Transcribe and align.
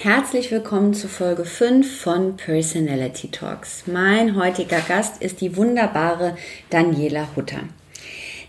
Herzlich 0.00 0.52
willkommen 0.52 0.94
zu 0.94 1.08
Folge 1.08 1.44
5 1.44 2.02
von 2.02 2.36
Personality 2.36 3.32
Talks. 3.32 3.82
Mein 3.88 4.36
heutiger 4.36 4.78
Gast 4.78 5.20
ist 5.20 5.40
die 5.40 5.56
wunderbare 5.56 6.36
Daniela 6.70 7.26
Hutter. 7.34 7.62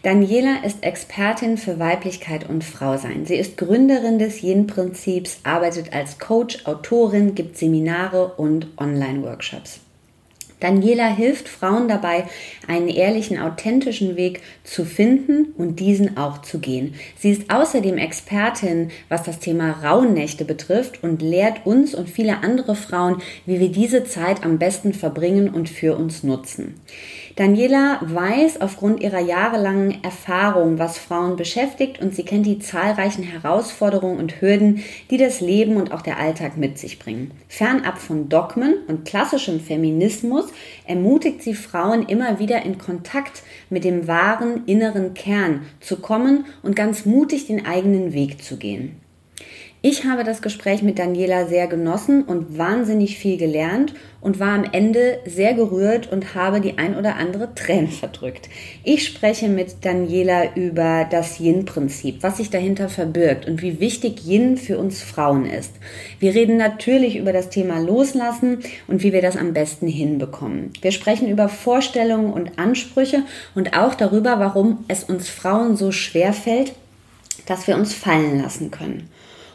Daniela 0.04 0.64
ist 0.64 0.84
Expertin 0.84 1.58
für 1.58 1.80
Weiblichkeit 1.80 2.48
und 2.48 2.64
Frausein. 2.64 3.26
Sie 3.26 3.36
ist 3.36 3.58
Gründerin 3.58 4.20
des 4.20 4.44
Yin-Prinzips, 4.44 5.40
arbeitet 5.44 5.92
als 5.92 6.20
Coach, 6.20 6.68
Autorin, 6.68 7.34
gibt 7.34 7.58
Seminare 7.58 8.28
und 8.36 8.68
Online-Workshops. 8.78 9.80
Daniela 10.60 11.08
hilft 11.08 11.48
Frauen 11.48 11.88
dabei, 11.88 12.26
einen 12.68 12.90
ehrlichen, 12.90 13.40
authentischen 13.40 14.16
Weg 14.16 14.42
zu 14.64 14.86
finden 14.86 15.54
und 15.58 15.80
diesen 15.80 16.18
auch 16.18 16.42
zu 16.42 16.60
gehen. 16.60 16.96
Sie 17.18 17.32
ist 17.32 17.50
außerdem 17.50 17.98
Expertin, 17.98 18.92
was 19.08 19.24
das 19.24 19.40
Thema 19.40 19.72
Rauhnächte 19.84 20.46
betrifft 20.46 21.04
und 21.04 21.22
lehrt 21.22 21.66
uns 21.66 21.96
und 21.96 22.10
viele 22.10 22.44
andere 22.44 22.76
Frauen, 22.76 23.22
wie 23.46 23.60
wir 23.60 23.70
diese 23.70 24.04
Zeit 24.04 24.44
am 24.44 24.60
besten 24.60 24.94
verbringen 24.94 25.50
und 25.50 25.70
für 25.70 25.96
uns 25.96 26.24
nutzen. 26.24 26.76
Daniela 27.40 28.02
weiß 28.02 28.60
aufgrund 28.60 29.00
ihrer 29.00 29.22
jahrelangen 29.22 30.04
Erfahrung, 30.04 30.78
was 30.78 30.98
Frauen 30.98 31.38
beschäftigt 31.38 32.02
und 32.02 32.14
sie 32.14 32.24
kennt 32.24 32.46
die 32.46 32.60
zahlreichen 32.60 33.24
Herausforderungen 33.24 34.20
und 34.20 34.42
Hürden, 34.42 34.84
die 35.10 35.16
das 35.16 35.40
Leben 35.40 35.78
und 35.78 35.94
auch 35.94 36.02
der 36.02 36.20
Alltag 36.20 36.58
mit 36.58 36.78
sich 36.78 37.00
bringen. 37.00 37.32
Fernab 37.48 37.98
von 37.98 38.28
Dogmen 38.28 38.80
und 38.90 39.06
klassischem 39.06 39.62
Feminismus 39.62 40.48
ermutigt 40.86 41.42
sie 41.42 41.54
Frauen 41.54 42.06
immer 42.10 42.40
wieder 42.40 42.64
in 42.64 42.78
Kontakt 42.78 43.42
mit 43.70 43.86
dem 43.86 44.06
wahren 44.10 44.66
inneren 44.66 45.14
Kern 45.14 45.62
zu 45.80 46.02
kommen 46.02 46.44
und 46.62 46.76
ganz 46.76 47.06
mutig 47.06 47.48
den 47.48 47.66
eigenen 47.66 48.12
Weg 48.12 48.44
zu 48.44 48.58
gehen. 48.58 48.99
Ich 49.82 50.04
habe 50.04 50.26
das 50.26 50.42
Gespräch 50.42 50.82
mit 50.82 51.00
Daniela 51.00 51.46
sehr 51.46 51.66
genossen 51.68 52.24
und 52.24 52.58
wahnsinnig 52.58 53.18
viel 53.18 53.38
gelernt 53.38 53.94
und 54.20 54.38
war 54.38 54.50
am 54.50 54.66
Ende 54.66 55.20
sehr 55.26 55.54
gerührt 55.54 56.12
und 56.12 56.36
habe 56.36 56.60
die 56.60 56.78
ein 56.78 56.98
oder 56.98 57.16
andere 57.16 57.56
Träne 57.56 57.88
verdrückt. 58.00 58.50
Ich 58.84 59.06
spreche 59.06 59.48
mit 59.48 59.86
Daniela 59.86 60.54
über 60.56 61.08
das 61.10 61.40
Yin-Prinzip, 61.40 62.18
was 62.24 62.36
sich 62.36 62.50
dahinter 62.50 62.90
verbirgt 62.90 63.48
und 63.48 63.62
wie 63.62 63.80
wichtig 63.80 64.26
Yin 64.28 64.58
für 64.58 64.78
uns 64.78 65.02
Frauen 65.02 65.46
ist. 65.46 65.72
Wir 66.20 66.36
reden 66.36 66.58
natürlich 66.58 67.16
über 67.16 67.32
das 67.32 67.50
Thema 67.50 67.80
Loslassen 67.80 68.60
und 68.88 69.02
wie 69.02 69.14
wir 69.14 69.22
das 69.22 69.38
am 69.38 69.54
besten 69.54 69.88
hinbekommen. 69.88 70.74
Wir 70.82 70.92
sprechen 70.92 71.30
über 71.30 71.48
Vorstellungen 71.48 72.34
und 72.34 72.60
Ansprüche 72.60 73.24
und 73.56 73.78
auch 73.78 73.96
darüber, 73.96 74.42
warum 74.42 74.84
es 74.90 75.06
uns 75.06 75.30
Frauen 75.30 75.78
so 75.78 75.94
schwer 75.94 76.34
fällt, 76.34 76.74
dass 77.46 77.66
wir 77.66 77.78
uns 77.78 77.94
fallen 77.94 78.42
lassen 78.42 78.72
können. 78.72 79.08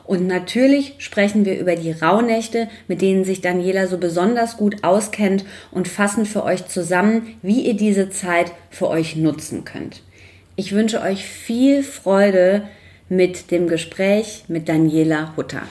Und 0.05 0.27
natürlich 0.27 0.95
sprechen 0.99 1.47
wir 1.47 1.59
über 1.59 1.77
die 1.77 1.93
Rauhnächte, 1.93 2.69
mit 2.89 3.01
denen 3.01 3.25
sich 3.25 3.41
Daniela 3.41 3.87
so 3.87 3.97
besonders 3.97 4.59
gut 4.59 4.85
auskennt 4.85 5.45
und 5.71 5.89
fassen 5.89 6.27
für 6.27 6.45
euch 6.45 6.67
zusammen, 6.67 7.39
wie 7.41 7.63
ihr 7.63 7.75
diese 7.75 8.11
Zeit 8.11 8.53
für 8.71 8.89
euch 8.89 9.17
nutzen 9.17 9.65
könnt. 9.65 10.03
Ich 10.57 10.73
wünsche 10.73 11.01
euch 11.01 11.25
viel 11.25 11.83
Freude 11.83 12.69
mit 13.09 13.51
dem 13.51 13.67
Gespräch 13.67 14.45
mit 14.49 14.69
Daniela 14.69 15.35
Hutter. 15.37 15.63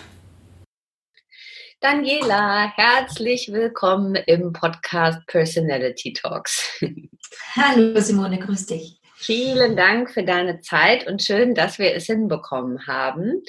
Daniela, 1.79 2.71
herzlich 2.75 3.51
willkommen 3.51 4.15
im 4.15 4.53
Podcast 4.53 5.19
Personality 5.27 6.13
Talks. 6.13 6.81
Hallo 7.55 7.99
Simone, 7.99 8.39
grüß 8.39 8.67
dich. 8.67 9.02
Vielen 9.25 9.77
Dank 9.77 10.11
für 10.11 10.23
deine 10.23 10.59
Zeit 10.59 11.07
und 11.07 11.23
schön, 11.23 11.55
dass 11.55 11.79
wir 11.79 11.95
es 11.95 12.07
hinbekommen 12.07 12.87
haben. 12.87 13.41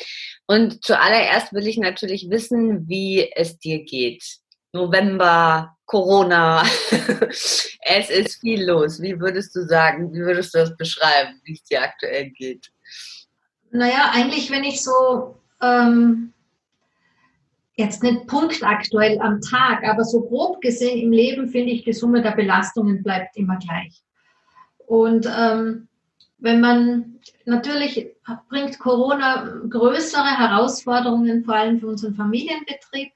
Und 0.47 0.85
zuallererst 0.85 1.53
will 1.53 1.67
ich 1.67 1.79
natürlich 1.79 2.31
wissen, 2.31 2.89
wie 2.89 3.29
es 3.35 3.59
dir 3.59 3.83
geht. 3.83 4.25
November, 4.73 5.77
Corona, 5.87 6.63
es 7.31 8.09
ist 8.09 8.41
viel 8.41 8.65
los. 8.65 9.03
Wie 9.03 9.19
würdest 9.19 9.57
du 9.57 9.67
sagen, 9.67 10.13
wie 10.13 10.21
würdest 10.21 10.55
du 10.55 10.59
das 10.59 10.77
beschreiben, 10.77 11.41
wie 11.43 11.55
es 11.55 11.65
dir 11.65 11.83
aktuell 11.83 12.31
geht? 12.31 12.71
Naja, 13.73 14.13
eigentlich, 14.13 14.53
wenn 14.53 14.63
ich 14.63 14.81
so 14.81 15.41
ähm, 15.61 16.33
jetzt 17.75 18.05
nicht 18.05 18.29
punktaktuell 18.29 19.21
am 19.21 19.41
Tag, 19.41 19.83
aber 19.83 20.05
so 20.05 20.21
grob 20.21 20.61
gesehen 20.61 21.01
im 21.01 21.11
Leben 21.11 21.49
finde 21.49 21.73
ich, 21.73 21.83
die 21.83 21.93
Summe 21.93 22.23
der 22.23 22.37
Belastungen 22.37 23.03
bleibt 23.03 23.37
immer 23.37 23.59
gleich. 23.59 24.04
Und 24.87 25.27
ähm, 25.27 25.89
wenn 26.39 26.61
man 26.61 27.21
natürlich 27.45 28.15
bringt 28.49 28.79
Corona 28.79 29.61
größere 29.69 30.39
Herausforderungen, 30.39 31.45
vor 31.45 31.55
allem 31.55 31.81
für 31.81 31.89
unseren 31.89 32.15
Familienbetrieb. 32.15 33.13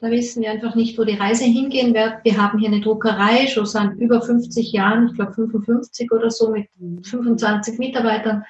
Da 0.00 0.10
wissen 0.10 0.42
wir 0.42 0.50
einfach 0.50 0.74
nicht, 0.74 0.98
wo 0.98 1.04
die 1.04 1.16
Reise 1.16 1.44
hingehen 1.44 1.92
wird. 1.92 2.24
Wir 2.24 2.38
haben 2.38 2.58
hier 2.58 2.68
eine 2.68 2.80
Druckerei 2.80 3.46
schon 3.48 3.66
seit 3.66 3.94
über 3.96 4.22
50 4.22 4.72
Jahren, 4.72 5.08
ich 5.08 5.14
glaube 5.14 5.34
55 5.34 6.10
oder 6.10 6.30
so, 6.30 6.50
mit 6.50 6.68
25 7.02 7.78
Mitarbeitern. 7.78 8.44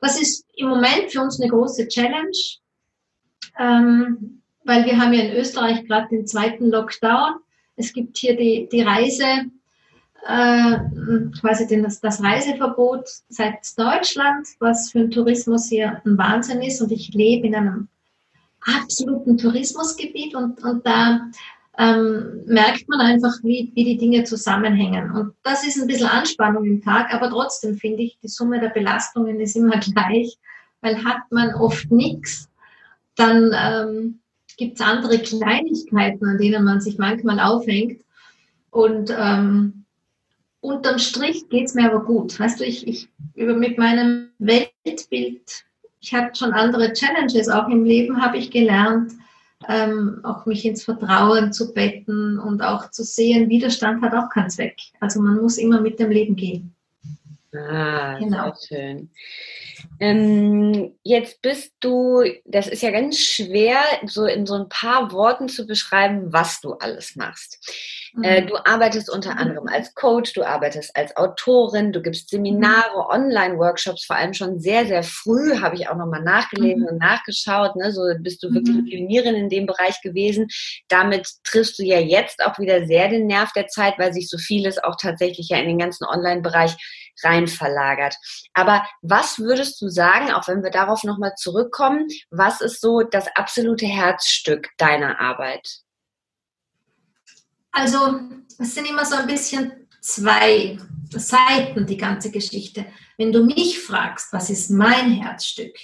Das 0.00 0.20
ist 0.20 0.44
im 0.54 0.68
Moment 0.68 1.10
für 1.10 1.20
uns 1.20 1.40
eine 1.40 1.50
große 1.50 1.86
Challenge, 1.88 2.30
ähm, 3.58 4.42
weil 4.64 4.86
wir 4.86 4.98
haben 4.98 5.12
ja 5.12 5.22
in 5.22 5.36
Österreich 5.36 5.86
gerade 5.86 6.08
den 6.08 6.26
zweiten 6.26 6.70
Lockdown. 6.70 7.34
Es 7.76 7.92
gibt 7.92 8.18
hier 8.18 8.36
die, 8.36 8.68
die 8.70 8.82
Reise 8.82 9.24
äh, 10.26 10.78
quasi 11.40 11.66
den, 11.66 11.82
das, 11.82 12.22
Reiseverbot 12.22 13.08
seit 13.28 13.58
Deutschland, 13.76 14.46
was 14.58 14.90
für 14.90 15.00
den 15.00 15.10
Tourismus 15.10 15.68
hier 15.68 16.02
ein 16.04 16.18
Wahnsinn 16.18 16.62
ist. 16.62 16.80
Und 16.80 16.92
ich 16.92 17.12
lebe 17.14 17.46
in 17.46 17.54
einem 17.54 17.88
absoluten 18.60 19.38
Tourismusgebiet 19.38 20.34
und, 20.34 20.62
und 20.64 20.84
da 20.84 21.30
ähm, 21.78 22.42
merkt 22.46 22.88
man 22.88 23.00
einfach, 23.00 23.32
wie, 23.42 23.70
wie 23.74 23.84
die 23.84 23.98
Dinge 23.98 24.24
zusammenhängen. 24.24 25.12
Und 25.12 25.34
das 25.44 25.66
ist 25.66 25.80
ein 25.80 25.86
bisschen 25.86 26.08
Anspannung 26.08 26.64
im 26.64 26.82
Tag, 26.82 27.14
aber 27.14 27.30
trotzdem 27.30 27.76
finde 27.76 28.02
ich, 28.02 28.18
die 28.20 28.28
Summe 28.28 28.58
der 28.60 28.70
Belastungen 28.70 29.38
ist 29.40 29.56
immer 29.56 29.78
gleich, 29.78 30.36
weil 30.80 31.04
hat 31.04 31.30
man 31.30 31.54
oft 31.54 31.90
nichts, 31.90 32.50
dann 33.14 33.52
ähm, 33.54 34.20
gibt 34.56 34.80
es 34.80 34.86
andere 34.86 35.18
Kleinigkeiten, 35.18 36.26
an 36.26 36.38
denen 36.38 36.64
man 36.64 36.80
sich 36.80 36.98
manchmal 36.98 37.40
aufhängt. 37.40 38.02
Und 38.70 39.14
ähm, 39.16 39.77
unterm 40.60 40.98
Strich 40.98 41.48
geht 41.48 41.66
es 41.66 41.74
mir 41.74 41.90
aber 41.90 42.04
gut. 42.04 42.38
Weißt 42.38 42.60
du, 42.60 42.64
ich, 42.64 42.86
ich 42.86 43.08
über 43.34 43.54
mit 43.54 43.78
meinem 43.78 44.30
Weltbild, 44.38 45.64
ich 46.00 46.14
hatte 46.14 46.38
schon 46.38 46.52
andere 46.52 46.92
Challenges, 46.92 47.48
auch 47.48 47.68
im 47.68 47.84
Leben 47.84 48.22
habe 48.22 48.38
ich 48.38 48.50
gelernt, 48.50 49.12
ähm, 49.68 50.20
auch 50.22 50.46
mich 50.46 50.64
ins 50.64 50.84
Vertrauen 50.84 51.52
zu 51.52 51.72
betten 51.72 52.38
und 52.38 52.62
auch 52.62 52.90
zu 52.90 53.02
sehen, 53.02 53.48
Widerstand 53.48 54.02
hat 54.02 54.14
auch 54.14 54.30
keinen 54.30 54.50
Zweck. 54.50 54.76
Also 55.00 55.20
man 55.20 55.40
muss 55.40 55.58
immer 55.58 55.80
mit 55.80 55.98
dem 55.98 56.10
Leben 56.10 56.36
gehen. 56.36 56.74
Ah, 57.54 58.18
genau. 58.18 58.52
sehr 58.54 58.78
schön. 58.78 59.10
Ähm, 60.00 60.98
jetzt 61.02 61.40
bist 61.40 61.72
du, 61.80 62.22
das 62.44 62.68
ist 62.68 62.82
ja 62.82 62.90
ganz 62.90 63.18
schwer, 63.18 63.78
so 64.06 64.26
in 64.26 64.44
so 64.44 64.54
ein 64.54 64.68
paar 64.68 65.12
Worten 65.12 65.48
zu 65.48 65.66
beschreiben, 65.66 66.32
was 66.32 66.60
du 66.60 66.74
alles 66.74 67.16
machst. 67.16 67.58
Mhm. 68.14 68.24
Äh, 68.24 68.46
du 68.46 68.56
arbeitest 68.56 69.10
unter 69.10 69.38
anderem 69.38 69.66
als 69.66 69.94
Coach, 69.94 70.34
du 70.34 70.42
arbeitest 70.42 70.94
als 70.94 71.16
Autorin, 71.16 71.92
du 71.92 72.02
gibst 72.02 72.28
Seminare, 72.28 73.08
Online-Workshops, 73.08 74.04
vor 74.04 74.16
allem 74.16 74.34
schon 74.34 74.60
sehr, 74.60 74.86
sehr 74.86 75.02
früh, 75.02 75.58
habe 75.58 75.76
ich 75.76 75.88
auch 75.88 75.96
nochmal 75.96 76.22
nachgelesen 76.22 76.82
mhm. 76.82 76.88
und 76.88 76.98
nachgeschaut. 76.98 77.76
Ne? 77.76 77.92
So 77.92 78.02
bist 78.20 78.42
du 78.42 78.52
wirklich 78.52 78.76
mhm. 78.76 78.84
Pionierin 78.84 79.34
in 79.34 79.48
dem 79.48 79.66
Bereich 79.66 80.00
gewesen. 80.02 80.48
Damit 80.88 81.28
triffst 81.44 81.78
du 81.78 81.82
ja 81.82 81.98
jetzt 81.98 82.44
auch 82.44 82.58
wieder 82.58 82.86
sehr 82.86 83.08
den 83.08 83.26
Nerv 83.26 83.52
der 83.52 83.68
Zeit, 83.68 83.94
weil 83.98 84.12
sich 84.12 84.28
so 84.28 84.38
vieles 84.38 84.78
auch 84.78 84.96
tatsächlich 85.00 85.48
ja 85.48 85.58
in 85.58 85.68
den 85.68 85.78
ganzen 85.78 86.04
Online-Bereich 86.04 86.76
rein 87.22 87.48
verlagert. 87.48 88.16
Aber 88.54 88.86
was 89.02 89.38
würdest 89.38 89.80
du 89.80 89.88
sagen, 89.88 90.32
auch 90.32 90.48
wenn 90.48 90.62
wir 90.62 90.70
darauf 90.70 91.04
nochmal 91.04 91.34
zurückkommen, 91.36 92.08
was 92.30 92.60
ist 92.60 92.80
so 92.80 93.02
das 93.02 93.26
absolute 93.34 93.86
Herzstück 93.86 94.68
deiner 94.76 95.20
Arbeit? 95.20 95.80
Also 97.70 98.20
es 98.58 98.74
sind 98.74 98.88
immer 98.88 99.04
so 99.04 99.16
ein 99.16 99.26
bisschen 99.26 99.88
zwei 100.00 100.78
Seiten, 101.10 101.86
die 101.86 101.96
ganze 101.96 102.30
Geschichte. 102.30 102.86
Wenn 103.16 103.32
du 103.32 103.44
mich 103.44 103.80
fragst, 103.80 104.32
was 104.32 104.50
ist 104.50 104.70
mein 104.70 105.12
Herzstück, 105.12 105.74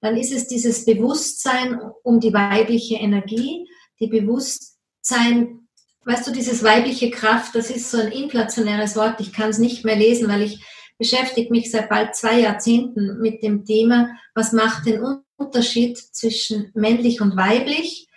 dann 0.00 0.16
ist 0.16 0.32
es 0.32 0.46
dieses 0.46 0.84
Bewusstsein 0.84 1.80
um 2.02 2.20
die 2.20 2.32
weibliche 2.32 2.96
Energie, 2.96 3.68
die 4.00 4.06
Bewusstsein, 4.06 5.68
weißt 6.04 6.26
du, 6.26 6.32
dieses 6.32 6.62
weibliche 6.62 7.10
Kraft, 7.10 7.54
das 7.54 7.70
ist 7.70 7.90
so 7.90 7.98
ein 7.98 8.12
inflationäres 8.12 8.96
Wort, 8.96 9.20
ich 9.20 9.32
kann 9.32 9.50
es 9.50 9.58
nicht 9.58 9.84
mehr 9.84 9.96
lesen, 9.96 10.28
weil 10.28 10.42
ich 10.42 10.64
beschäftige 10.98 11.50
mich 11.50 11.70
seit 11.70 11.88
bald 11.88 12.14
zwei 12.14 12.40
Jahrzehnten 12.40 13.18
mit 13.20 13.42
dem 13.42 13.64
Thema, 13.64 14.10
was 14.34 14.52
macht 14.52 14.86
den 14.86 15.22
Unterschied 15.36 15.96
zwischen 15.96 16.70
männlich 16.74 17.20
und 17.20 17.36
weiblich 17.36 18.08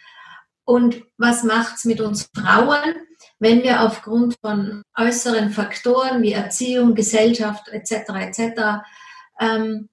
und 0.65 1.03
was 1.17 1.43
macht 1.43 1.77
es 1.77 1.85
mit 1.85 2.01
uns 2.01 2.29
Frauen, 2.35 2.95
wenn 3.39 3.63
wir 3.63 3.81
aufgrund 3.81 4.35
von 4.41 4.83
äußeren 4.97 5.51
Faktoren 5.51 6.21
wie 6.21 6.33
Erziehung, 6.33 6.95
Gesellschaft 6.95 7.67
etc. 7.69 7.91
etc. 8.15 8.83
Ähm, 9.39 9.89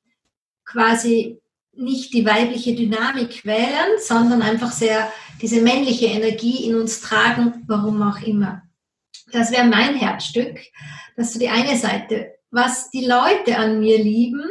quasi 0.64 1.40
nicht 1.72 2.12
die 2.12 2.26
weibliche 2.26 2.74
Dynamik 2.74 3.44
wählen, 3.44 3.98
sondern 4.00 4.42
einfach 4.42 4.72
sehr 4.72 5.10
diese 5.40 5.62
männliche 5.62 6.06
Energie 6.06 6.68
in 6.68 6.74
uns 6.74 7.00
tragen, 7.00 7.64
warum 7.66 8.02
auch 8.02 8.20
immer. 8.20 8.62
Das 9.30 9.52
wäre 9.52 9.66
mein 9.66 9.94
Herzstück, 9.94 10.58
dass 11.16 11.32
du 11.32 11.38
die 11.38 11.48
eine 11.48 11.76
Seite 11.76 12.37
was 12.50 12.90
die 12.90 13.04
Leute 13.04 13.56
an 13.56 13.80
mir 13.80 13.98
lieben 13.98 14.44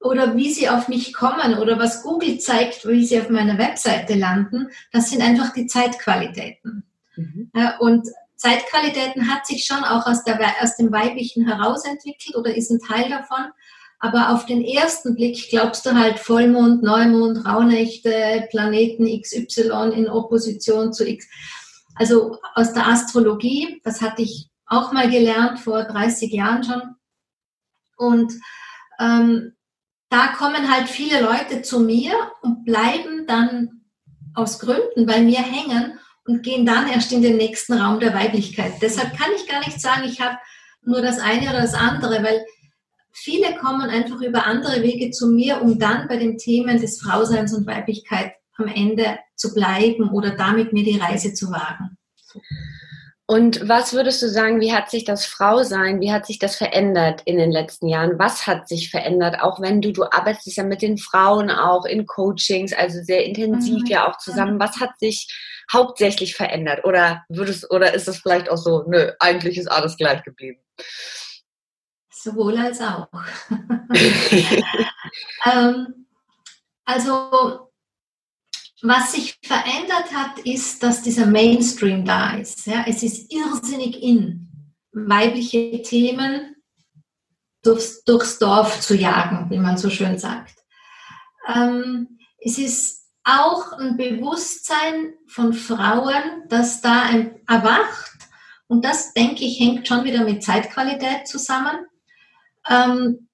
oder 0.00 0.36
wie 0.36 0.52
sie 0.52 0.68
auf 0.68 0.88
mich 0.88 1.12
kommen 1.12 1.58
oder 1.58 1.78
was 1.78 2.02
Google 2.02 2.38
zeigt, 2.38 2.86
wie 2.86 3.06
sie 3.06 3.20
auf 3.20 3.30
meiner 3.30 3.58
Webseite 3.58 4.14
landen, 4.14 4.68
das 4.92 5.10
sind 5.10 5.22
einfach 5.22 5.52
die 5.52 5.66
Zeitqualitäten. 5.66 6.84
Mhm. 7.16 7.50
Und 7.78 8.08
Zeitqualitäten 8.36 9.32
hat 9.32 9.46
sich 9.46 9.64
schon 9.64 9.84
auch 9.84 10.06
aus, 10.06 10.24
der, 10.24 10.40
aus 10.60 10.76
dem 10.76 10.90
Weiblichen 10.90 11.46
herausentwickelt 11.46 12.34
oder 12.34 12.54
ist 12.54 12.70
ein 12.70 12.80
Teil 12.80 13.08
davon. 13.08 13.52
Aber 14.00 14.30
auf 14.30 14.46
den 14.46 14.64
ersten 14.64 15.14
Blick 15.14 15.48
glaubst 15.48 15.86
du 15.86 15.94
halt 15.94 16.18
Vollmond, 16.18 16.82
Neumond, 16.82 17.46
Rauhnächte, 17.46 18.48
Planeten 18.50 19.06
XY 19.20 19.92
in 19.94 20.08
Opposition 20.08 20.92
zu 20.92 21.06
X. 21.06 21.28
Also 21.94 22.38
aus 22.56 22.72
der 22.72 22.88
Astrologie, 22.88 23.80
das 23.84 24.00
hatte 24.00 24.22
ich 24.22 24.48
auch 24.72 24.92
mal 24.92 25.10
gelernt 25.10 25.60
vor 25.60 25.84
30 25.84 26.32
Jahren 26.32 26.64
schon. 26.64 26.82
Und 27.96 28.32
ähm, 28.98 29.52
da 30.08 30.28
kommen 30.28 30.70
halt 30.70 30.88
viele 30.88 31.20
Leute 31.20 31.62
zu 31.62 31.80
mir 31.80 32.12
und 32.42 32.64
bleiben 32.64 33.26
dann 33.26 33.82
aus 34.34 34.58
Gründen 34.58 35.06
bei 35.06 35.20
mir 35.20 35.40
hängen 35.40 35.98
und 36.24 36.42
gehen 36.42 36.64
dann 36.64 36.88
erst 36.88 37.12
in 37.12 37.22
den 37.22 37.36
nächsten 37.36 37.74
Raum 37.74 38.00
der 38.00 38.14
Weiblichkeit. 38.14 38.74
Deshalb 38.80 39.16
kann 39.16 39.30
ich 39.36 39.48
gar 39.48 39.60
nicht 39.60 39.80
sagen, 39.80 40.04
ich 40.04 40.20
habe 40.20 40.38
nur 40.82 41.02
das 41.02 41.18
eine 41.18 41.50
oder 41.50 41.62
das 41.62 41.74
andere, 41.74 42.22
weil 42.22 42.44
viele 43.12 43.54
kommen 43.56 43.90
einfach 43.90 44.20
über 44.20 44.46
andere 44.46 44.82
Wege 44.82 45.10
zu 45.10 45.28
mir, 45.28 45.60
um 45.60 45.78
dann 45.78 46.08
bei 46.08 46.16
den 46.16 46.38
Themen 46.38 46.80
des 46.80 47.00
Frauseins 47.00 47.52
und 47.54 47.66
Weiblichkeit 47.66 48.34
am 48.56 48.68
Ende 48.68 49.18
zu 49.34 49.52
bleiben 49.54 50.10
oder 50.10 50.30
damit 50.30 50.72
mir 50.72 50.84
die 50.84 50.98
Reise 50.98 51.34
zu 51.34 51.50
wagen. 51.50 51.96
Und 53.32 53.66
was 53.66 53.94
würdest 53.94 54.20
du 54.20 54.28
sagen, 54.28 54.60
wie 54.60 54.74
hat 54.74 54.90
sich 54.90 55.04
das 55.04 55.24
Frausein, 55.24 56.02
wie 56.02 56.12
hat 56.12 56.26
sich 56.26 56.38
das 56.38 56.54
verändert 56.54 57.22
in 57.24 57.38
den 57.38 57.50
letzten 57.50 57.88
Jahren? 57.88 58.18
Was 58.18 58.46
hat 58.46 58.68
sich 58.68 58.90
verändert? 58.90 59.40
Auch 59.40 59.58
wenn 59.58 59.80
du, 59.80 59.90
du 59.90 60.04
arbeitest 60.04 60.54
ja 60.54 60.64
mit 60.64 60.82
den 60.82 60.98
Frauen 60.98 61.50
auch 61.50 61.86
in 61.86 62.04
Coachings, 62.04 62.74
also 62.74 63.02
sehr 63.02 63.24
intensiv 63.24 63.84
mhm. 63.84 63.86
ja 63.86 64.06
auch 64.06 64.18
zusammen. 64.18 64.60
Was 64.60 64.80
hat 64.80 64.98
sich 64.98 65.34
hauptsächlich 65.72 66.36
verändert? 66.36 66.84
Oder 66.84 67.24
würdest, 67.30 67.70
oder 67.70 67.94
ist 67.94 68.06
es 68.06 68.18
vielleicht 68.18 68.50
auch 68.50 68.58
so, 68.58 68.84
nö, 68.86 69.12
eigentlich 69.18 69.56
ist 69.56 69.68
alles 69.68 69.96
gleich 69.96 70.22
geblieben? 70.24 70.60
Sowohl 72.10 72.58
als 72.58 72.82
auch. 72.82 73.08
ähm, 75.50 76.06
also 76.84 77.71
was 78.82 79.12
sich 79.12 79.38
verändert 79.42 80.12
hat, 80.12 80.40
ist, 80.40 80.82
dass 80.82 81.02
dieser 81.02 81.26
Mainstream 81.26 82.04
da 82.04 82.36
ist. 82.36 82.66
Ja, 82.66 82.84
es 82.86 83.02
ist 83.02 83.32
irrsinnig 83.32 84.02
in, 84.02 84.48
weibliche 84.92 85.80
Themen 85.82 86.56
durchs, 87.62 88.04
durchs 88.04 88.38
Dorf 88.38 88.80
zu 88.80 88.94
jagen, 88.96 89.48
wie 89.50 89.58
man 89.58 89.78
so 89.78 89.88
schön 89.88 90.18
sagt. 90.18 90.56
Ähm, 91.48 92.18
es 92.38 92.58
ist 92.58 93.02
auch 93.24 93.72
ein 93.72 93.96
Bewusstsein 93.96 95.14
von 95.28 95.52
Frauen, 95.52 96.42
das 96.48 96.80
da 96.80 97.08
erwacht. 97.48 98.10
Und 98.66 98.84
das, 98.84 99.12
denke 99.12 99.44
ich, 99.44 99.60
hängt 99.60 99.86
schon 99.86 100.04
wieder 100.04 100.24
mit 100.24 100.42
Zeitqualität 100.42 101.28
zusammen. 101.28 101.86
Ähm, 102.68 103.28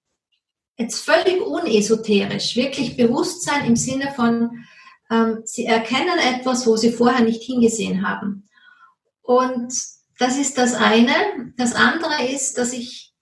jetzt 0.77 1.05
völlig 1.05 1.41
unesoterisch, 1.41 2.55
wirklich 2.55 2.97
Bewusstsein 2.97 3.65
im 3.65 3.77
Sinne 3.77 4.13
von, 4.15 4.67
ähm, 5.11 5.43
sie 5.45 5.67
erkennen 5.67 6.19
etwas, 6.19 6.67
wo 6.67 6.77
sie 6.77 6.93
vorher 6.93 7.25
nicht 7.25 7.43
hingesehen 7.43 8.07
haben. 8.07 8.49
Und 9.23 9.73
das 10.19 10.37
ist 10.37 10.59
das 10.59 10.75
eine. 10.75 11.13
Das 11.57 11.75
andere 11.75 12.27
ist, 12.31 12.59
dass 12.59 12.73
ich, 12.73 13.13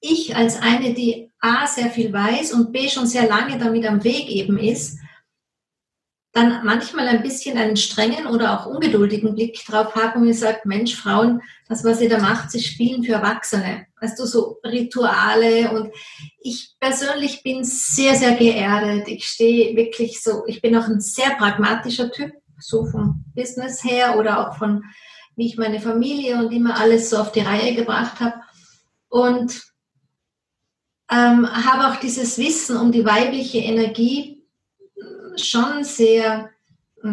ich 0.00 0.36
als 0.36 0.60
eine, 0.60 0.94
die 0.94 1.30
A 1.40 1.66
sehr 1.66 1.90
viel 1.90 2.12
weiß 2.12 2.52
und 2.52 2.72
B 2.72 2.88
schon 2.88 3.06
sehr 3.06 3.28
lange 3.28 3.58
damit 3.58 3.86
am 3.86 4.04
Weg 4.04 4.28
eben 4.28 4.58
ist, 4.58 4.98
dann 6.32 6.64
manchmal 6.64 7.08
ein 7.08 7.22
bisschen 7.22 7.58
einen 7.58 7.76
strengen 7.76 8.26
oder 8.26 8.58
auch 8.58 8.66
ungeduldigen 8.66 9.34
Blick 9.34 9.64
drauf 9.66 9.94
habe 9.94 10.18
und 10.18 10.24
mir 10.24 10.34
sagt, 10.34 10.64
Mensch, 10.64 10.96
Frauen, 10.96 11.42
das, 11.68 11.84
was 11.84 12.00
ihr 12.00 12.08
da 12.08 12.18
macht, 12.18 12.50
sie 12.50 12.60
spielen 12.60 13.04
für 13.04 13.12
Erwachsene. 13.12 13.86
Weißt 14.02 14.18
du, 14.18 14.26
so 14.26 14.58
Rituale 14.64 15.70
und 15.70 15.92
ich 16.40 16.74
persönlich 16.80 17.44
bin 17.44 17.62
sehr, 17.62 18.16
sehr 18.16 18.34
geerdet. 18.34 19.06
Ich 19.06 19.24
stehe 19.26 19.76
wirklich 19.76 20.20
so, 20.20 20.42
ich 20.48 20.60
bin 20.60 20.76
auch 20.76 20.88
ein 20.88 21.00
sehr 21.00 21.30
pragmatischer 21.36 22.10
Typ, 22.10 22.32
so 22.58 22.84
vom 22.84 23.24
Business 23.32 23.84
her 23.84 24.18
oder 24.18 24.48
auch 24.50 24.58
von, 24.58 24.82
wie 25.36 25.46
ich 25.46 25.56
meine 25.56 25.80
Familie 25.80 26.38
und 26.38 26.50
immer 26.50 26.80
alles 26.80 27.10
so 27.10 27.18
auf 27.18 27.30
die 27.30 27.40
Reihe 27.40 27.76
gebracht 27.76 28.18
habe. 28.18 28.40
Und 29.08 29.62
ähm, 31.08 31.46
habe 31.46 31.86
auch 31.86 32.00
dieses 32.00 32.38
Wissen 32.38 32.78
um 32.78 32.90
die 32.90 33.04
weibliche 33.04 33.58
Energie 33.58 34.42
schon 35.36 35.84
sehr, 35.84 36.50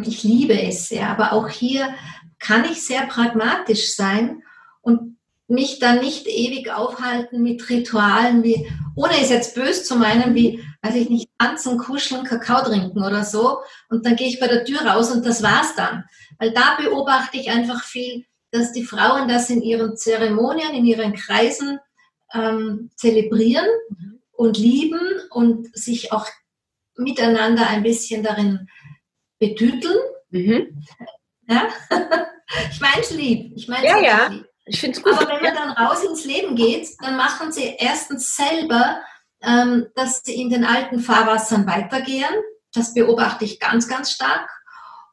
ich 0.03 0.24
liebe 0.24 0.60
es 0.60 0.89
sehr, 0.89 1.08
aber 1.08 1.34
auch 1.34 1.50
hier 1.50 1.93
kann 2.39 2.65
ich 2.65 2.84
sehr 2.84 3.05
pragmatisch 3.05 3.93
sein 3.96 4.41
und 4.81 5.19
mich 5.50 5.79
dann 5.79 6.00
nicht 6.00 6.27
ewig 6.27 6.72
aufhalten 6.72 7.41
mit 7.41 7.70
Ritualen 7.70 8.44
wie, 8.44 8.72
ohne 8.96 9.20
es 9.20 9.29
jetzt 9.29 9.56
böse 9.56 9.84
zu 9.84 9.96
meinen, 9.96 10.36
wie, 10.36 10.63
weiß 10.84 10.96
ich 10.96 11.10
nicht, 11.10 11.29
tanzen, 11.39 11.79
kuscheln, 11.79 12.24
Kakao 12.24 12.63
trinken 12.63 13.03
oder 13.03 13.24
so. 13.24 13.60
Und 13.89 14.06
dann 14.06 14.15
gehe 14.15 14.27
ich 14.27 14.39
bei 14.39 14.48
der 14.48 14.63
Tür 14.63 14.82
raus 14.82 15.12
und 15.12 15.25
das 15.25 15.41
war's 15.41 15.75
dann. 15.75 16.06
Weil 16.38 16.51
da 16.51 16.77
beobachte 16.79 17.38
ich 17.38 17.50
einfach 17.50 17.84
viel, 17.84 18.25
dass 18.51 18.72
die 18.72 18.84
Frauen 18.84 19.27
das 19.27 19.50
in 19.50 19.62
ihren 19.62 19.98
Zeremonien, 19.98 20.74
in 20.74 20.86
ihren 20.86 21.13
Kreisen 21.13 21.79
ähm, 22.34 22.91
zelebrieren 22.96 23.68
und 24.32 24.58
lieben 24.58 25.01
und 25.32 25.75
sich 25.75 26.12
auch 26.12 26.27
miteinander 26.96 27.68
ein 27.68 27.82
bisschen 27.82 28.22
darin 28.22 28.68
betüteln. 29.39 29.98
Mhm. 30.29 30.84
Ja? 31.48 31.70
ich 32.72 32.79
meine 32.79 33.01
es 33.01 33.12
lieb. 33.12 33.53
Ich 33.56 33.68
meine 33.68 33.86
ja, 33.86 33.98
ja. 34.00 34.27
lieb. 34.27 34.49
Ich 34.70 34.80
finde 34.80 35.02
gut. 35.02 35.14
Aber 35.14 35.28
wenn 35.28 35.44
man 35.44 35.56
dann 35.56 35.72
raus 35.72 36.04
ins 36.04 36.26
Leben 36.26 36.56
geht, 36.56 36.88
dann 37.02 37.18
machen 37.18 37.52
sie 37.52 37.76
erstens 37.80 38.36
selber, 38.36 39.00
ähm, 39.42 39.88
dass 39.96 40.22
sie 40.24 40.40
in 40.40 40.50
den 40.50 40.64
alten 40.64 41.00
Fahrwassern 41.00 41.66
weitergehen. 41.66 42.30
Das 42.74 42.94
beobachte 42.94 43.46
ich 43.46 43.60
ganz, 43.60 43.88
ganz 43.88 44.12
stark. 44.12 44.48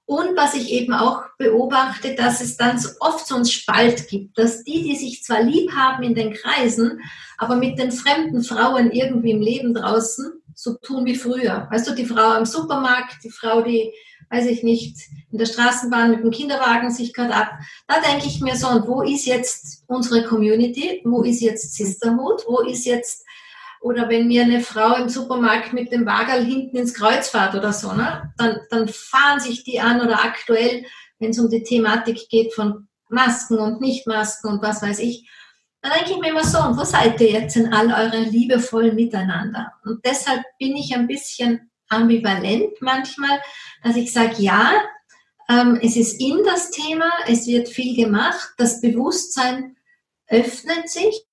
Und 0.05 0.37
was 0.37 0.55
ich 0.55 0.71
eben 0.71 0.93
auch 0.93 1.25
beobachte, 1.39 2.15
dass 2.15 2.41
es 2.41 2.57
dann 2.57 2.79
so 2.79 2.91
oft 3.01 3.27
so 3.27 3.35
einen 3.35 3.47
Spalt 3.47 4.07
gibt, 4.09 4.39
dass 4.39 4.63
die, 4.63 4.85
die 4.85 4.95
sich 4.95 5.25
zwar 5.25 5.43
lieb 5.43 5.73
haben 5.75 6.05
in 6.05 6.15
den 6.15 6.33
Kreisen, 6.33 7.01
aber 7.39 7.57
mit 7.57 7.79
den 7.79 7.91
fremden 7.91 8.45
Frauen 8.45 8.93
irgendwie 8.93 9.33
im 9.33 9.41
Leben 9.41 9.75
draußen 9.75 10.43
so 10.55 10.75
tun 10.75 11.07
wie 11.07 11.17
früher. 11.17 11.67
Weißt 11.71 11.89
du, 11.89 11.95
die 11.95 12.07
Frau 12.07 12.31
am 12.35 12.45
Supermarkt, 12.45 13.25
die 13.25 13.31
Frau, 13.31 13.63
die 13.63 13.93
weiß 14.31 14.47
ich 14.47 14.63
nicht, 14.63 14.97
in 15.31 15.39
der 15.39 15.47
Straßenbahn 15.47 16.11
mit 16.11 16.23
dem 16.23 16.31
Kinderwagen 16.31 16.91
sich 16.91 17.13
gerade 17.13 17.35
ab. 17.35 17.53
Da 17.87 18.01
denke 18.01 18.27
ich 18.27 18.41
mir 18.41 18.57
so, 18.57 18.69
und 18.69 18.87
wo 18.87 19.03
ist 19.03 19.27
jetzt 19.27 19.85
unsere 19.87 20.25
Community? 20.25 21.03
Wo 21.05 21.23
ist 21.23 21.41
jetzt 21.41 21.75
Sisterhood? 21.75 22.45
Wo 22.47 22.61
ist 22.61 22.85
jetzt, 22.85 23.25
oder 23.81 24.09
wenn 24.09 24.29
mir 24.29 24.43
eine 24.43 24.61
Frau 24.61 24.97
im 24.97 25.09
Supermarkt 25.09 25.73
mit 25.73 25.93
dem 25.93 26.07
Wagerl 26.07 26.45
hinten 26.45 26.77
ins 26.77 26.95
Kreuz 26.95 27.29
fährt 27.29 27.55
oder 27.55 27.73
so, 27.73 27.93
ne? 27.93 28.33
dann, 28.37 28.59
dann 28.71 28.89
fahren 28.89 29.41
sich 29.41 29.65
die 29.65 29.81
an 29.81 30.01
oder 30.01 30.25
aktuell, 30.25 30.85
wenn 31.19 31.31
es 31.31 31.39
um 31.39 31.49
die 31.49 31.63
Thematik 31.63 32.29
geht 32.29 32.53
von 32.53 32.89
Masken 33.09 33.59
und 33.59 33.81
Nichtmasken 33.81 34.51
und 34.51 34.63
was 34.63 34.83
weiß 34.83 34.99
ich, 34.99 35.29
dann 35.81 35.93
denke 35.93 36.13
ich 36.13 36.19
mir 36.19 36.31
immer 36.31 36.45
so, 36.45 36.59
und 36.59 36.77
wo 36.77 36.85
seid 36.85 37.21
ihr 37.21 37.31
jetzt 37.31 37.57
in 37.57 37.73
all 37.73 37.93
eurem 37.93 38.29
liebevollen 38.31 38.97
Miteinander? 38.97 39.73
Und 39.85 40.05
deshalb 40.05 40.43
bin 40.59 40.75
ich 40.77 40.95
ein 40.95 41.07
bisschen 41.07 41.71
ambivalent 41.89 42.73
manchmal, 42.81 43.41
dass 43.87 43.97
ich 43.97 44.13
sage, 44.13 44.35
ja, 44.39 44.73
ähm, 45.49 45.79
es 45.81 45.97
ist 45.97 46.21
in 46.21 46.43
das 46.45 46.71
Thema, 46.71 47.09
es 47.29 47.47
wird 47.47 47.69
viel 47.69 47.95
gemacht, 47.95 48.51
das 48.59 48.81
Bewusstsein 48.81 49.77
öffnet 50.29 50.89
sich, 50.89 51.25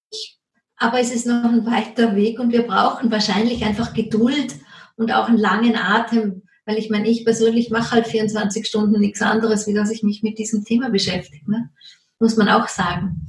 aber 0.77 0.99
es 0.99 1.11
ist 1.11 1.25
noch 1.25 1.45
ein 1.45 1.65
weiter 1.65 2.15
Weg 2.15 2.39
und 2.39 2.51
wir 2.51 2.63
brauchen 2.63 3.09
wahrscheinlich 3.09 3.65
einfach 3.65 3.93
Geduld 3.93 4.55
und 4.97 5.11
auch 5.11 5.29
einen 5.29 5.39
langen 5.39 5.75
Atem, 5.75 6.43
weil 6.65 6.77
ich 6.77 6.91
meine, 6.91 7.09
ich 7.09 7.25
persönlich 7.25 7.71
mache 7.71 7.91
halt 7.91 8.07
24 8.07 8.67
Stunden 8.67 8.99
nichts 8.99 9.21
anderes, 9.21 9.65
wie 9.65 9.73
dass 9.73 9.89
ich 9.89 10.03
mich 10.03 10.21
mit 10.21 10.37
diesem 10.37 10.63
Thema 10.63 10.89
beschäftige. 10.89 11.49
Ne? 11.49 11.71
Muss 12.19 12.37
man 12.37 12.49
auch 12.49 12.67
sagen. 12.67 13.25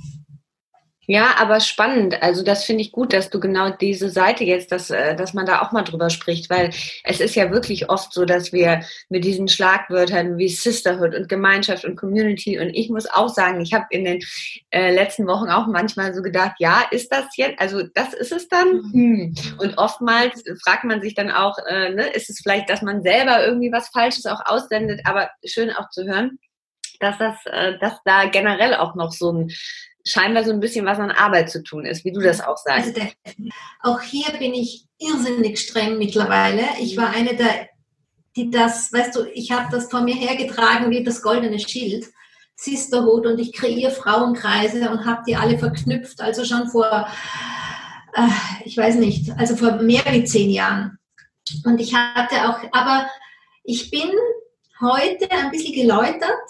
Ja, 1.06 1.34
aber 1.38 1.61
spannend. 1.61 2.23
Also 2.23 2.42
das 2.42 2.64
finde 2.64 2.82
ich 2.82 2.92
gut, 2.92 3.12
dass 3.12 3.30
du 3.30 3.40
genau 3.40 3.70
diese 3.70 4.08
Seite 4.08 4.44
jetzt, 4.44 4.73
dass, 4.73 4.90
äh, 4.90 5.14
dass 5.16 5.34
man 5.34 5.46
da 5.46 5.62
auch 5.62 5.73
mal 5.73 5.82
drüber 5.82 6.11
spricht, 6.11 6.49
weil 6.50 6.70
es 7.04 7.20
ist 7.20 7.34
ja 7.34 7.50
wirklich 7.50 7.90
oft 7.90 8.12
so, 8.12 8.25
dass 8.25 8.52
wir 8.52 8.82
mit 9.08 9.25
diesen 9.25 9.49
Schlagwörtern 9.49 10.38
wie 10.38 10.49
Sisterhood 10.49 11.14
und 11.14 11.28
Gemeinschaft 11.28 11.84
und 11.84 11.96
Community 11.96 12.58
und 12.58 12.70
ich 12.70 12.88
muss 12.88 13.06
auch 13.06 13.28
sagen, 13.28 13.61
ich 13.61 13.75
habe 13.75 13.87
in 13.90 14.04
den 14.04 14.20
äh, 14.70 14.94
letzten 14.94 15.26
Wochen 15.26 15.50
auch 15.50 15.66
manchmal 15.66 16.14
so 16.14 16.23
gedacht, 16.23 16.54
ja, 16.58 16.82
ist 16.90 17.12
das 17.12 17.25
jetzt, 17.37 17.61
also 17.61 17.82
das 17.94 18.14
ist 18.14 18.32
es 18.32 18.49
dann? 18.49 18.82
Hm. 18.92 19.34
Und 19.58 19.78
oftmals 19.78 20.42
fragt 20.62 20.84
man 20.84 21.02
sich 21.02 21.14
dann 21.14 21.30
auch, 21.30 21.56
äh, 21.68 21.90
ne, 21.90 22.08
ist 22.08 22.30
es 22.30 22.40
vielleicht, 22.42 22.70
dass 22.70 22.82
man 22.82 23.02
selber 23.02 23.44
irgendwie 23.44 23.73
was 23.73 23.88
Falsches 23.88 24.26
auch 24.26 24.40
aussendet, 24.46 25.00
aber 25.04 25.30
schön 25.44 25.70
auch 25.70 25.90
zu 25.90 26.04
hören, 26.04 26.38
dass 27.00 27.18
das, 27.18 27.37
äh, 27.46 27.78
dass 27.78 27.99
da 28.04 28.26
generell 28.26 28.75
auch 28.75 28.94
noch 28.94 29.12
so 29.12 29.32
ein 29.32 29.50
scheinbar 30.06 30.44
so 30.44 30.52
ein 30.52 30.61
bisschen 30.61 30.84
was 30.87 30.99
an 30.99 31.11
Arbeit 31.11 31.50
zu 31.50 31.62
tun 31.62 31.87
ist, 31.87 32.04
wie 32.04 32.12
du 32.12 32.20
das 32.20 32.40
auch 32.40 32.56
sagst. 32.56 32.99
Also 32.99 33.50
auch 33.80 34.00
hier 34.00 34.26
bin 34.38 34.54
ich 34.54 34.87
irrsinnig 34.99 35.58
streng 35.58 35.99
mittlerweile. 35.99 36.62
Ich 36.80 36.96
war 36.96 37.11
eine 37.11 37.34
der, 37.34 37.68
die 38.37 38.50
das, 38.50 38.92
weißt 38.92 39.16
du, 39.16 39.25
ich 39.32 39.50
habe 39.50 39.68
das 39.70 39.90
vor 39.90 40.02
mir 40.02 40.14
hergetragen 40.14 40.90
wie 40.90 41.02
das 41.02 41.23
goldene 41.23 41.58
Schild. 41.58 42.06
Sisterhood 42.56 43.26
und 43.26 43.38
ich 43.40 43.52
kreiere 43.52 43.90
Frauenkreise 43.90 44.88
und 44.88 45.04
habe 45.04 45.23
die 45.26 45.34
alle 45.34 45.58
verknüpft, 45.58 46.20
also 46.20 46.44
schon 46.44 46.68
vor, 46.68 47.08
äh, 48.14 48.28
ich 48.64 48.76
weiß 48.76 48.94
nicht, 48.96 49.32
also 49.37 49.56
vor 49.56 49.82
mehr 49.82 50.04
wie 50.11 50.25
zehn 50.25 50.50
Jahren. 50.50 50.99
Und 51.64 51.80
ich 51.80 51.94
hatte 51.94 52.49
auch, 52.49 52.58
aber 52.70 53.08
ich 53.64 53.90
bin 53.90 54.08
heute 54.80 55.30
ein 55.32 55.50
bisschen 55.50 55.75
geläutert, 55.75 56.49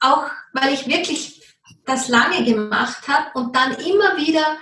auch 0.00 0.26
weil 0.54 0.72
ich 0.72 0.86
wirklich 0.86 1.41
das 1.84 2.08
lange 2.08 2.44
gemacht 2.44 3.08
habe 3.08 3.38
und 3.38 3.56
dann 3.56 3.72
immer 3.72 4.16
wieder 4.16 4.58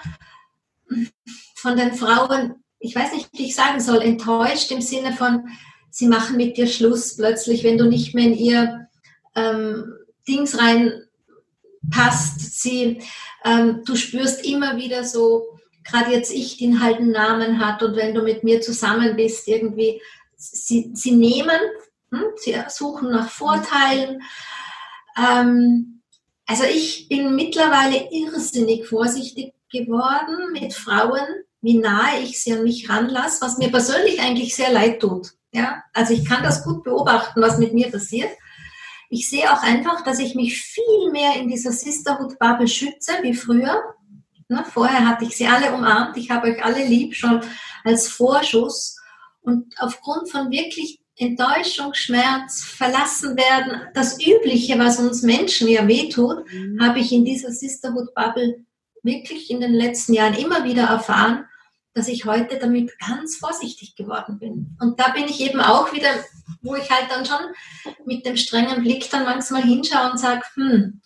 von 1.57 1.77
den 1.77 1.95
Frauen, 1.95 2.65
ich 2.79 2.95
weiß 2.95 3.13
nicht, 3.13 3.31
wie 3.35 3.47
ich 3.47 3.55
sagen 3.55 3.81
soll, 3.81 4.03
enttäuscht 4.03 4.71
im 4.71 4.81
Sinne 4.81 5.13
von, 5.13 5.49
sie 5.91 6.07
machen 6.07 6.37
mit 6.37 6.57
dir 6.57 6.67
Schluss 6.67 7.17
plötzlich, 7.17 7.65
wenn 7.65 7.79
du 7.79 7.87
nicht 7.87 8.15
mehr 8.15 8.27
in 8.27 8.35
ihr 8.35 8.89
ähm, 9.35 9.93
Dings 10.27 10.59
reinpasst. 10.59 12.61
Sie, 12.61 13.03
ähm, 13.45 13.83
du 13.85 13.97
spürst 13.97 14.47
immer 14.47 14.77
wieder 14.77 15.05
so, 15.05 15.59
gerade 15.85 16.13
jetzt 16.13 16.33
ich, 16.33 16.57
den 16.57 16.83
halt 16.83 16.99
einen 16.99 17.11
Namen 17.11 17.65
hat 17.65 17.83
und 17.83 17.97
wenn 17.97 18.15
du 18.15 18.23
mit 18.23 18.45
mir 18.45 18.61
zusammen 18.61 19.17
bist, 19.17 19.49
irgendwie, 19.49 20.01
sie, 20.37 20.91
sie 20.95 21.13
nehmen, 21.13 21.61
hm, 22.11 22.25
sie 22.37 22.57
suchen 22.69 23.11
nach 23.11 23.29
Vorteilen. 23.29 24.23
Ähm, 25.19 26.00
also 26.51 26.65
ich 26.65 27.07
bin 27.09 27.37
mittlerweile 27.37 28.09
irrsinnig 28.11 28.89
vorsichtig 28.89 29.55
geworden 29.71 30.53
mit 30.53 30.75
Frauen, 30.75 31.25
wie 31.63 31.79
nahe 31.79 32.23
ich 32.25 32.43
sie 32.43 32.53
an 32.53 32.65
mich 32.65 32.91
ranlasse, 32.91 33.41
was 33.41 33.57
mir 33.59 33.71
persönlich 33.71 34.21
eigentlich 34.21 34.57
sehr 34.57 34.73
leid 34.73 34.99
tut. 34.99 35.29
Ja, 35.53 35.85
also 35.95 36.13
ich 36.13 36.25
kann 36.25 36.43
das 36.43 36.65
gut 36.65 36.83
beobachten, 36.83 37.41
was 37.41 37.59
mit 37.59 37.73
mir 37.73 37.89
passiert. 37.89 38.31
Ich 39.11 39.31
sehe 39.31 39.53
auch 39.53 39.63
einfach, 39.63 40.03
dass 40.03 40.19
ich 40.19 40.35
mich 40.35 40.61
viel 40.61 41.13
mehr 41.13 41.37
in 41.37 41.47
dieser 41.47 41.71
Sisterhood-Bubble 41.71 42.67
schütze 42.67 43.13
wie 43.23 43.35
früher. 43.35 43.81
Ne, 44.49 44.65
vorher 44.73 45.07
hatte 45.07 45.27
ich 45.27 45.37
sie 45.37 45.47
alle 45.47 45.73
umarmt, 45.73 46.17
ich 46.17 46.33
habe 46.33 46.49
euch 46.49 46.65
alle 46.65 46.85
lieb, 46.85 47.15
schon 47.15 47.43
als 47.85 48.09
Vorschuss. 48.09 48.97
Und 49.43 49.73
aufgrund 49.79 50.29
von 50.29 50.51
wirklich 50.51 51.01
Enttäuschung, 51.21 51.95
Schmerz, 51.95 52.63
verlassen 52.63 53.37
werden, 53.37 53.83
das 53.95 54.19
Übliche, 54.21 54.79
was 54.79 54.99
uns 54.99 55.23
Menschen 55.23 55.69
ja 55.69 55.87
wehtut, 55.87 56.51
mhm. 56.53 56.81
habe 56.81 56.99
ich 56.99 57.13
in 57.13 57.25
dieser 57.25 57.53
Sisterhood 57.53 58.15
Bubble 58.15 58.65
wirklich 59.03 59.51
in 59.51 59.61
den 59.61 59.73
letzten 59.73 60.15
Jahren 60.15 60.35
immer 60.35 60.65
wieder 60.65 60.85
erfahren, 60.85 61.45
dass 61.95 62.09
ich 62.09 62.25
heute 62.25 62.59
damit 62.59 62.99
ganz 62.99 63.37
vorsichtig 63.37 63.97
geworden 63.97 64.39
bin. 64.39 64.77
Und 64.81 64.99
da 65.01 65.11
bin 65.11 65.25
ich 65.25 65.41
eben 65.41 65.61
auch 65.61 65.93
wieder, 65.93 66.09
wo 66.63 66.75
ich 66.75 66.91
halt 66.91 67.11
dann 67.11 67.27
schon 67.27 67.41
mit 68.07 68.25
dem 68.25 68.37
strengen 68.37 68.83
Blick 68.83 69.11
dann 69.11 69.25
manchmal 69.25 69.63
hinschaue 69.63 70.13
und 70.13 70.19
sage, 70.19 70.43
hm, 70.55 71.01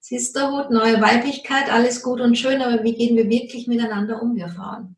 Sisterhood, 0.00 0.70
neue 0.70 1.00
Weiblichkeit, 1.00 1.70
alles 1.70 2.02
gut 2.02 2.20
und 2.20 2.36
schön, 2.36 2.62
aber 2.62 2.82
wie 2.82 2.94
gehen 2.94 3.16
wir 3.16 3.28
wirklich 3.28 3.66
miteinander 3.66 4.20
um, 4.20 4.34
wir 4.34 4.48
Frauen? 4.48 4.96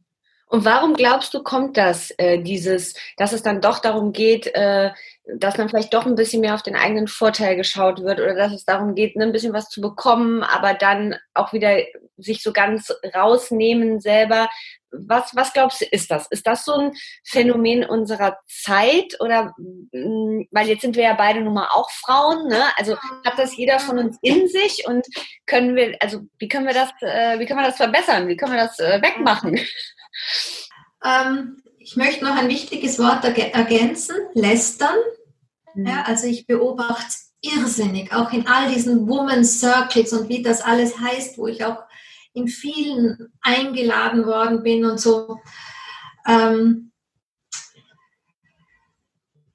Und 0.53 0.67
warum 0.67 0.93
glaubst 0.93 1.33
du, 1.33 1.43
kommt 1.43 1.79
das, 1.79 2.11
äh, 2.19 2.39
dieses, 2.39 2.93
dass 3.17 3.33
es 3.33 3.43
dann 3.43 3.63
doch 3.63 3.79
darum 3.79 4.13
geht, 4.13 4.55
äh, 4.55 4.91
dass 5.39 5.57
man 5.57 5.71
vielleicht 5.71 5.95
doch 5.95 6.05
ein 6.05 6.15
bisschen 6.15 6.43
mehr 6.43 6.55
auf 6.55 6.63
den 6.63 6.77
eigenen 6.77 7.09
Vorteil 7.09 7.57
geschaut 7.57 8.03
wird 8.03 8.21
oder 8.21 8.35
dass 8.35 8.53
es 8.53 8.67
darum 8.67 8.95
geht, 8.95 9.17
ne, 9.17 9.25
ein 9.25 9.33
bisschen 9.33 9.55
was 9.55 9.71
zu 9.71 9.81
bekommen, 9.81 10.43
aber 10.43 10.75
dann 10.75 11.17
auch 11.33 11.55
wieder 11.55 11.79
sich 12.19 12.43
so 12.43 12.53
ganz 12.53 12.93
rausnehmen 13.15 14.01
selber. 14.01 14.51
Was, 14.91 15.35
was 15.35 15.55
glaubst 15.55 15.81
du, 15.81 15.87
ist 15.87 16.11
das? 16.11 16.27
Ist 16.27 16.47
das 16.47 16.67
so 16.67 16.75
ein 16.75 16.93
Phänomen 17.25 17.83
unserer 17.83 18.37
Zeit 18.47 19.19
oder, 19.21 19.55
mm, 19.57 20.49
weil 20.51 20.69
jetzt 20.69 20.83
sind 20.83 20.97
wir 20.97 21.05
ja 21.05 21.15
beide 21.15 21.41
nun 21.41 21.55
mal 21.55 21.69
auch 21.73 21.91
Frauen, 21.91 22.49
ne? 22.49 22.63
Also 22.77 22.99
hat 23.25 23.39
das 23.39 23.57
jeder 23.57 23.79
von 23.79 23.99
uns 23.99 24.19
in 24.21 24.49
sich 24.49 24.85
und 24.87 25.07
können 25.47 25.77
wir, 25.77 25.97
also 26.01 26.21
wie 26.39 26.49
können 26.49 26.67
wir 26.67 26.75
das, 26.75 26.91
äh, 27.01 27.39
wie 27.39 27.47
können 27.47 27.61
wir 27.61 27.69
das 27.69 27.79
verbessern? 27.79 28.29
Wie 28.29 28.37
können 28.37 28.53
wir 28.53 28.65
das 28.65 28.79
äh, 28.81 29.01
wegmachen? 29.01 29.59
Ähm, 31.05 31.63
ich 31.79 31.97
möchte 31.97 32.25
noch 32.25 32.37
ein 32.37 32.49
wichtiges 32.49 32.99
Wort 32.99 33.25
ergänzen, 33.25 34.17
lästern. 34.35 34.97
Mhm. 35.75 35.87
Ja, 35.87 36.03
also 36.03 36.27
ich 36.27 36.47
beobachte 36.47 37.17
irrsinnig, 37.41 38.13
auch 38.13 38.33
in 38.33 38.47
all 38.47 38.73
diesen 38.73 39.09
Woman 39.09 39.45
Circles 39.45 40.13
und 40.13 40.29
wie 40.29 40.43
das 40.43 40.61
alles 40.61 40.99
heißt, 40.99 41.39
wo 41.39 41.49
ich 41.49 41.65
auch 41.65 41.83
in 42.35 42.49
vielen 42.49 43.33
eingeladen 43.43 44.25
worden 44.25 44.63
bin 44.63 44.85
und 44.85 45.01
so. 45.01 45.41
Ähm, 46.27 46.93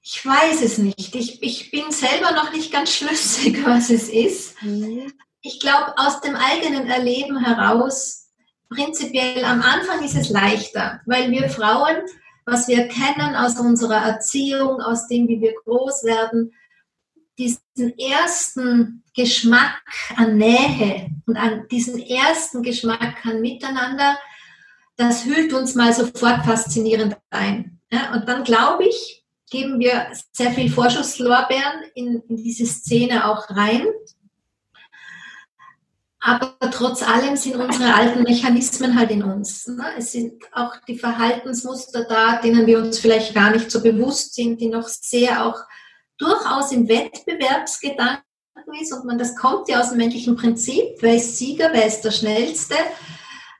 ich 0.01 0.25
weiß 0.25 0.61
es 0.61 0.77
nicht. 0.77 1.15
Ich, 1.15 1.41
ich 1.41 1.71
bin 1.71 1.91
selber 1.91 2.31
noch 2.31 2.51
nicht 2.51 2.71
ganz 2.71 2.93
schlüssig, 2.93 3.57
was 3.65 3.89
es 3.89 4.09
ist. 4.09 4.61
Mhm. 4.61 5.13
Ich 5.41 5.59
glaube, 5.59 5.97
aus 5.97 6.21
dem 6.21 6.35
eigenen 6.35 6.87
Erleben 6.87 7.43
heraus 7.43 8.26
prinzipiell 8.69 9.43
am 9.43 9.61
Anfang 9.61 10.03
ist 10.03 10.15
es 10.15 10.29
leichter, 10.29 11.01
weil 11.05 11.31
wir 11.31 11.49
Frauen, 11.49 11.97
was 12.45 12.67
wir 12.67 12.87
kennen 12.87 13.35
aus 13.35 13.59
unserer 13.59 13.97
Erziehung, 14.05 14.81
aus 14.81 15.07
dem, 15.07 15.27
wie 15.27 15.41
wir 15.41 15.53
groß 15.65 16.03
werden, 16.03 16.53
diesen 17.37 17.97
ersten 17.99 19.03
Geschmack 19.15 19.81
an 20.15 20.37
Nähe 20.37 21.09
und 21.27 21.37
an 21.37 21.67
diesen 21.69 21.99
ersten 21.99 22.63
Geschmack 22.63 23.25
an 23.25 23.41
Miteinander, 23.41 24.17
das 24.95 25.25
hüllt 25.25 25.53
uns 25.53 25.75
mal 25.75 25.93
sofort 25.93 26.45
faszinierend 26.45 27.17
ein. 27.29 27.79
Ja, 27.91 28.13
und 28.13 28.27
dann 28.27 28.43
glaube 28.43 28.85
ich, 28.85 29.23
geben 29.49 29.79
wir 29.79 30.07
sehr 30.31 30.51
viel 30.51 30.69
Vorschusslorbeeren 30.69 31.83
in, 31.95 32.21
in 32.27 32.37
diese 32.37 32.65
Szene 32.65 33.29
auch 33.29 33.49
rein 33.49 33.85
aber 36.27 36.57
trotz 36.71 37.03
allem 37.03 37.37
sind 37.37 37.55
unsere 37.55 37.93
alten 37.93 38.23
Mechanismen 38.23 38.99
halt 38.99 39.11
in 39.11 39.23
uns. 39.23 39.65
Ne? 39.65 39.85
Es 39.97 40.11
sind 40.11 40.43
auch 40.51 40.75
die 40.85 40.99
Verhaltensmuster 40.99 42.03
da, 42.03 42.41
denen 42.41 42.67
wir 42.67 42.79
uns 42.79 42.99
vielleicht 42.99 43.33
gar 43.33 43.51
nicht 43.51 43.71
so 43.71 43.81
bewusst 43.81 44.35
sind, 44.35 44.59
die 44.59 44.67
noch 44.67 44.89
sehr 44.89 45.45
auch 45.45 45.57
durchaus 46.17 46.73
im 46.73 46.89
Wettbewerbsgedanken 46.89 48.25
ist. 48.81 48.91
Und 48.91 49.05
man, 49.05 49.17
das 49.17 49.37
kommt 49.37 49.69
ja 49.69 49.79
aus 49.79 49.91
dem 49.91 49.99
männlichen 49.99 50.35
Prinzip. 50.35 50.97
Wer 50.99 51.15
ist 51.15 51.37
Sieger? 51.37 51.69
Wer 51.71 51.87
ist 51.87 52.01
der 52.01 52.11
Schnellste? 52.11 52.75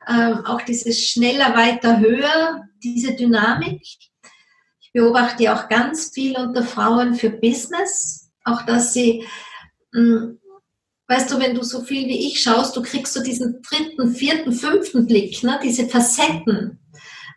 Ähm, 0.05 0.45
auch 0.45 0.62
dieses 0.62 1.07
schneller, 1.07 1.55
weiter, 1.55 2.01
höher, 2.01 2.65
diese 2.83 3.15
Dynamik. 3.15 3.81
Ich 4.81 4.91
beobachte 4.91 5.43
ja 5.43 5.55
auch 5.55 5.69
ganz 5.69 6.12
viel 6.13 6.36
unter 6.36 6.63
Frauen 6.63 7.15
für 7.15 7.29
Business. 7.29 8.29
Auch 8.43 8.63
dass 8.63 8.91
sie, 8.91 9.25
hm, 9.93 10.41
weißt 11.07 11.31
du, 11.31 11.39
wenn 11.39 11.55
du 11.55 11.63
so 11.63 11.81
viel 11.81 12.07
wie 12.07 12.27
ich 12.27 12.41
schaust, 12.41 12.75
du 12.75 12.81
kriegst 12.81 13.13
so 13.13 13.23
diesen 13.23 13.61
dritten, 13.61 14.13
vierten, 14.13 14.51
fünften 14.51 15.07
Blick, 15.07 15.43
ne? 15.43 15.59
diese 15.63 15.87
Facetten 15.87 16.79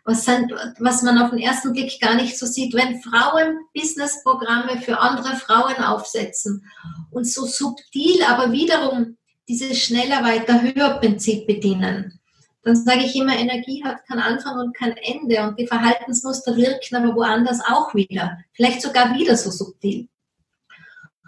was, 0.03 0.25
sind, 0.25 0.51
was 0.79 1.03
man 1.03 1.17
auf 1.19 1.29
den 1.29 1.39
ersten 1.39 1.73
Blick 1.73 1.99
gar 1.99 2.15
nicht 2.15 2.37
so 2.37 2.45
sieht. 2.45 2.73
Wenn 2.73 3.01
Frauen 3.01 3.59
Businessprogramme 3.73 4.81
für 4.81 4.99
andere 4.99 5.35
Frauen 5.35 5.75
aufsetzen 5.75 6.65
und 7.11 7.27
so 7.27 7.45
subtil, 7.45 8.23
aber 8.23 8.51
wiederum 8.51 9.17
dieses 9.47 9.79
schneller, 9.79 10.23
weiter, 10.23 10.61
höher 10.61 10.99
Prinzip 10.99 11.45
bedienen, 11.45 12.19
dann 12.63 12.75
sage 12.75 13.03
ich 13.05 13.15
immer, 13.15 13.35
Energie 13.35 13.83
hat 13.83 14.05
keinen 14.07 14.19
Anfang 14.19 14.59
und 14.59 14.75
kein 14.75 14.95
Ende 14.97 15.41
und 15.41 15.59
die 15.59 15.65
Verhaltensmuster 15.65 16.55
wirken 16.55 16.95
aber 16.95 17.15
woanders 17.15 17.59
auch 17.67 17.93
wieder, 17.95 18.37
vielleicht 18.53 18.81
sogar 18.81 19.15
wieder 19.17 19.35
so 19.35 19.49
subtil. 19.49 20.07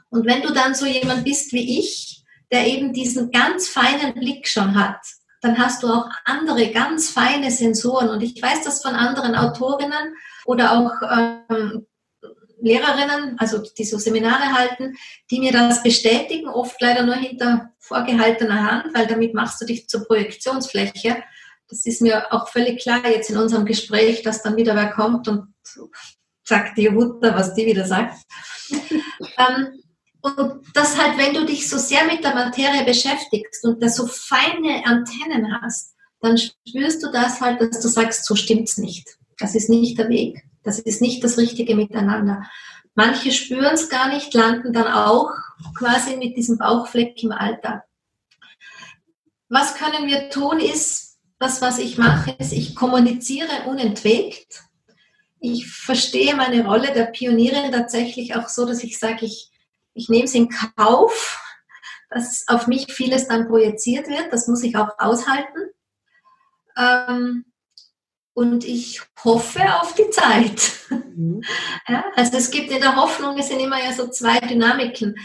Und 0.09 0.27
wenn 0.27 0.43
du 0.43 0.53
dann 0.53 0.75
so 0.75 0.85
jemand 0.85 1.23
bist 1.23 1.51
wie 1.53 1.79
ich, 1.79 2.22
der 2.53 2.67
eben 2.67 2.93
diesen 2.93 3.31
ganz 3.31 3.67
feinen 3.67 4.13
Blick 4.13 4.47
schon 4.47 4.75
hat, 4.75 5.01
dann 5.41 5.57
hast 5.57 5.81
du 5.83 5.87
auch 5.87 6.07
andere 6.23 6.71
ganz 6.71 7.09
feine 7.09 7.51
Sensoren. 7.51 8.09
Und 8.09 8.21
ich 8.21 8.41
weiß 8.41 8.63
das 8.63 8.81
von 8.81 8.93
anderen 8.93 9.35
Autorinnen 9.35 10.15
oder 10.45 10.71
auch 10.71 10.91
ähm, 11.49 11.87
Lehrerinnen, 12.61 13.37
also 13.39 13.57
die 13.57 13.83
so 13.83 13.97
Seminare 13.97 14.53
halten, 14.53 14.95
die 15.31 15.39
mir 15.39 15.51
das 15.51 15.83
bestätigen, 15.83 16.47
oft 16.47 16.79
leider 16.79 17.03
nur 17.03 17.15
hinter 17.15 17.71
vorgehaltener 17.79 18.71
Hand, 18.71 18.95
weil 18.95 19.07
damit 19.07 19.33
machst 19.33 19.59
du 19.59 19.65
dich 19.65 19.89
zur 19.89 20.05
Projektionsfläche. 20.05 21.23
Das 21.67 21.85
ist 21.85 22.01
mir 22.01 22.31
auch 22.31 22.47
völlig 22.49 22.81
klar 22.81 23.05
jetzt 23.09 23.31
in 23.31 23.37
unserem 23.37 23.65
Gespräch, 23.65 24.21
dass 24.21 24.43
dann 24.43 24.55
wieder 24.55 24.75
wer 24.75 24.91
kommt 24.91 25.27
und 25.27 25.47
sagt 26.43 26.77
die 26.77 26.89
Mutter, 26.89 27.35
was 27.35 27.55
die 27.55 27.65
wieder 27.65 27.85
sagt. 27.85 28.15
ähm, 28.69 29.82
und 30.23 30.65
das 30.73 30.97
halt, 30.97 31.17
wenn 31.17 31.33
du 31.33 31.45
dich 31.45 31.69
so 31.69 31.77
sehr 31.77 32.05
mit 32.05 32.23
der 32.23 32.33
Materie 32.33 32.85
beschäftigst 32.85 33.65
und 33.65 33.83
da 33.83 33.89
so 33.89 34.07
feine 34.07 34.85
Antennen 34.85 35.61
hast, 35.61 35.95
dann 36.21 36.37
spürst 36.37 37.03
du 37.03 37.11
das 37.11 37.41
halt, 37.41 37.59
dass 37.59 37.81
du 37.81 37.89
sagst, 37.89 38.25
so 38.25 38.35
stimmt's 38.35 38.77
nicht. 38.77 39.17
Das 39.37 39.53
ist 39.53 39.69
nicht 39.69 39.99
der 39.99 40.07
Weg. 40.07 40.41
Das 40.63 40.79
ist 40.79 41.01
nicht 41.01 41.21
das 41.25 41.37
richtige 41.37 41.75
Miteinander. 41.75 42.43
Manche 42.95 43.33
spüren 43.33 43.73
es 43.73 43.89
gar 43.89 44.13
nicht, 44.13 44.33
landen 44.33 44.71
dann 44.71 44.87
auch 44.87 45.31
quasi 45.77 46.15
mit 46.15 46.37
diesem 46.37 46.57
Bauchfleck 46.57 47.21
im 47.21 47.33
Alltag. 47.33 47.83
Was 49.49 49.75
können 49.75 50.07
wir 50.07 50.29
tun, 50.29 50.59
ist, 50.61 51.17
das, 51.37 51.61
was 51.61 51.79
ich 51.79 51.97
mache, 51.97 52.33
ist, 52.39 52.53
ich 52.53 52.75
kommuniziere 52.75 53.63
unentwegt. 53.67 54.63
Ich 55.41 55.67
verstehe 55.67 56.35
meine 56.35 56.65
Rolle 56.65 56.93
der 56.93 57.05
Pionierin 57.07 57.73
tatsächlich 57.73 58.35
auch 58.35 58.47
so, 58.47 58.65
dass 58.65 58.83
ich 58.85 58.97
sage, 58.97 59.25
ich 59.25 59.52
ich 59.93 60.09
nehme 60.09 60.25
es 60.25 60.35
in 60.35 60.49
Kauf, 60.49 61.39
dass 62.09 62.45
auf 62.47 62.67
mich 62.67 62.91
vieles 62.91 63.27
dann 63.27 63.47
projiziert 63.47 64.07
wird. 64.07 64.31
Das 64.31 64.47
muss 64.47 64.63
ich 64.63 64.75
auch 64.77 64.89
aushalten. 64.97 65.71
Ähm, 66.77 67.45
und 68.33 68.65
ich 68.65 69.01
hoffe 69.23 69.61
auf 69.79 69.93
die 69.93 70.09
Zeit. 70.09 70.71
Mhm. 70.89 71.43
Ja, 71.87 72.05
also 72.15 72.37
es 72.37 72.49
gibt 72.49 72.71
in 72.71 72.79
der 72.79 72.95
Hoffnung, 72.95 73.37
es 73.37 73.49
sind 73.49 73.59
immer 73.59 73.77
ja 73.77 73.91
so 73.91 74.07
zwei 74.07 74.39
Dynamiken. 74.39 75.15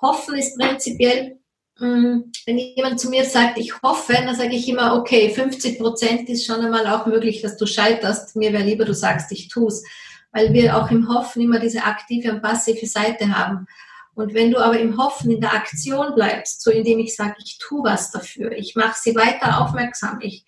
Hoffen 0.00 0.34
ist 0.36 0.58
prinzipiell, 0.58 1.38
mm, 1.78 2.20
wenn 2.46 2.58
jemand 2.58 2.98
zu 2.98 3.10
mir 3.10 3.24
sagt, 3.26 3.58
ich 3.58 3.82
hoffe, 3.82 4.14
dann 4.14 4.34
sage 4.34 4.56
ich 4.56 4.66
immer, 4.66 4.96
okay, 4.96 5.28
50 5.28 5.78
Prozent 5.78 6.28
ist 6.30 6.46
schon 6.46 6.64
einmal 6.64 6.86
auch 6.86 7.04
möglich, 7.04 7.42
dass 7.42 7.58
du 7.58 7.66
scheiterst. 7.66 8.34
Mir 8.34 8.52
wäre 8.52 8.64
lieber, 8.64 8.86
du 8.86 8.94
sagst, 8.94 9.30
ich 9.32 9.48
tue 9.48 9.68
es. 9.68 9.84
Weil 10.32 10.52
wir 10.54 10.76
auch 10.76 10.90
im 10.90 11.08
Hoffen 11.08 11.42
immer 11.42 11.58
diese 11.58 11.84
aktive 11.84 12.32
und 12.32 12.42
passive 12.42 12.86
Seite 12.86 13.36
haben. 13.36 13.66
Und 14.14 14.34
wenn 14.34 14.50
du 14.50 14.58
aber 14.58 14.78
im 14.78 14.96
Hoffen, 14.98 15.30
in 15.30 15.40
der 15.40 15.54
Aktion 15.54 16.14
bleibst, 16.14 16.62
so 16.62 16.70
indem 16.70 16.98
ich 16.98 17.14
sage, 17.14 17.36
ich 17.38 17.58
tue 17.58 17.82
was 17.84 18.10
dafür, 18.10 18.52
ich 18.52 18.74
mache 18.76 18.98
sie 19.00 19.14
weiter 19.14 19.60
aufmerksam, 19.60 20.18
ich, 20.20 20.44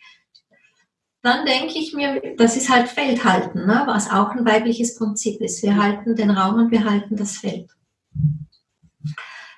dann 1.23 1.47
denke 1.47 1.79
ich 1.79 1.95
mir, 1.95 2.35
das 2.37 2.57
ist 2.57 2.69
halt 2.69 2.89
Feldhalten, 2.89 3.67
ne? 3.67 3.85
was 3.87 4.11
auch 4.11 4.31
ein 4.31 4.45
weibliches 4.45 4.97
Prinzip 4.97 5.41
ist. 5.41 5.63
Wir 5.63 5.77
halten 5.81 6.17
den 6.17 6.31
Raum 6.31 6.57
und 6.57 6.71
wir 6.71 6.85
halten 6.85 7.17
das 7.17 7.39
Feld. 7.39 7.71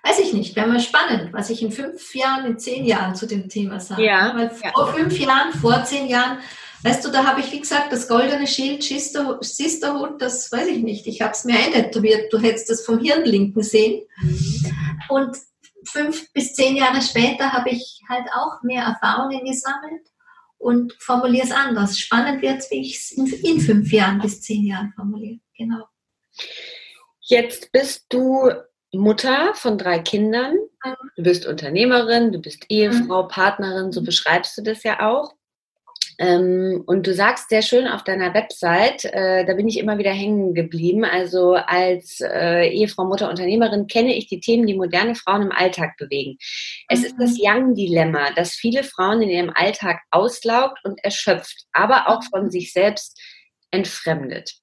Weiß 0.03 0.19
ich 0.19 0.35
nicht, 0.35 0.55
wäre 0.55 0.67
mal 0.67 0.81
spannend, 0.81 1.33
was 1.33 1.49
ich 1.49 1.63
in 1.63 1.73
fünf 1.73 2.15
Jahren, 2.15 2.45
in 2.45 2.59
zehn 2.59 2.85
Jahren 2.85 3.15
zu 3.15 3.27
dem 3.27 3.49
Thema 3.49 3.81
sage. 3.81 4.05
Ja, 4.05 4.35
Weil 4.37 4.51
vor 4.51 4.87
ja. 4.87 4.93
fünf 4.93 5.19
Jahren, 5.19 5.53
vor 5.55 5.83
zehn 5.85 6.09
Jahren 6.09 6.41
Weißt 6.85 7.03
du, 7.03 7.11
da 7.11 7.25
habe 7.25 7.41
ich, 7.41 7.51
wie 7.51 7.61
gesagt, 7.61 7.93
das 7.95 8.07
goldene 8.07 8.47
Schild 8.47 8.83
Sisterhood, 8.83 10.21
das 10.21 10.53
weiß 10.53 10.69
ich 10.69 10.83
nicht. 10.83 11.07
Ich 11.07 11.23
habe 11.23 11.33
es 11.33 11.45
mir 11.45 11.59
eintätowiert. 11.59 12.31
Du 12.31 12.39
hättest 12.39 12.69
das 12.69 12.85
vom 12.85 12.99
Hirnblinken 12.99 13.63
sehen. 13.63 14.07
Und 15.09 15.35
fünf 15.87 16.31
bis 16.35 16.53
zehn 16.53 16.77
Jahre 16.77 17.01
später 17.01 17.53
habe 17.53 17.71
ich 17.71 18.03
halt 18.07 18.27
auch 18.35 18.63
mehr 18.63 18.83
Erfahrungen 18.85 19.47
gesammelt 19.47 20.07
und 20.59 20.93
formuliere 20.99 21.47
es 21.47 21.53
anders. 21.53 21.99
Spannend 21.99 22.43
wird 22.43 22.59
es, 22.59 22.71
wie 22.71 22.83
ich 22.83 22.97
es 22.97 23.13
in, 23.13 23.27
in 23.27 23.61
fünf 23.61 23.91
Jahren 23.91 24.21
bis 24.21 24.43
zehn 24.43 24.67
Jahren 24.67 24.93
formuliere. 24.95 25.41
Genau. 25.57 25.89
Jetzt 27.21 27.73
bist 27.73 28.05
du 28.11 28.51
Mutter 28.93 29.55
von 29.55 29.79
drei 29.79 30.01
Kindern. 30.01 30.55
Mhm. 30.85 30.95
Du 31.17 31.23
bist 31.23 31.47
Unternehmerin, 31.47 32.31
du 32.31 32.41
bist 32.41 32.67
Ehefrau, 32.69 33.23
mhm. 33.23 33.29
Partnerin, 33.29 33.91
so 33.91 34.03
beschreibst 34.03 34.59
du 34.59 34.63
das 34.63 34.83
ja 34.83 35.09
auch. 35.09 35.35
Ähm, 36.19 36.83
und 36.87 37.07
du 37.07 37.15
sagst 37.15 37.49
sehr 37.49 37.63
schön 37.63 37.87
auf 37.89 38.05
deiner 38.05 38.35
Website, 38.35 39.05
äh, 39.05 39.45
da 39.45 39.55
bin 39.55 39.69
ich 39.69 39.79
immer 39.79 39.99
wieder 39.99 40.13
hängen 40.13 40.55
geblieben. 40.55 41.05
Also 41.05 41.55
als 41.55 42.21
äh, 42.21 42.69
Ehefrau, 42.69 43.05
Mutter, 43.05 43.29
Unternehmerin 43.29 43.87
kenne 43.87 44.15
ich 44.15 44.27
die 44.29 44.41
Themen, 44.41 44.67
die 44.67 44.75
moderne 44.75 45.15
Frauen 45.15 45.43
im 45.43 45.53
Alltag 45.53 45.97
bewegen. 45.97 46.37
Es 46.89 47.01
mhm. 47.01 47.05
ist 47.07 47.17
das 47.19 47.31
mhm. 47.33 47.39
Young-Dilemma, 47.43 48.33
das 48.37 48.53
viele 48.53 48.85
Frauen 48.85 49.23
in 49.23 49.31
ihrem 49.31 49.53
Alltag 49.55 50.01
auslaugt 50.11 50.79
und 50.85 51.03
erschöpft, 51.03 51.65
aber 51.73 52.09
auch 52.09 52.23
von 52.25 52.51
sich 52.51 52.73
selbst 52.73 53.21
entfremdet. 53.71 54.55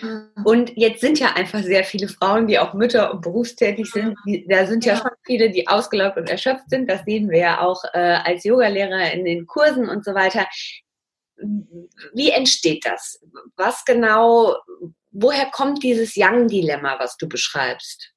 Mhm. 0.00 0.30
Und 0.44 0.72
jetzt 0.76 1.00
sind 1.00 1.18
ja 1.18 1.34
einfach 1.34 1.62
sehr 1.62 1.84
viele 1.84 2.08
Frauen, 2.08 2.46
die 2.46 2.58
auch 2.58 2.74
Mütter 2.74 3.12
und 3.12 3.22
berufstätig 3.22 3.90
sind. 3.90 4.16
Die, 4.26 4.46
da 4.48 4.66
sind 4.66 4.84
ja. 4.84 4.94
ja. 4.94 5.00
schon 5.00 5.10
viele, 5.24 5.50
die 5.50 5.68
ausgelaugt 5.68 6.16
und 6.16 6.28
erschöpft 6.28 6.68
sind. 6.68 6.90
Das 6.90 7.04
sehen 7.04 7.30
wir 7.30 7.38
ja 7.38 7.60
auch 7.60 7.82
äh, 7.92 7.98
als 7.98 8.44
Yogalehrer 8.44 9.12
in 9.12 9.24
den 9.24 9.46
Kursen 9.46 9.88
und 9.88 10.04
so 10.04 10.14
weiter. 10.14 10.46
Wie 12.14 12.30
entsteht 12.30 12.84
das? 12.84 13.20
Was 13.56 13.84
genau, 13.84 14.56
woher 15.10 15.46
kommt 15.46 15.82
dieses 15.82 16.14
Young-Dilemma, 16.16 16.98
was 16.98 17.16
du 17.16 17.28
beschreibst? 17.28 18.12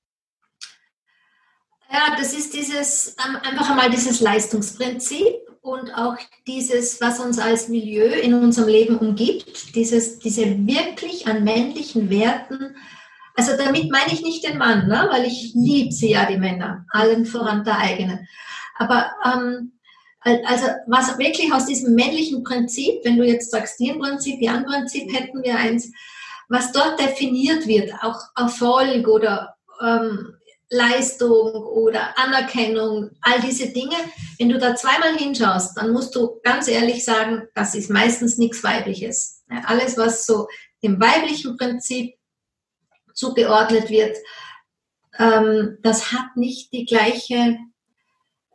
Ja, 1.91 2.15
das 2.17 2.33
ist 2.33 2.53
dieses, 2.53 3.15
ähm, 3.25 3.37
einfach 3.37 3.69
einmal 3.71 3.89
dieses 3.89 4.21
Leistungsprinzip 4.21 5.35
und 5.61 5.91
auch 5.91 6.17
dieses, 6.45 7.01
was 7.01 7.19
uns 7.19 7.39
als 7.39 7.67
Milieu 7.67 8.05
in 8.05 8.33
unserem 8.35 8.69
Leben 8.69 8.97
umgibt, 8.97 9.75
dieses, 9.75 10.19
diese 10.19 10.45
wirklich 10.67 11.27
an 11.27 11.43
männlichen 11.43 12.09
Werten. 12.09 12.75
Also 13.35 13.57
damit 13.57 13.89
meine 13.89 14.13
ich 14.13 14.21
nicht 14.21 14.47
den 14.47 14.57
Mann, 14.57 14.87
ne? 14.87 15.07
weil 15.09 15.25
ich 15.25 15.53
liebe 15.55 15.91
sie 15.91 16.11
ja, 16.11 16.25
die 16.25 16.37
Männer, 16.37 16.85
allen 16.91 17.25
voran 17.25 17.63
der 17.63 17.79
eigenen. 17.79 18.27
Aber 18.75 19.11
ähm, 19.25 19.78
also 20.21 20.65
was 20.87 21.17
wirklich 21.17 21.51
aus 21.53 21.65
diesem 21.65 21.95
männlichen 21.95 22.43
Prinzip, 22.43 23.03
wenn 23.03 23.17
du 23.17 23.25
jetzt 23.25 23.51
sagst, 23.51 23.79
Yin-Prinzip, 23.79 24.41
Yang-Prinzip, 24.41 25.13
hätten 25.13 25.43
wir 25.43 25.55
eins, 25.55 25.91
was 26.49 26.71
dort 26.71 26.99
definiert 26.99 27.67
wird, 27.67 27.93
auch 28.01 28.19
Erfolg 28.35 29.07
oder 29.07 29.55
ähm, 29.81 30.35
Leistung 30.69 31.51
oder 31.53 32.17
Anerkennung, 32.17 33.11
all 33.21 33.39
diese 33.41 33.69
Dinge, 33.69 33.95
wenn 34.37 34.49
du 34.49 34.59
da 34.59 34.75
zweimal 34.75 35.15
hinschaust, 35.17 35.77
dann 35.77 35.91
musst 35.91 36.15
du 36.15 36.39
ganz 36.43 36.67
ehrlich 36.67 37.03
sagen, 37.03 37.47
das 37.55 37.73
ist 37.73 37.89
meistens 37.89 38.37
nichts 38.37 38.63
Weibliches. 38.63 39.43
Alles, 39.65 39.97
was 39.97 40.25
so 40.25 40.47
dem 40.83 40.99
weiblichen 40.99 41.57
Prinzip 41.57 42.15
zugeordnet 43.13 43.89
wird, 43.89 44.17
ähm, 45.17 45.77
das 45.81 46.11
hat 46.11 46.35
nicht 46.35 46.71
die 46.71 46.85
gleiche 46.85 47.57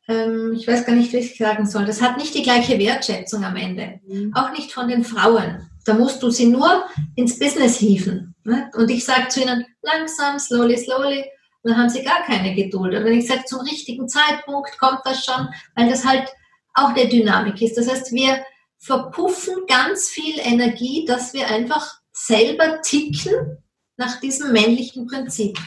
ähm, 0.09 0.53
ich 0.55 0.69
weiß 0.69 0.85
gar 0.85 0.95
nicht, 0.95 1.13
wie 1.13 1.19
ich 1.19 1.37
sagen 1.37 1.67
soll, 1.67 1.85
das 1.85 2.03
hat 2.03 2.19
nicht 2.19 2.35
die 2.35 2.43
gleiche 2.43 2.79
Wertschätzung 2.79 3.45
am 3.45 3.57
Ende. 3.57 4.01
Mhm. 4.07 4.35
Auch 4.35 4.53
nicht 4.53 4.73
von 4.73 4.89
den 4.89 5.05
Frauen. 5.05 5.71
Da 5.85 5.95
musst 5.95 6.23
du 6.23 6.31
sie 6.31 6.47
nur 6.47 6.85
ins 7.15 7.39
Business 7.39 7.79
hieven. 7.79 8.35
Ne? 8.45 8.71
Und 8.75 8.91
ich 8.91 9.05
sage 9.05 9.29
zu 9.29 9.43
ihnen, 9.43 9.65
langsam, 9.83 10.39
slowly, 10.39 10.77
slowly, 10.77 11.25
dann 11.63 11.77
haben 11.77 11.89
sie 11.89 12.03
gar 12.03 12.23
keine 12.25 12.55
Geduld. 12.55 12.95
Und 12.95 13.05
wenn 13.05 13.19
ich 13.19 13.27
sage, 13.27 13.45
zum 13.47 13.61
richtigen 13.61 14.09
Zeitpunkt 14.09 14.79
kommt 14.79 15.01
das 15.05 15.25
schon, 15.25 15.49
weil 15.75 15.89
das 15.89 16.05
halt 16.05 16.29
auch 16.75 16.93
der 16.93 17.07
Dynamik 17.07 17.61
ist. 17.63 17.79
Das 17.79 17.89
heißt, 17.89 18.13
wir 18.13 18.45
verpuffen 18.79 19.55
ganz 19.67 20.11
viel 20.11 20.39
Energie, 20.39 21.07
dass 21.07 21.33
wir 21.33 21.49
einfach 21.49 22.01
selber 22.13 22.83
ticken 22.83 23.59
nach 23.97 24.21
diesem 24.21 24.53
männlichen 24.53 25.07
Prinzip. 25.07 25.59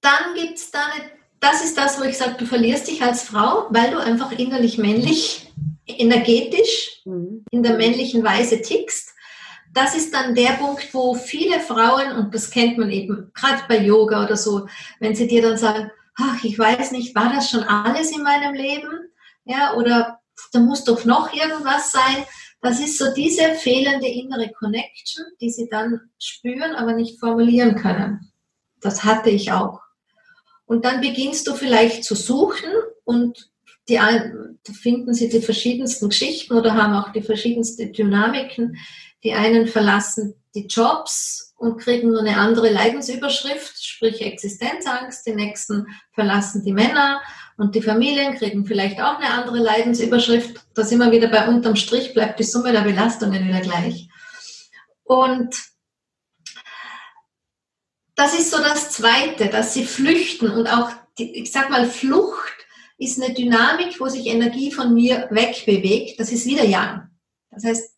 Dann 0.00 0.34
gibt 0.36 0.58
es 0.58 0.70
da 0.70 0.78
eine 0.86 1.17
das 1.40 1.64
ist 1.64 1.78
das, 1.78 2.00
wo 2.00 2.04
ich 2.04 2.18
sage, 2.18 2.36
du 2.38 2.46
verlierst 2.46 2.88
dich 2.88 3.02
als 3.02 3.22
Frau, 3.22 3.66
weil 3.70 3.90
du 3.90 3.98
einfach 3.98 4.32
innerlich 4.32 4.78
männlich, 4.78 5.52
energetisch, 5.86 7.02
mhm. 7.04 7.44
in 7.50 7.62
der 7.62 7.76
männlichen 7.76 8.22
Weise 8.24 8.60
tickst. 8.60 9.14
das 9.74 9.94
ist 9.94 10.12
dann 10.12 10.34
der 10.34 10.52
Punkt, 10.52 10.92
wo 10.92 11.14
viele 11.14 11.60
Frauen, 11.60 12.12
und 12.16 12.34
das 12.34 12.50
kennt 12.50 12.78
man 12.78 12.90
eben 12.90 13.30
gerade 13.34 13.62
bei 13.68 13.78
Yoga 13.78 14.24
oder 14.24 14.36
so, 14.36 14.66
wenn 14.98 15.14
sie 15.14 15.28
dir 15.28 15.42
dann 15.42 15.58
sagen, 15.58 15.90
ach, 16.16 16.42
ich 16.42 16.58
weiß 16.58 16.90
nicht, 16.92 17.14
war 17.14 17.32
das 17.32 17.50
schon 17.50 17.62
alles 17.62 18.10
in 18.10 18.22
meinem 18.22 18.54
Leben? 18.54 18.90
Ja, 19.44 19.74
oder 19.74 20.20
da 20.52 20.60
muss 20.60 20.84
doch 20.84 21.04
noch 21.04 21.32
irgendwas 21.32 21.92
sein. 21.92 22.24
Das 22.60 22.80
ist 22.80 22.98
so 22.98 23.12
diese 23.14 23.54
fehlende 23.54 24.08
innere 24.08 24.50
Connection, 24.50 25.24
die 25.40 25.50
sie 25.50 25.68
dann 25.70 26.00
spüren, 26.18 26.74
aber 26.74 26.92
nicht 26.92 27.20
formulieren 27.20 27.76
können. 27.76 28.32
Das 28.80 29.04
hatte 29.04 29.30
ich 29.30 29.52
auch. 29.52 29.80
Und 30.68 30.84
dann 30.84 31.00
beginnst 31.00 31.46
du 31.48 31.54
vielleicht 31.54 32.04
zu 32.04 32.14
suchen 32.14 32.70
und 33.04 33.50
die 33.88 33.94
da 33.94 34.72
finden 34.74 35.14
sie 35.14 35.30
die 35.30 35.40
verschiedensten 35.40 36.10
Geschichten 36.10 36.52
oder 36.52 36.74
haben 36.74 36.92
auch 36.92 37.10
die 37.10 37.22
verschiedensten 37.22 37.90
Dynamiken. 37.90 38.76
Die 39.24 39.32
einen 39.32 39.66
verlassen 39.66 40.34
die 40.54 40.66
Jobs 40.66 41.54
und 41.56 41.78
kriegen 41.78 42.10
nur 42.10 42.20
eine 42.20 42.36
andere 42.36 42.70
Leidensüberschrift, 42.70 43.82
sprich 43.82 44.20
Existenzangst. 44.20 45.26
Die 45.26 45.34
nächsten 45.34 45.86
verlassen 46.12 46.62
die 46.62 46.74
Männer 46.74 47.22
und 47.56 47.74
die 47.74 47.82
Familien 47.82 48.34
kriegen 48.34 48.66
vielleicht 48.66 49.00
auch 49.00 49.18
eine 49.18 49.30
andere 49.30 49.60
Leidensüberschrift. 49.60 50.60
Da 50.74 50.84
sind 50.84 50.98
wir 50.98 51.10
wieder 51.10 51.28
bei 51.28 51.48
unterm 51.48 51.76
Strich, 51.76 52.12
bleibt 52.12 52.40
die 52.40 52.44
Summe 52.44 52.72
der 52.72 52.82
Belastungen 52.82 53.48
wieder 53.48 53.62
gleich. 53.62 54.10
Und 55.04 55.56
das 58.18 58.36
ist 58.36 58.50
so 58.50 58.58
das 58.58 58.90
Zweite, 58.90 59.46
dass 59.46 59.74
sie 59.74 59.84
flüchten 59.84 60.50
und 60.50 60.66
auch, 60.66 60.90
die, 61.18 61.40
ich 61.40 61.52
sag 61.52 61.70
mal, 61.70 61.88
Flucht 61.88 62.52
ist 62.98 63.22
eine 63.22 63.32
Dynamik, 63.32 64.00
wo 64.00 64.08
sich 64.08 64.26
Energie 64.26 64.72
von 64.72 64.92
mir 64.92 65.28
wegbewegt. 65.30 66.18
Das 66.18 66.32
ist 66.32 66.44
wieder 66.44 66.64
Yang. 66.64 67.08
Das 67.52 67.62
heißt, 67.62 67.94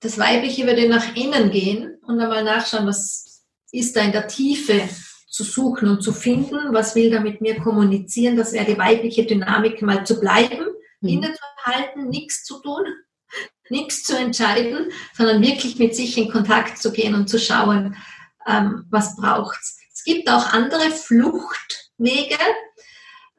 das 0.00 0.18
Weibliche 0.18 0.66
würde 0.66 0.88
nach 0.88 1.14
innen 1.14 1.52
gehen 1.52 1.96
und 2.02 2.18
einmal 2.18 2.42
nachschauen, 2.42 2.88
was 2.88 3.44
ist 3.70 3.94
da 3.94 4.00
in 4.00 4.10
der 4.10 4.26
Tiefe 4.26 4.88
zu 5.28 5.44
suchen 5.44 5.88
und 5.88 6.02
zu 6.02 6.12
finden, 6.12 6.72
was 6.72 6.96
will 6.96 7.10
da 7.10 7.20
mit 7.20 7.40
mir 7.40 7.60
kommunizieren. 7.60 8.36
Das 8.36 8.52
wäre 8.52 8.66
die 8.66 8.78
weibliche 8.78 9.24
Dynamik, 9.24 9.80
mal 9.80 10.04
zu 10.04 10.18
bleiben, 10.18 10.66
mhm. 11.00 11.08
innezuhalten, 11.08 12.08
nichts 12.08 12.42
zu 12.42 12.60
tun, 12.62 12.82
nichts 13.70 14.02
zu 14.02 14.16
entscheiden, 14.16 14.90
sondern 15.16 15.40
wirklich 15.40 15.78
mit 15.78 15.94
sich 15.94 16.18
in 16.18 16.32
Kontakt 16.32 16.78
zu 16.78 16.90
gehen 16.90 17.14
und 17.14 17.28
zu 17.28 17.38
schauen, 17.38 17.94
ähm, 18.46 18.86
was 18.90 19.16
braucht's. 19.16 19.78
Es 19.92 20.04
gibt 20.04 20.28
auch 20.28 20.52
andere 20.52 20.90
Fluchtwege, 20.90 22.38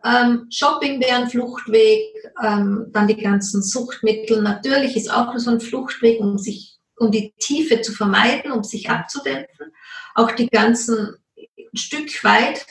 ähm, 0.04 0.48
Shopping 0.50 1.02
wäre 1.02 1.18
ein 1.18 1.30
Fluchtweg, 1.30 2.06
ähm, 2.42 2.88
dann 2.92 3.08
die 3.08 3.18
ganzen 3.18 3.62
Suchtmittel. 3.62 4.42
Natürlich 4.42 4.96
ist 4.96 5.12
auch 5.12 5.38
so 5.38 5.52
ein 5.52 5.60
Fluchtweg, 5.60 6.22
um 6.22 6.38
sich, 6.38 6.78
um 6.96 7.12
die 7.12 7.34
Tiefe 7.38 7.82
zu 7.82 7.92
vermeiden, 7.92 8.52
um 8.52 8.64
sich 8.64 8.90
abzudämpfen. 8.90 9.74
Auch 10.16 10.32
die 10.32 10.48
ganzen 10.48 11.18
ein 11.72 11.78
Stück 11.78 12.24
weit, 12.24 12.66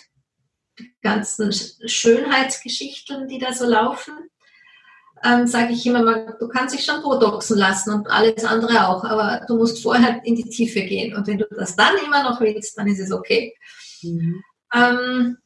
die 0.79 0.93
ganzen 1.03 1.53
Schönheitsgeschichten, 1.53 3.29
die 3.29 3.39
da 3.39 3.53
so 3.53 3.67
laufen, 3.67 4.15
ähm, 5.25 5.47
sage 5.47 5.73
ich 5.73 5.87
immer 5.87 6.03
mal, 6.03 6.37
du 6.39 6.49
kannst 6.49 6.75
dich 6.75 6.85
schon 6.85 7.03
botoxen 7.03 7.59
lassen 7.59 7.93
und 7.93 8.09
alles 8.09 8.45
andere 8.45 8.89
auch, 8.89 9.05
aber 9.05 9.45
du 9.47 9.57
musst 9.57 9.83
vorher 9.83 10.21
in 10.25 10.37
die 10.37 10.49
Tiefe 10.49 10.83
gehen. 10.83 11.17
Und 11.17 11.27
wenn 11.27 11.39
du 11.39 11.47
das 11.51 11.77
dann 11.77 11.97
immer 12.05 12.23
noch 12.23 12.41
willst, 12.41 12.79
dann 12.79 12.87
ist 12.87 13.01
es 13.01 13.13
okay. 13.13 13.55
Mhm. 14.03 14.43
Ähm, 14.75 15.39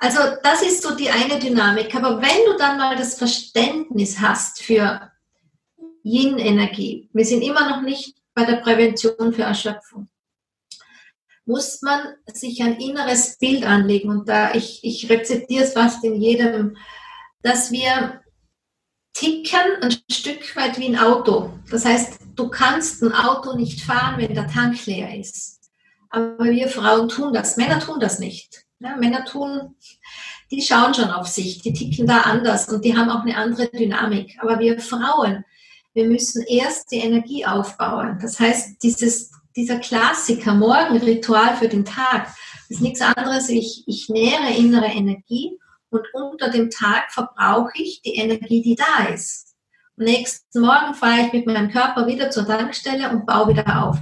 also 0.00 0.18
das 0.42 0.62
ist 0.62 0.82
so 0.82 0.94
die 0.94 1.10
eine 1.10 1.38
Dynamik. 1.38 1.94
Aber 1.94 2.20
wenn 2.20 2.52
du 2.52 2.58
dann 2.58 2.78
mal 2.78 2.96
das 2.96 3.16
Verständnis 3.16 4.20
hast 4.20 4.62
für 4.62 5.10
Yin-Energie, 6.02 7.08
wir 7.12 7.24
sind 7.24 7.42
immer 7.42 7.68
noch 7.68 7.82
nicht 7.82 8.16
bei 8.34 8.44
der 8.44 8.56
Prävention 8.56 9.32
für 9.32 9.42
Erschöpfung, 9.42 10.08
muss 11.46 11.82
man 11.82 12.00
sich 12.26 12.62
ein 12.62 12.80
inneres 12.80 13.38
Bild 13.38 13.64
anlegen. 13.64 14.10
Und 14.10 14.28
da 14.28 14.54
ich, 14.54 14.80
ich 14.82 15.08
rezeptiere 15.10 15.64
es 15.64 15.74
fast 15.74 16.02
in 16.04 16.20
jedem, 16.20 16.76
dass 17.42 17.70
wir 17.70 18.23
ticken 19.14 19.80
ein 19.80 19.96
Stück 20.10 20.54
weit 20.56 20.78
wie 20.78 20.86
ein 20.86 20.98
Auto. 20.98 21.50
Das 21.70 21.84
heißt, 21.84 22.18
du 22.34 22.48
kannst 22.48 23.02
ein 23.02 23.12
Auto 23.12 23.56
nicht 23.56 23.80
fahren, 23.80 24.18
wenn 24.18 24.34
der 24.34 24.48
Tank 24.48 24.84
leer 24.86 25.18
ist. 25.18 25.60
Aber 26.10 26.44
wir 26.44 26.68
Frauen 26.68 27.08
tun 27.08 27.32
das. 27.32 27.56
Männer 27.56 27.80
tun 27.80 28.00
das 28.00 28.18
nicht. 28.18 28.64
Ja, 28.80 28.96
Männer 28.96 29.24
tun, 29.24 29.76
die 30.50 30.60
schauen 30.60 30.92
schon 30.94 31.10
auf 31.10 31.26
sich, 31.26 31.62
die 31.62 31.72
ticken 31.72 32.06
da 32.06 32.22
anders 32.22 32.68
und 32.68 32.84
die 32.84 32.96
haben 32.96 33.08
auch 33.08 33.22
eine 33.22 33.36
andere 33.36 33.68
Dynamik. 33.68 34.36
Aber 34.40 34.58
wir 34.58 34.78
Frauen, 34.78 35.44
wir 35.94 36.06
müssen 36.06 36.42
erst 36.42 36.90
die 36.90 36.98
Energie 36.98 37.46
aufbauen. 37.46 38.18
Das 38.20 38.38
heißt, 38.38 38.82
dieses, 38.82 39.30
dieser 39.56 39.78
Klassiker, 39.78 40.54
Morgenritual 40.54 41.56
für 41.56 41.68
den 41.68 41.84
Tag, 41.84 42.34
ist 42.68 42.80
nichts 42.80 43.00
anderes, 43.00 43.48
ich, 43.48 43.84
ich 43.86 44.08
nähere 44.08 44.54
innere 44.56 44.86
Energie 44.86 45.58
und 45.94 46.06
unter 46.12 46.50
dem 46.50 46.70
Tag 46.70 47.12
verbrauche 47.12 47.72
ich 47.74 48.02
die 48.02 48.16
Energie, 48.16 48.62
die 48.62 48.74
da 48.74 49.12
ist. 49.12 49.54
Am 49.96 50.04
nächsten 50.04 50.60
Morgen 50.60 50.94
fahre 50.94 51.26
ich 51.26 51.32
mit 51.32 51.46
meinem 51.46 51.70
Körper 51.70 52.06
wieder 52.06 52.30
zur 52.30 52.46
Tankstelle 52.46 53.08
und 53.10 53.26
baue 53.26 53.48
wieder 53.48 53.84
auf 53.84 53.98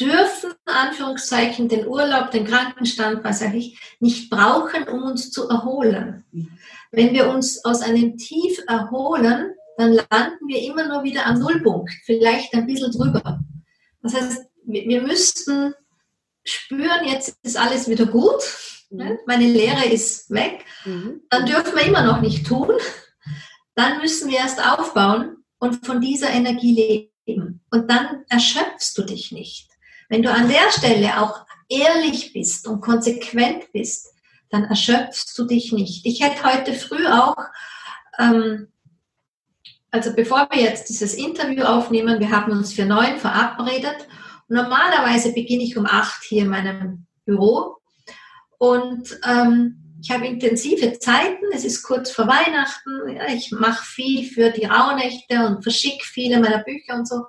dürfen, 0.00 0.52
Anführungszeichen, 0.64 1.68
den 1.68 1.86
Urlaub, 1.86 2.30
den 2.30 2.44
Krankenstand, 2.44 3.22
was 3.22 3.40
sage 3.40 3.58
ich, 3.58 3.78
nicht 4.00 4.30
brauchen, 4.30 4.88
um 4.88 5.04
uns 5.04 5.30
zu 5.30 5.48
erholen. 5.48 6.24
Wenn 6.90 7.12
wir 7.12 7.28
uns 7.28 7.64
aus 7.64 7.80
einem 7.80 8.16
Tief 8.16 8.60
erholen, 8.66 9.54
dann 9.76 9.92
landen 9.92 10.48
wir 10.48 10.62
immer 10.62 10.86
nur 10.88 11.04
wieder 11.04 11.26
am 11.26 11.38
Nullpunkt, 11.38 11.92
vielleicht 12.04 12.54
ein 12.54 12.66
bisschen 12.66 12.92
drüber. 12.92 13.40
Das 14.02 14.14
heißt, 14.14 14.46
wir 14.64 15.02
müssten 15.02 15.74
spüren, 16.44 17.06
jetzt 17.06 17.36
ist 17.42 17.56
alles 17.56 17.88
wieder 17.88 18.06
gut, 18.06 18.42
mhm. 18.90 19.18
meine 19.26 19.46
Lehre 19.46 19.84
ist 19.86 20.30
weg, 20.30 20.64
mhm. 20.84 21.22
dann 21.30 21.46
dürfen 21.46 21.74
wir 21.74 21.84
immer 21.84 22.04
noch 22.04 22.20
nicht 22.20 22.46
tun, 22.46 22.70
dann 23.74 23.98
müssen 24.00 24.30
wir 24.30 24.38
erst 24.38 24.64
aufbauen 24.64 25.44
und 25.58 25.84
von 25.84 26.00
dieser 26.00 26.30
Energie 26.30 27.10
leben. 27.26 27.60
Und 27.70 27.90
dann 27.90 28.24
erschöpfst 28.28 28.94
du 28.96 29.02
dich 29.02 29.32
nicht. 29.32 29.70
Wenn 30.08 30.22
du 30.22 30.30
an 30.30 30.48
der 30.48 30.70
Stelle 30.70 31.20
auch 31.20 31.46
ehrlich 31.68 32.32
bist 32.32 32.68
und 32.68 32.80
konsequent 32.80 33.72
bist, 33.72 34.12
dann 34.50 34.64
erschöpfst 34.64 35.36
du 35.36 35.44
dich 35.44 35.72
nicht. 35.72 36.06
Ich 36.06 36.22
hätte 36.22 36.44
heute 36.44 36.74
früh 36.74 37.06
auch, 37.06 37.36
ähm, 38.18 38.68
also 39.90 40.14
bevor 40.14 40.48
wir 40.50 40.62
jetzt 40.62 40.88
dieses 40.88 41.14
Interview 41.14 41.64
aufnehmen, 41.64 42.20
wir 42.20 42.30
haben 42.30 42.52
uns 42.52 42.72
für 42.72 42.84
neun 42.84 43.18
verabredet. 43.18 44.08
Normalerweise 44.48 45.32
beginne 45.32 45.62
ich 45.62 45.76
um 45.76 45.86
acht 45.86 46.22
hier 46.24 46.42
in 46.42 46.48
meinem 46.48 47.06
Büro 47.24 47.78
und 48.58 49.18
ähm, 49.26 49.84
ich 50.04 50.10
habe 50.10 50.26
intensive 50.26 50.98
Zeiten. 50.98 51.46
Es 51.52 51.64
ist 51.64 51.82
kurz 51.82 52.10
vor 52.10 52.26
Weihnachten. 52.26 53.16
Ja, 53.16 53.26
ich 53.28 53.50
mache 53.52 53.84
viel 53.84 54.28
für 54.28 54.50
die 54.50 54.66
Rauhnächte 54.66 55.46
und 55.46 55.62
verschicke 55.62 56.04
viele 56.04 56.40
meiner 56.40 56.62
Bücher 56.62 56.94
und 56.94 57.08
so. 57.08 57.24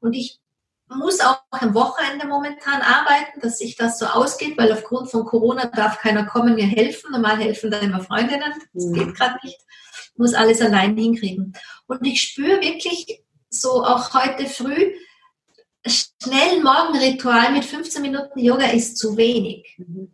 Und 0.00 0.14
ich 0.14 0.40
muss 0.88 1.20
auch 1.20 1.42
am 1.50 1.74
Wochenende 1.74 2.26
momentan 2.26 2.82
arbeiten, 2.82 3.40
dass 3.40 3.58
sich 3.58 3.76
das 3.76 4.00
so 4.00 4.06
ausgeht, 4.06 4.58
weil 4.58 4.72
aufgrund 4.72 5.10
von 5.10 5.24
Corona 5.24 5.66
darf 5.66 5.98
keiner 5.98 6.26
kommen, 6.26 6.56
mir 6.56 6.66
helfen. 6.66 7.12
Normal 7.12 7.38
helfen 7.38 7.70
da 7.70 7.78
immer 7.78 8.00
Freundinnen. 8.00 8.52
Das 8.72 8.84
mhm. 8.86 8.94
geht 8.94 9.14
gerade 9.14 9.38
nicht. 9.44 9.60
Muss 10.16 10.34
alles 10.34 10.60
allein 10.60 10.96
hinkriegen. 10.96 11.52
Und 11.86 12.04
ich 12.04 12.20
spüre 12.20 12.60
wirklich 12.60 13.22
so 13.48 13.84
auch 13.84 14.12
heute 14.12 14.46
früh, 14.46 14.92
schnell 15.86 16.62
Morgenritual 16.62 17.52
mit 17.52 17.64
15 17.64 18.02
Minuten 18.02 18.40
Yoga 18.40 18.66
ist 18.70 18.98
zu 18.98 19.16
wenig. 19.16 19.76
Mhm. 19.78 20.12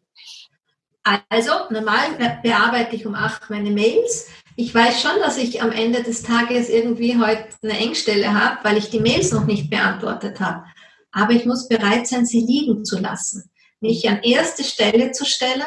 Also, 1.05 1.53
normal 1.71 2.41
bearbeite 2.43 2.97
ich 2.97 3.07
um 3.07 3.15
8 3.15 3.51
meine 3.51 3.71
Mails. 3.71 4.29
Ich 4.57 4.75
weiß 4.75 5.03
schon, 5.03 5.21
dass 5.21 5.37
ich 5.37 5.63
am 5.63 5.71
Ende 5.71 6.03
des 6.03 6.23
Tages 6.23 6.69
irgendwie 6.71 7.19
heute 7.19 7.49
eine 7.63 7.79
Engstelle 7.79 8.33
habe, 8.33 8.59
weil 8.63 8.79
ich 8.79 8.89
die 8.89 9.01
Mails 9.01 9.33
noch 9.33 9.45
nicht 9.45 9.69
beantwortet 9.69 10.41
habe. 10.41 10.65
Aber 11.13 11.33
ich 11.33 11.45
muss 11.45 11.69
bereit 11.69 12.07
sein, 12.07 12.25
sie 12.25 12.41
liegen 12.41 12.85
zu 12.85 12.99
lassen, 12.99 13.51
mich 13.81 14.09
an 14.09 14.23
erste 14.23 14.65
Stelle 14.65 15.13
zu 15.13 15.25
stellen, 15.25 15.63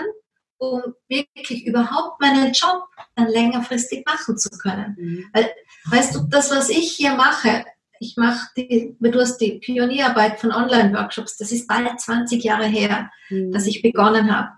um 0.57 0.81
wirklich 1.07 1.65
überhaupt 1.65 2.19
meinen 2.19 2.51
Job 2.51 2.83
dann 3.15 3.27
längerfristig 3.27 4.05
machen 4.05 4.37
zu 4.37 4.49
können. 4.49 4.95
Mhm. 4.97 5.25
Weil, 5.33 5.51
weißt 5.85 6.15
du, 6.15 6.21
das, 6.27 6.49
was 6.49 6.69
ich 6.69 6.93
hier 6.93 7.13
mache, 7.13 7.65
ich 7.99 8.15
mache 8.17 8.47
die, 8.57 8.95
du 8.99 9.19
hast 9.19 9.37
die 9.37 9.59
Pionierarbeit 9.59 10.39
von 10.39 10.51
Online-Workshops, 10.51 11.37
das 11.37 11.51
ist 11.51 11.67
bald 11.67 11.99
20 11.99 12.43
Jahre 12.43 12.65
her, 12.65 13.11
mhm. 13.29 13.51
dass 13.51 13.67
ich 13.67 13.81
begonnen 13.81 14.35
habe. 14.35 14.49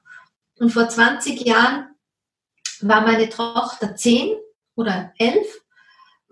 Und 0.60 0.72
vor 0.72 0.90
20 0.90 1.42
Jahren 1.46 1.96
war 2.82 3.02
meine 3.02 3.30
Tochter 3.30 3.96
10 3.96 4.36
oder 4.76 5.14
11. 5.18 5.48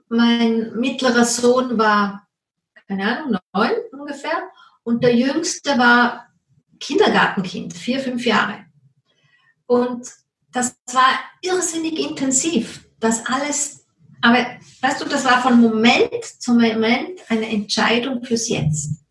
Mein 0.10 0.74
mittlerer 0.76 1.26
Sohn 1.26 1.78
war, 1.78 2.28
keine 2.88 3.20
Ahnung, 3.20 3.40
9 3.54 3.72
ungefähr. 3.92 4.50
Und 4.84 5.04
der 5.04 5.16
jüngste 5.16 5.78
war 5.78 6.28
Kindergartenkind, 6.80 7.74
vier, 7.74 8.00
fünf 8.00 8.26
Jahre. 8.26 8.66
Und 9.66 10.10
das 10.52 10.78
war 10.92 11.20
irrsinnig 11.42 12.00
intensiv, 12.00 12.88
das 13.00 13.26
alles. 13.26 13.86
Aber 14.22 14.46
weißt 14.82 15.02
du, 15.02 15.06
das 15.06 15.26
war 15.26 15.42
von 15.42 15.60
Moment 15.60 16.24
zu 16.24 16.54
Moment 16.54 17.20
eine 17.30 17.50
Entscheidung 17.50 18.24
fürs 18.24 18.50
Jetzt. 18.50 19.04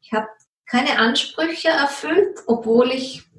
Ich 0.00 0.12
habe 0.12 0.26
keine 0.66 0.98
Ansprüche 0.98 1.68
erfüllt, 1.68 2.38
obwohl 2.46 2.90
ich 2.90 3.29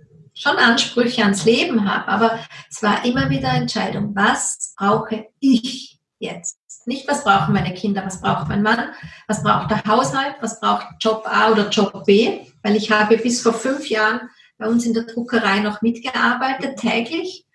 schon 0.41 0.57
Ansprüche 0.57 1.21
ans 1.21 1.45
Leben 1.45 1.87
habe. 1.89 2.07
Aber 2.07 2.39
es 2.69 2.81
war 2.81 3.05
immer 3.05 3.29
wieder 3.29 3.49
Entscheidung, 3.49 4.15
was 4.15 4.73
brauche 4.75 5.27
ich 5.39 5.99
jetzt? 6.17 6.57
Nicht, 6.85 7.07
was 7.07 7.23
brauchen 7.23 7.53
meine 7.53 7.75
Kinder, 7.75 8.03
was 8.03 8.21
braucht 8.21 8.47
mein 8.47 8.63
Mann, 8.63 8.89
was 9.27 9.43
braucht 9.43 9.69
der 9.69 9.83
Haushalt, 9.85 10.35
was 10.41 10.59
braucht 10.59 10.87
Job 10.99 11.23
A 11.27 11.51
oder 11.51 11.69
Job 11.69 12.05
B, 12.05 12.39
weil 12.63 12.75
ich 12.75 12.89
habe 12.89 13.17
bis 13.17 13.41
vor 13.41 13.53
fünf 13.53 13.87
Jahren 13.87 14.21
bei 14.57 14.67
uns 14.67 14.85
in 14.85 14.95
der 14.95 15.03
Druckerei 15.03 15.59
noch 15.59 15.83
mitgearbeitet, 15.83 16.79
täglich. 16.79 17.45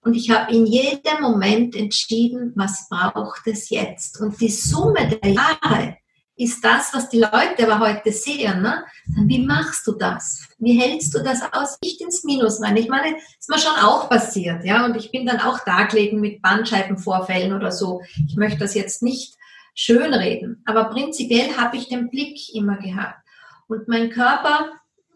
Und 0.00 0.14
ich 0.14 0.30
habe 0.30 0.52
in 0.52 0.66
jedem 0.66 1.20
Moment 1.20 1.76
entschieden, 1.76 2.52
was 2.56 2.88
braucht 2.88 3.46
es 3.46 3.70
jetzt. 3.70 4.20
Und 4.20 4.40
die 4.40 4.50
Summe 4.50 5.08
der 5.08 5.30
Jahre 5.30 5.96
ist 6.38 6.64
das, 6.64 6.94
was 6.94 7.08
die 7.08 7.18
Leute 7.18 7.68
aber 7.68 7.80
heute 7.80 8.12
sehen. 8.12 8.62
Ne? 8.62 8.84
Wie 9.26 9.44
machst 9.44 9.86
du 9.86 9.92
das? 9.92 10.48
Wie 10.58 10.80
hältst 10.80 11.12
du 11.14 11.18
das 11.18 11.42
aus? 11.52 11.78
Nicht 11.82 12.00
ins 12.00 12.22
Minus 12.22 12.62
rein. 12.62 12.76
Ich 12.76 12.88
meine, 12.88 13.16
ist 13.16 13.50
mir 13.50 13.58
schon 13.58 13.76
auch 13.76 14.08
passiert, 14.08 14.64
ja. 14.64 14.84
Und 14.84 14.96
ich 14.96 15.10
bin 15.10 15.26
dann 15.26 15.40
auch 15.40 15.58
da 15.66 15.84
gelegen 15.84 16.20
mit 16.20 16.40
Bandscheibenvorfällen 16.40 17.52
oder 17.52 17.72
so. 17.72 18.02
Ich 18.28 18.36
möchte 18.36 18.60
das 18.60 18.74
jetzt 18.74 19.02
nicht 19.02 19.34
schönreden. 19.74 20.62
Aber 20.64 20.84
prinzipiell 20.84 21.56
habe 21.56 21.76
ich 21.76 21.88
den 21.88 22.08
Blick 22.08 22.54
immer 22.54 22.76
gehabt. 22.76 23.18
Und 23.66 23.88
mein 23.88 24.10
Körper 24.10 24.70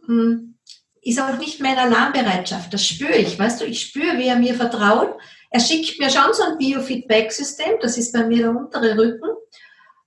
hm, 0.06 0.56
ist 1.02 1.20
auch 1.20 1.38
nicht 1.38 1.60
mehr 1.60 1.74
in 1.74 1.78
Alarmbereitschaft. 1.78 2.74
Das 2.74 2.84
spüre 2.84 3.16
ich. 3.16 3.38
Weißt 3.38 3.60
du, 3.60 3.64
ich 3.64 3.80
spüre, 3.80 4.18
wie 4.18 4.26
er 4.26 4.36
mir 4.36 4.54
vertraut. 4.54 5.14
Er 5.50 5.60
schickt 5.60 6.00
mir 6.00 6.10
schon 6.10 6.32
so 6.32 6.42
ein 6.42 6.58
Biofeedback-System. 6.58 7.74
Das 7.80 7.96
ist 7.96 8.12
bei 8.12 8.26
mir 8.26 8.38
der 8.38 8.50
untere 8.50 8.98
Rücken 8.98 9.30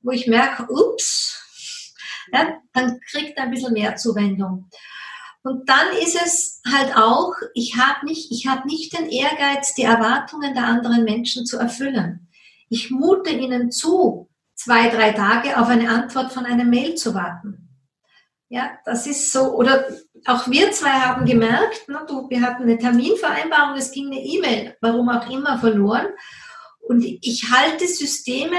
wo 0.05 0.11
ich 0.11 0.27
merke, 0.27 0.67
ups, 0.69 1.93
ja, 2.31 2.61
dann 2.73 2.99
kriegt 3.11 3.37
er 3.37 3.45
ein 3.45 3.51
bisschen 3.51 3.73
mehr 3.73 3.95
Zuwendung. 3.95 4.69
Und 5.43 5.67
dann 5.69 5.95
ist 6.01 6.15
es 6.15 6.61
halt 6.67 6.95
auch, 6.95 7.33
ich 7.53 7.75
habe 7.77 8.05
nicht, 8.05 8.31
ich 8.31 8.47
habe 8.47 8.67
nicht 8.67 8.97
den 8.97 9.09
Ehrgeiz, 9.09 9.73
die 9.75 9.83
Erwartungen 9.83 10.53
der 10.53 10.65
anderen 10.65 11.03
Menschen 11.03 11.45
zu 11.45 11.57
erfüllen. 11.57 12.27
Ich 12.69 12.89
mute 12.89 13.29
ihnen 13.29 13.71
zu, 13.71 14.29
zwei, 14.55 14.89
drei 14.89 15.11
Tage 15.11 15.59
auf 15.59 15.67
eine 15.67 15.89
Antwort 15.89 16.31
von 16.31 16.45
einem 16.45 16.69
Mail 16.69 16.95
zu 16.95 17.13
warten. 17.13 17.69
Ja, 18.49 18.71
das 18.85 19.05
ist 19.05 19.31
so, 19.31 19.53
oder 19.53 19.85
auch 20.25 20.47
wir 20.47 20.71
zwei 20.71 20.89
haben 20.89 21.25
gemerkt, 21.25 21.87
ne, 21.89 21.99
du, 22.07 22.29
wir 22.29 22.41
hatten 22.41 22.63
eine 22.63 22.77
Terminvereinbarung, 22.77 23.77
es 23.77 23.91
ging 23.91 24.07
eine 24.07 24.21
E-Mail, 24.21 24.75
warum 24.81 25.09
auch 25.09 25.29
immer, 25.29 25.59
verloren. 25.59 26.07
Und 26.87 27.03
ich 27.03 27.51
halte 27.51 27.87
Systeme 27.87 28.57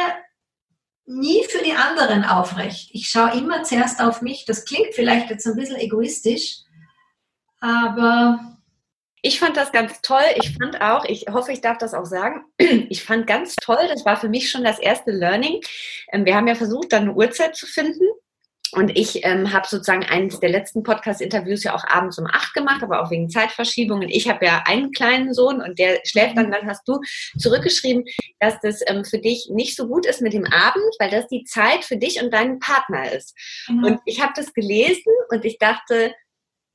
nie 1.07 1.45
für 1.45 1.62
die 1.62 1.73
anderen 1.73 2.25
aufrecht. 2.25 2.90
Ich 2.92 3.09
schaue 3.09 3.38
immer 3.38 3.62
zuerst 3.62 4.01
auf 4.01 4.23
mich. 4.23 4.45
Das 4.45 4.64
klingt 4.64 4.95
vielleicht 4.95 5.31
jetzt 5.31 5.47
ein 5.47 5.57
bisschen 5.57 5.77
egoistisch, 5.77 6.59
aber 7.61 8.57
ich 9.23 9.40
fand 9.40 9.57
das 9.57 9.73
ganz 9.73 10.01
toll. 10.03 10.23
Ich 10.37 10.57
fand 10.57 10.81
auch, 10.81 11.05
ich 11.05 11.27
hoffe, 11.31 11.53
ich 11.53 11.61
darf 11.61 11.79
das 11.79 11.95
auch 11.95 12.05
sagen, 12.05 12.45
ich 12.59 13.03
fand 13.03 13.27
ganz 13.27 13.57
toll, 13.57 13.88
das 13.88 14.05
war 14.05 14.16
für 14.16 14.29
mich 14.29 14.51
schon 14.51 14.64
das 14.64 14.79
erste 14.79 15.11
Learning. 15.11 15.61
Ähm, 16.12 16.25
wir 16.25 16.37
haben 16.37 16.49
ja 16.49 16.55
versucht, 16.55 16.92
dann 16.92 17.03
eine 17.03 17.14
Uhrzeit 17.14 17.57
zu 17.57 17.66
finden. 17.66 18.05
Und 18.72 18.96
ich 18.96 19.24
ähm, 19.24 19.52
habe 19.52 19.66
sozusagen 19.66 20.05
eines 20.05 20.40
der 20.40 20.50
letzten 20.50 20.83
Podcast-Interviews 20.83 21.64
ja 21.64 21.74
auch 21.74 21.85
abends 21.87 22.18
um 22.18 22.26
acht 22.26 22.55
gemacht, 22.55 22.83
aber 22.83 23.02
auch 23.02 23.11
wegen 23.11 23.31
Zeitverschiebungen. 23.31 24.09
Ich 24.09 24.29
habe 24.29 24.44
ja 24.44 24.62
einen 24.66 24.92
kleinen 24.92 25.35
Sohn 25.35 25.61
und 25.61 25.79
der 25.79 26.00
schläft 26.05 26.37
dann. 26.37 26.50
Dann 26.50 26.66
hast 26.66 26.87
du 26.87 27.00
zurückgeschrieben, 27.38 28.05
dass 28.40 28.61
das 28.61 28.81
ähm, 28.87 29.05
für 29.05 29.18
dich 29.18 29.48
nicht 29.50 29.76
so 29.76 29.87
gut 29.88 30.07
ist 30.07 30.20
mit 30.20 30.33
dem 30.33 30.44
Abend, 30.44 30.94
weil 30.98 31.11
das 31.11 31.26
die 31.29 31.44
Zeit 31.44 31.85
für 31.85 31.96
dich 31.96 32.22
und 32.22 32.33
deinen 32.33 32.59
Partner 32.59 33.12
ist. 33.12 33.37
Mhm. 33.68 33.85
Und 33.85 34.00
ich 34.05 34.20
habe 34.20 34.33
das 34.35 34.52
gelesen 34.52 35.12
und 35.31 35.44
ich 35.44 35.59
dachte, 35.59 36.12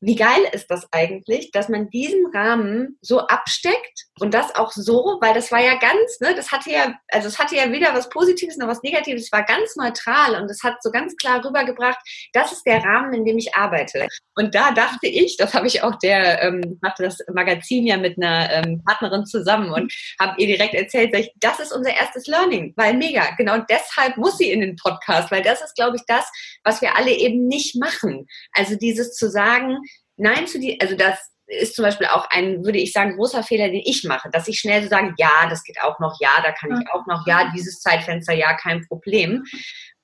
wie 0.01 0.15
geil 0.15 0.41
ist 0.51 0.67
das 0.71 0.87
eigentlich, 0.91 1.51
dass 1.51 1.69
man 1.69 1.89
diesen 1.91 2.25
Rahmen 2.33 2.97
so 3.01 3.19
absteckt 3.19 4.07
und 4.19 4.33
das 4.33 4.55
auch 4.55 4.71
so, 4.71 5.19
weil 5.21 5.35
das 5.35 5.51
war 5.51 5.61
ja 5.61 5.75
ganz, 5.77 6.19
ne, 6.19 6.33
das 6.35 6.51
hatte 6.51 6.71
ja, 6.71 6.95
also 7.09 7.27
es 7.27 7.37
hatte 7.37 7.55
ja 7.55 7.71
weder 7.71 7.93
was 7.93 8.09
Positives 8.09 8.57
noch 8.57 8.67
was 8.67 8.81
Negatives, 8.81 9.25
es 9.25 9.31
war 9.31 9.43
ganz 9.43 9.75
neutral 9.75 10.41
und 10.41 10.49
es 10.49 10.63
hat 10.63 10.81
so 10.81 10.89
ganz 10.89 11.15
klar 11.17 11.45
rübergebracht, 11.45 11.99
das 12.33 12.51
ist 12.51 12.63
der 12.65 12.83
Rahmen, 12.83 13.13
in 13.13 13.25
dem 13.25 13.37
ich 13.37 13.53
arbeite. 13.55 14.07
Und 14.35 14.55
da 14.55 14.71
dachte 14.71 15.07
ich, 15.07 15.37
das 15.37 15.53
habe 15.53 15.67
ich 15.67 15.83
auch 15.83 15.95
der, 15.99 16.41
ähm, 16.41 16.79
machte 16.81 17.03
das 17.03 17.19
Magazin 17.31 17.85
ja 17.85 17.97
mit 17.97 18.17
einer 18.17 18.51
ähm, 18.51 18.81
Partnerin 18.83 19.25
zusammen 19.27 19.71
und 19.71 19.93
habe 20.19 20.33
ihr 20.41 20.47
direkt 20.47 20.73
erzählt, 20.73 21.15
ich, 21.15 21.31
das 21.39 21.59
ist 21.59 21.71
unser 21.71 21.95
erstes 21.95 22.25
Learning, 22.25 22.73
weil 22.75 22.95
mega, 22.95 23.35
genau 23.37 23.57
deshalb 23.69 24.17
muss 24.17 24.39
sie 24.39 24.49
in 24.49 24.61
den 24.61 24.75
Podcast, 24.77 25.29
weil 25.29 25.43
das 25.43 25.61
ist, 25.61 25.75
glaube 25.75 25.97
ich, 25.97 26.03
das, 26.07 26.25
was 26.63 26.81
wir 26.81 26.97
alle 26.97 27.11
eben 27.11 27.47
nicht 27.47 27.75
machen. 27.75 28.25
Also 28.53 28.75
dieses 28.75 29.13
zu 29.13 29.29
sagen, 29.29 29.77
Nein 30.21 30.47
zu 30.47 30.59
dir, 30.59 30.77
also 30.79 30.95
das 30.95 31.31
ist 31.47 31.75
zum 31.75 31.83
Beispiel 31.83 32.07
auch 32.07 32.29
ein, 32.29 32.63
würde 32.63 32.77
ich 32.77 32.93
sagen, 32.93 33.17
großer 33.17 33.43
Fehler, 33.43 33.67
den 33.67 33.81
ich 33.83 34.03
mache, 34.03 34.29
dass 34.31 34.47
ich 34.47 34.59
schnell 34.59 34.83
so 34.83 34.89
sage, 34.89 35.13
ja, 35.17 35.49
das 35.49 35.63
geht 35.63 35.81
auch 35.81 35.99
noch, 35.99 36.17
ja, 36.21 36.41
da 36.43 36.51
kann 36.51 36.79
ich 36.79 36.89
auch 36.93 37.05
noch, 37.07 37.27
ja, 37.27 37.51
dieses 37.53 37.81
Zeitfenster, 37.81 38.33
ja, 38.33 38.53
kein 38.53 38.85
Problem. 38.87 39.43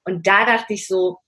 Und 0.04 0.28
da 0.28 0.46
dachte 0.46 0.74
ich 0.74 0.88
so, 0.88 1.20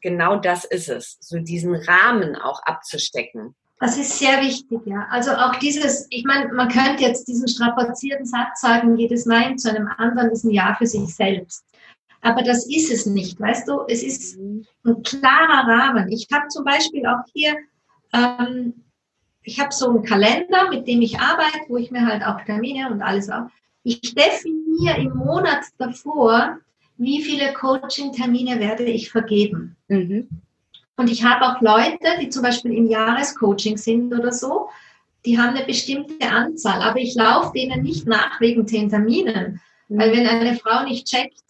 genau 0.00 0.36
das 0.36 0.64
ist 0.64 0.88
es, 0.88 1.18
so 1.20 1.38
diesen 1.38 1.74
Rahmen 1.74 2.34
auch 2.36 2.62
abzustecken. 2.64 3.54
Das 3.78 3.98
ist 3.98 4.18
sehr 4.18 4.40
wichtig, 4.40 4.80
ja. 4.84 5.08
Also 5.10 5.32
auch 5.32 5.56
dieses, 5.56 6.06
ich 6.10 6.24
meine, 6.24 6.52
man 6.52 6.68
könnte 6.68 7.02
jetzt 7.02 7.26
diesen 7.26 7.48
strapazierten 7.48 8.24
Satz 8.24 8.60
sagen, 8.60 8.96
jedes 8.96 9.26
Nein 9.26 9.58
zu 9.58 9.70
einem 9.70 9.88
anderen 9.98 10.30
ist 10.30 10.44
ein 10.44 10.50
Ja 10.50 10.74
für 10.78 10.86
sich 10.86 11.14
selbst. 11.14 11.64
Aber 12.20 12.42
das 12.44 12.66
ist 12.66 12.92
es 12.92 13.06
nicht, 13.06 13.40
weißt 13.40 13.66
du? 13.66 13.80
Es 13.88 14.04
ist 14.04 14.38
mhm. 14.38 14.64
ein 14.86 15.02
klarer 15.02 15.68
Rahmen. 15.68 16.10
Ich 16.12 16.28
habe 16.32 16.46
zum 16.48 16.64
Beispiel 16.64 17.04
auch 17.06 17.24
hier 17.32 17.56
ähm, 18.12 18.74
ich 19.42 19.58
habe 19.60 19.72
so 19.72 19.90
einen 19.90 20.04
Kalender, 20.04 20.70
mit 20.70 20.86
dem 20.86 21.02
ich 21.02 21.18
arbeite, 21.18 21.68
wo 21.68 21.76
ich 21.76 21.90
mir 21.90 22.06
halt 22.06 22.24
auch 22.24 22.40
Termine 22.44 22.90
und 22.90 23.02
alles 23.02 23.28
auch. 23.28 23.46
Ich 23.82 24.00
definiere 24.14 24.98
im 24.98 25.16
Monat 25.16 25.64
davor, 25.78 26.58
wie 26.96 27.22
viele 27.22 27.52
Coaching-Termine 27.52 28.60
werde 28.60 28.84
ich 28.84 29.10
vergeben. 29.10 29.76
Mhm. 29.88 30.28
Und 30.96 31.10
ich 31.10 31.24
habe 31.24 31.44
auch 31.46 31.60
Leute, 31.60 32.18
die 32.20 32.28
zum 32.28 32.42
Beispiel 32.42 32.72
im 32.72 32.86
Jahrescoaching 32.86 33.76
sind 33.76 34.12
oder 34.14 34.32
so, 34.32 34.68
die 35.24 35.38
haben 35.38 35.56
eine 35.56 35.64
bestimmte 35.64 36.28
Anzahl, 36.28 36.80
aber 36.82 36.98
ich 36.98 37.14
laufe 37.14 37.52
denen 37.54 37.82
nicht 37.82 38.06
nach 38.06 38.40
wegen 38.40 38.66
zehn 38.66 38.88
Terminen. 38.88 39.60
Mhm. 39.88 39.98
Weil 39.98 40.12
wenn 40.12 40.26
eine 40.26 40.56
Frau 40.56 40.84
nicht 40.84 41.06
checkt, 41.06 41.42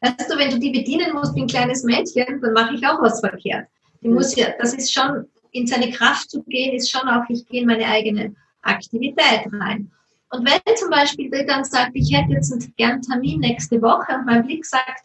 weißt 0.00 0.30
du, 0.30 0.38
wenn 0.38 0.50
du 0.50 0.58
die 0.58 0.70
bedienen 0.70 1.14
musst 1.14 1.34
wie 1.34 1.42
ein 1.42 1.48
kleines 1.48 1.82
Mädchen, 1.82 2.40
dann 2.40 2.52
mache 2.52 2.74
ich 2.74 2.86
auch 2.86 3.00
was 3.02 3.20
verkehrt. 3.20 3.66
Die 4.02 4.08
mhm. 4.08 4.14
muss 4.14 4.36
ja, 4.36 4.48
das 4.58 4.74
ist 4.74 4.92
schon 4.92 5.26
in 5.52 5.66
seine 5.66 5.90
Kraft 5.90 6.30
zu 6.30 6.42
gehen, 6.44 6.74
ist 6.74 6.90
schon 6.90 7.08
auch, 7.08 7.24
ich 7.28 7.46
gehe 7.46 7.62
in 7.62 7.66
meine 7.66 7.86
eigene 7.86 8.34
Aktivität 8.62 9.46
rein. 9.52 9.90
Und 10.30 10.48
wenn 10.48 10.76
zum 10.76 10.90
Beispiel 10.90 11.30
der 11.30 11.44
dann 11.44 11.64
sagt, 11.64 11.90
ich 11.94 12.16
hätte 12.16 12.32
jetzt 12.32 12.52
einen 12.52 12.72
gern 12.76 13.02
Termin 13.02 13.40
nächste 13.40 13.82
Woche 13.82 14.14
und 14.14 14.26
mein 14.26 14.46
Blick 14.46 14.64
sagt, 14.64 15.02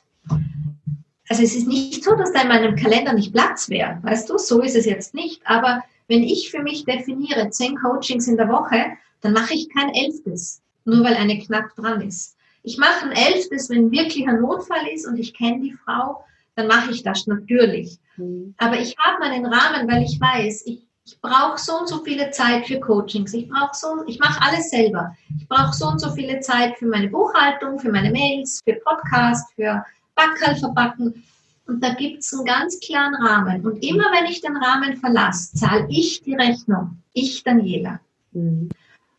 also 1.28 1.42
es 1.42 1.56
ist 1.56 1.68
nicht 1.68 2.04
so, 2.04 2.16
dass 2.16 2.32
da 2.32 2.42
in 2.42 2.48
meinem 2.48 2.76
Kalender 2.76 3.14
nicht 3.14 3.34
Platz 3.34 3.68
wäre, 3.70 3.98
weißt 4.04 4.30
du, 4.30 4.38
so 4.38 4.62
ist 4.62 4.76
es 4.76 4.86
jetzt 4.86 5.16
nicht, 5.16 5.42
aber 5.46 5.84
wenn 6.08 6.22
ich 6.24 6.52
für 6.52 6.62
mich 6.62 6.86
definiere 6.86 7.50
zehn 7.50 7.76
Coachings 7.78 8.28
in 8.28 8.38
der 8.38 8.50
Woche, 8.50 8.92
dann 9.22 9.34
mache 9.34 9.56
ich 9.56 9.70
kein 9.70 9.90
elftes, 9.90 10.62
nur 10.84 11.04
weil 11.04 11.16
eine 11.16 11.40
knapp 11.40 11.76
dran 11.76 12.02
ist. 12.02 12.36
Ich 12.62 12.78
mache 12.78 13.06
ein 13.06 13.12
elftes, 13.12 13.70
wenn 13.72 13.92
wirklich 13.92 14.28
ein 14.28 14.42
Notfall 14.42 14.88
ist 14.94 15.08
und 15.08 15.18
ich 15.18 15.34
kenne 15.34 15.62
die 15.62 15.74
Frau, 15.74 16.24
dann 16.56 16.68
mache 16.68 16.92
ich 16.92 17.04
das 17.04 17.28
natürlich. 17.28 18.00
Mhm. 18.18 18.56
Aber 18.58 18.80
ich 18.80 18.96
habe 18.98 19.20
meinen 19.20 19.46
Rahmen, 19.46 19.90
weil 19.90 20.04
ich 20.04 20.20
weiß, 20.20 20.64
ich, 20.66 20.88
ich 21.06 21.20
brauche 21.22 21.60
so 21.60 21.80
und 21.80 21.90
so 21.90 22.04
viele 22.04 22.32
Zeit 22.32 22.66
für 22.66 22.80
Coachings. 22.80 23.34
Ich 23.34 23.48
brauche 23.48 23.76
so, 23.76 24.04
ich 24.08 24.20
mache 24.20 24.42
alles 24.42 24.70
selber. 24.70 25.16
Ich 25.38 25.48
brauche 25.48 25.74
so 25.74 25.88
und 25.88 26.00
so 26.00 26.12
viele 26.12 26.40
Zeit 26.40 26.78
für 26.78 26.88
meine 26.88 27.10
Buchhaltung, 27.10 27.80
für 27.80 27.92
meine 27.92 28.10
Mails, 28.10 28.62
für 28.64 28.76
Podcast, 28.76 29.54
für 29.56 29.86
Backerl 30.16 30.56
verbacken. 30.56 31.24
Und 31.68 31.84
da 31.84 31.94
gibt 31.94 32.20
es 32.20 32.34
einen 32.34 32.46
ganz 32.46 32.80
klaren 32.80 33.16
Rahmen. 33.16 33.66
Und 33.66 33.84
immer 33.84 34.06
wenn 34.14 34.26
ich 34.26 34.42
den 34.42 34.56
Rahmen 34.56 34.98
verlasse, 34.98 35.56
zahle 35.56 35.88
ich 35.90 36.22
die 36.22 36.36
Rechnung. 36.36 37.02
Ich, 37.14 37.44
Daniela. 37.44 38.00
Mhm. 38.32 38.70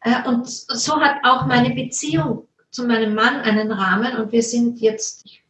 Äh, 0.01 0.29
und 0.29 0.49
so 0.49 1.01
hat 1.01 1.16
auch 1.25 1.46
meine 1.46 1.75
Beziehung 1.75 2.46
zu 2.70 2.87
meinem 2.87 3.14
Mann 3.14 3.40
einen 3.40 3.72
Rahmen. 3.72 4.16
Und 4.16 4.33
wir 4.33 4.42
sind 4.42 4.81
jetzt, 4.81 5.22
ich 5.25 5.42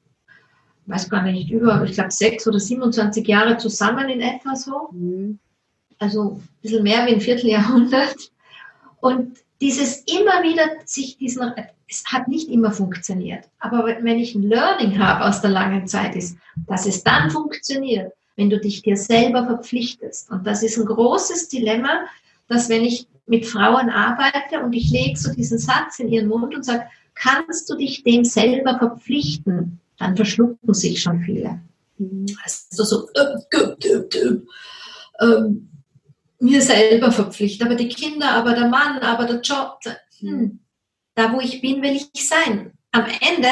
weiß 0.86 1.08
gar 1.08 1.22
nicht, 1.22 1.50
über, 1.50 1.82
ich 1.84 1.92
glaube, 1.92 2.10
sechs 2.10 2.46
oder 2.46 2.60
27 2.60 3.26
Jahre 3.26 3.56
zusammen 3.58 4.08
in 4.08 4.20
etwa 4.20 4.54
so. 4.54 4.88
Mhm. 4.92 5.38
Also 5.98 6.40
ein 6.40 6.48
bisschen 6.62 6.82
mehr 6.82 7.06
wie 7.06 7.14
ein 7.14 7.20
Vierteljahrhundert. 7.20 8.30
Und 9.00 9.38
dieses 9.60 10.02
immer 10.04 10.42
wieder 10.42 10.64
sich 10.84 11.16
diesen, 11.16 11.52
es 11.88 12.04
hat 12.06 12.28
nicht 12.28 12.48
immer 12.48 12.72
funktioniert. 12.72 13.44
Aber 13.58 13.86
wenn 13.86 14.18
ich 14.18 14.34
ein 14.34 14.42
Learning 14.42 14.98
habe 14.98 15.24
aus 15.24 15.40
der 15.40 15.50
langen 15.50 15.86
Zeit 15.86 16.14
ist, 16.14 16.36
dass 16.66 16.86
es 16.86 17.02
dann 17.02 17.30
funktioniert, 17.30 18.12
wenn 18.36 18.50
du 18.50 18.60
dich 18.60 18.82
dir 18.82 18.96
selber 18.96 19.46
verpflichtest. 19.46 20.30
Und 20.30 20.46
das 20.46 20.62
ist 20.62 20.76
ein 20.78 20.86
großes 20.86 21.48
Dilemma, 21.48 22.06
dass 22.48 22.68
wenn 22.68 22.84
ich 22.84 23.08
mit 23.26 23.46
Frauen 23.46 23.90
arbeite 23.90 24.60
und 24.62 24.72
ich 24.72 24.90
lege 24.90 25.18
so 25.18 25.32
diesen 25.32 25.58
Satz 25.58 25.98
in 25.98 26.08
ihren 26.08 26.28
Mund 26.28 26.54
und 26.54 26.64
sage, 26.64 26.86
kannst 27.14 27.68
du 27.70 27.76
dich 27.76 28.04
dem 28.04 28.24
selber 28.24 28.78
verpflichten? 28.78 29.80
Dann 29.98 30.16
verschlucken 30.16 30.74
sich 30.74 31.00
schon 31.02 31.20
viele. 31.22 31.60
Also 32.44 32.84
so 32.84 33.08
äh, 33.14 33.58
äh, 33.58 34.40
ähm, 35.20 35.70
mir 36.38 36.60
selber 36.60 37.10
verpflichtet, 37.10 37.66
aber 37.66 37.76
die 37.76 37.88
Kinder, 37.88 38.30
aber 38.32 38.54
der 38.54 38.68
Mann, 38.68 38.98
aber 38.98 39.24
der 39.24 39.40
Job. 39.40 39.78
Hm, 40.18 40.60
da, 41.14 41.32
wo 41.32 41.40
ich 41.40 41.60
bin, 41.62 41.82
will 41.82 41.96
ich 41.96 42.28
sein. 42.28 42.72
Am 42.92 43.06
Ende 43.06 43.48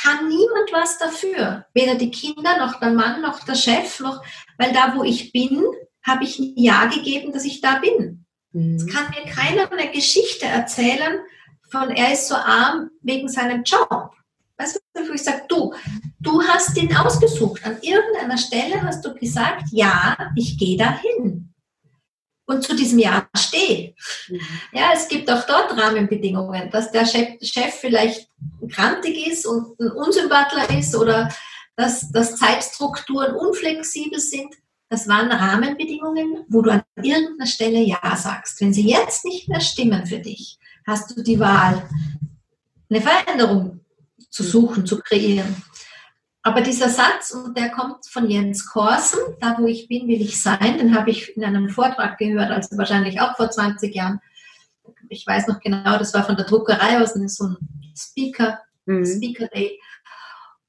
kann 0.00 0.28
niemand 0.28 0.72
was 0.72 0.98
dafür. 0.98 1.66
Weder 1.74 1.96
die 1.96 2.10
Kinder, 2.10 2.58
noch 2.58 2.78
der 2.78 2.92
Mann, 2.92 3.20
noch 3.20 3.44
der 3.44 3.56
Chef, 3.56 3.98
noch, 4.00 4.22
weil 4.56 4.72
da, 4.72 4.94
wo 4.96 5.02
ich 5.02 5.32
bin, 5.32 5.64
habe 6.06 6.24
ich 6.24 6.38
ein 6.38 6.52
Ja 6.56 6.86
gegeben, 6.86 7.32
dass 7.32 7.44
ich 7.44 7.60
da 7.60 7.78
bin. 7.78 8.24
Mhm. 8.52 8.76
Es 8.76 8.86
kann 8.86 9.10
mir 9.10 9.30
keiner 9.30 9.70
eine 9.70 9.90
Geschichte 9.90 10.46
erzählen 10.46 11.20
von, 11.70 11.90
er 11.90 12.12
ist 12.12 12.28
so 12.28 12.34
arm 12.34 12.90
wegen 13.02 13.28
seinem 13.28 13.62
Job. 13.64 14.12
Weißt 14.58 14.80
du, 14.94 15.08
wo 15.08 15.12
ich 15.12 15.22
sage, 15.22 15.42
du, 15.48 15.72
du 16.18 16.42
hast 16.42 16.76
ihn 16.76 16.94
ausgesucht. 16.96 17.64
An 17.64 17.78
irgendeiner 17.80 18.36
Stelle 18.36 18.82
hast 18.82 19.04
du 19.04 19.14
gesagt, 19.14 19.64
ja, 19.70 20.16
ich 20.34 20.58
gehe 20.58 20.76
dahin 20.76 21.54
und 22.48 22.64
zu 22.64 22.74
diesem 22.74 22.98
Jahr 22.98 23.28
stehe. 23.36 23.94
Mhm. 24.28 24.40
Ja, 24.72 24.90
es 24.94 25.06
gibt 25.06 25.30
auch 25.30 25.46
dort 25.46 25.76
Rahmenbedingungen, 25.76 26.70
dass 26.70 26.90
der 26.90 27.06
Chef, 27.06 27.36
Chef 27.42 27.74
vielleicht 27.74 28.28
krantig 28.70 29.26
ist 29.28 29.46
und 29.46 29.78
ein 29.78 29.92
Unsympathler 29.92 30.76
ist 30.76 30.96
oder 30.96 31.32
dass, 31.76 32.10
dass 32.10 32.36
Zeitstrukturen 32.36 33.36
unflexibel 33.36 34.18
sind. 34.18 34.54
Das 34.88 35.06
waren 35.06 35.30
Rahmenbedingungen, 35.30 36.46
wo 36.48 36.62
du 36.62 36.70
an 36.70 36.82
irgendeiner 36.96 37.46
Stelle 37.46 37.80
Ja 37.80 38.16
sagst. 38.16 38.60
Wenn 38.60 38.72
sie 38.72 38.88
jetzt 38.88 39.24
nicht 39.24 39.48
mehr 39.48 39.60
stimmen 39.60 40.06
für 40.06 40.18
dich, 40.18 40.58
hast 40.86 41.16
du 41.16 41.22
die 41.22 41.38
Wahl, 41.38 41.86
eine 42.90 43.02
Veränderung 43.02 43.80
zu 44.30 44.42
suchen, 44.42 44.86
zu 44.86 45.00
kreieren. 45.00 45.62
Aber 46.42 46.60
dieser 46.60 46.88
Satz, 46.88 47.32
und 47.32 47.58
der 47.58 47.70
kommt 47.70 48.06
von 48.08 48.30
Jens 48.30 48.66
Korsen, 48.66 49.18
da 49.40 49.56
wo 49.58 49.66
ich 49.66 49.88
bin, 49.88 50.08
will 50.08 50.22
ich 50.22 50.40
sein, 50.40 50.78
den 50.78 50.96
habe 50.96 51.10
ich 51.10 51.36
in 51.36 51.44
einem 51.44 51.68
Vortrag 51.68 52.16
gehört, 52.16 52.50
also 52.50 52.78
wahrscheinlich 52.78 53.20
auch 53.20 53.36
vor 53.36 53.50
20 53.50 53.94
Jahren. 53.94 54.20
Ich 55.08 55.26
weiß 55.26 55.46
noch 55.48 55.60
genau, 55.60 55.98
das 55.98 56.14
war 56.14 56.24
von 56.24 56.36
der 56.36 56.46
Druckerei 56.46 57.02
aus, 57.02 57.12
so 57.12 57.44
ein 57.44 57.56
Speaker, 57.94 58.60
mhm. 58.86 59.04
Speaker 59.04 59.48
Day. 59.48 59.78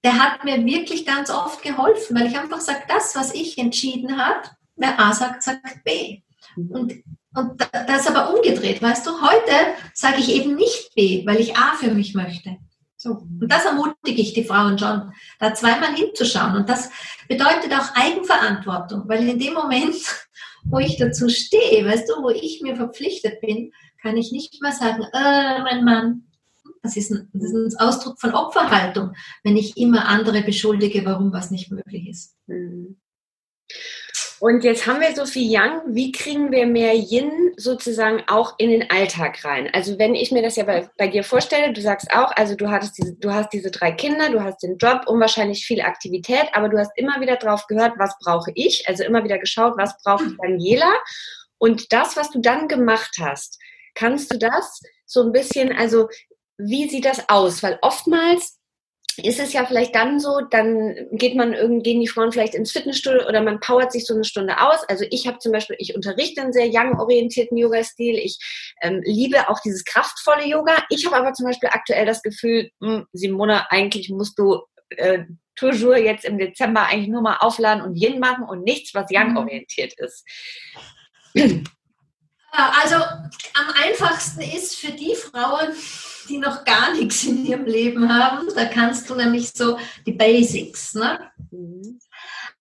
Der 0.04 0.18
hat 0.18 0.44
mir 0.44 0.66
wirklich 0.66 1.06
ganz 1.06 1.30
oft 1.30 1.62
geholfen, 1.62 2.18
weil 2.18 2.28
ich 2.28 2.38
einfach 2.38 2.62
sage, 2.62 2.84
das, 2.88 3.16
was 3.16 3.34
ich 3.34 3.58
entschieden 3.58 4.18
habe, 4.18 4.50
wer 4.76 5.00
A 5.00 5.14
sagt, 5.14 5.44
sagt 5.44 5.84
B. 5.84 6.22
Mhm. 6.56 6.72
Und, 6.72 6.94
und 7.36 7.68
das 7.72 8.08
aber 8.08 8.34
umgedreht, 8.34 8.82
weißt 8.82 9.06
du, 9.06 9.12
heute 9.22 9.76
sage 9.94 10.18
ich 10.20 10.30
eben 10.30 10.56
nicht 10.56 10.94
B, 10.96 11.26
weil 11.26 11.40
ich 11.40 11.56
A 11.56 11.76
für 11.76 11.94
mich 11.94 12.16
möchte. 12.16 12.58
So. 13.02 13.12
Und 13.12 13.48
das 13.48 13.64
ermutige 13.64 14.22
ich 14.22 14.34
die 14.34 14.44
Frauen 14.44 14.78
schon, 14.78 15.14
da 15.40 15.54
zweimal 15.54 15.96
hinzuschauen. 15.96 16.58
Und 16.58 16.70
das 16.70 16.90
bedeutet 17.30 17.72
auch 17.74 17.96
Eigenverantwortung, 17.96 19.08
weil 19.08 19.28
in 19.28 19.40
dem 19.40 19.54
Moment, 19.54 19.96
wo 20.66 20.80
ich 20.80 20.98
dazu 20.98 21.30
stehe, 21.30 21.86
weißt 21.86 22.10
du, 22.10 22.22
wo 22.22 22.30
ich 22.30 22.62
mir 22.62 22.76
verpflichtet 22.76 23.40
bin, 23.40 23.72
kann 24.02 24.18
ich 24.18 24.34
nicht 24.34 24.62
mehr 24.62 24.74
sagen, 24.74 25.04
äh, 25.14 25.62
mein 25.62 25.86
Mann. 25.86 26.26
Das 26.82 26.98
ist, 26.98 27.12
ein, 27.12 27.30
das 27.34 27.52
ist 27.52 27.78
ein 27.78 27.88
Ausdruck 27.88 28.20
von 28.20 28.34
Opferhaltung, 28.34 29.14
wenn 29.44 29.58
ich 29.58 29.78
immer 29.78 30.08
andere 30.08 30.42
beschuldige, 30.42 31.06
warum 31.06 31.32
was 31.32 31.52
nicht 31.52 31.72
möglich 31.72 32.08
ist. 32.08 32.36
Mhm. 32.48 32.98
Und 34.40 34.64
jetzt 34.64 34.88
haben 34.88 35.02
wir 35.02 35.14
so 35.14 35.26
viel 35.26 35.52
Yang. 35.52 35.82
Wie 35.88 36.14
kriegen 36.14 36.52
wir 36.52 36.66
mehr 36.66 36.96
Yin 36.96 37.52
sozusagen 37.58 38.24
auch 38.28 38.56
in 38.58 38.70
den 38.70 38.90
Alltag 38.90 39.44
rein? 39.44 39.70
Also 39.74 40.00
wenn 40.00 40.16
ich 40.16 40.32
mir 40.32 40.42
das 40.42 40.56
ja 40.56 40.64
bei, 40.64 40.90
bei 40.98 41.10
dir 41.10 41.26
vorstelle, 41.26 41.74
du 41.74 41.82
sagst 41.82 42.10
auch, 42.12 42.32
also 42.36 42.56
du 42.56 42.70
hattest 42.70 42.98
diese, 42.98 43.16
du 43.16 43.34
hast 43.34 43.52
diese 43.52 43.70
drei 43.70 43.92
Kinder, 43.92 44.30
du 44.30 44.42
hast 44.42 44.64
den 44.64 44.78
Job, 44.78 45.02
unwahrscheinlich 45.08 45.66
viel 45.66 45.82
Aktivität, 45.82 46.48
aber 46.54 46.70
du 46.70 46.78
hast 46.78 46.92
immer 46.96 47.20
wieder 47.20 47.36
drauf 47.36 47.68
gehört, 47.68 47.94
was 47.98 48.16
brauche 48.24 48.52
ich? 48.56 48.88
Also 48.88 49.04
immer 49.04 49.24
wieder 49.26 49.40
geschaut, 49.40 49.74
was 49.78 49.98
braucht 50.04 50.26
Daniela? 50.42 50.94
Und 51.58 51.92
das, 51.92 52.16
was 52.16 52.30
du 52.30 52.40
dann 52.40 52.70
gemacht 52.70 53.18
hast, 53.20 53.60
kannst 53.94 54.34
du 54.34 54.38
das 54.38 54.80
so 55.06 55.22
ein 55.24 55.34
bisschen, 55.34 55.74
also 55.74 56.08
wie 56.58 56.88
sieht 56.88 57.06
das 57.06 57.28
aus? 57.28 57.62
Weil 57.62 57.78
oftmals 57.82 58.59
ist 59.24 59.40
es 59.40 59.54
ja 59.54 59.66
vielleicht 59.66 59.96
dann 59.96 60.20
so, 60.20 60.42
dann 60.50 60.96
geht 61.12 61.36
man 61.36 61.54
irgendwie, 61.54 61.84
gehen 61.84 62.02
die 62.02 62.08
Frauen 62.08 62.32
vielleicht 62.32 62.56
ins 62.56 62.72
Fitnessstudio 62.72 63.28
oder 63.28 63.42
man 63.42 63.60
powert 63.60 63.92
sich 63.92 64.06
so 64.06 64.14
eine 64.14 64.24
Stunde 64.24 64.62
aus. 64.62 64.84
Also 64.88 65.06
ich 65.10 65.28
habe 65.28 65.40
zum 65.40 65.52
Beispiel, 65.52 65.76
ich 65.80 65.96
unterrichte 65.96 66.42
einen 66.42 66.54
sehr 66.54 66.70
young-orientierten 66.72 67.58
Yoga-Stil. 67.58 68.16
Ich 68.16 68.38
ähm, 68.82 69.02
liebe 69.04 69.50
auch 69.50 69.60
dieses 69.60 69.86
kraftvolle 69.86 70.46
Yoga. 70.48 70.76
Ich 70.90 71.06
habe 71.06 71.16
aber 71.16 71.34
zum 71.34 71.46
Beispiel 71.46 71.70
aktuell 71.72 72.06
das 72.06 72.22
Gefühl, 72.22 72.70
mh, 72.80 72.90
hm, 72.90 73.06
Simona, 73.14 73.68
eigentlich 73.70 74.10
musst 74.10 74.38
du 74.38 74.62
äh, 74.90 75.24
toujours 75.56 75.98
jetzt 75.98 76.26
im 76.26 76.38
Dezember 76.38 76.88
eigentlich 76.88 77.10
nur 77.10 77.22
mal 77.22 77.38
aufladen 77.38 77.84
und 77.84 77.96
Yin 77.96 78.20
machen 78.20 78.46
und 78.46 78.64
nichts, 78.64 78.94
was 78.94 79.12
young-orientiert 79.12 79.94
ist. 79.98 80.26
Also 82.52 82.96
am 82.96 83.74
einfachsten 83.84 84.42
ist 84.42 84.76
für 84.76 84.92
die 84.92 85.16
Frauen, 85.16 85.70
die 86.28 86.38
noch 86.38 86.64
gar 86.64 86.94
nichts 86.94 87.24
in 87.24 87.46
ihrem 87.46 87.66
Leben 87.66 88.14
haben, 88.14 88.48
da 88.56 88.66
kannst 88.66 89.10
du 89.10 89.16
nämlich 89.16 89.52
so 89.54 89.78
die 90.06 90.14
Basics. 90.14 90.94
Ne? 90.94 91.20
Mhm. 91.52 92.00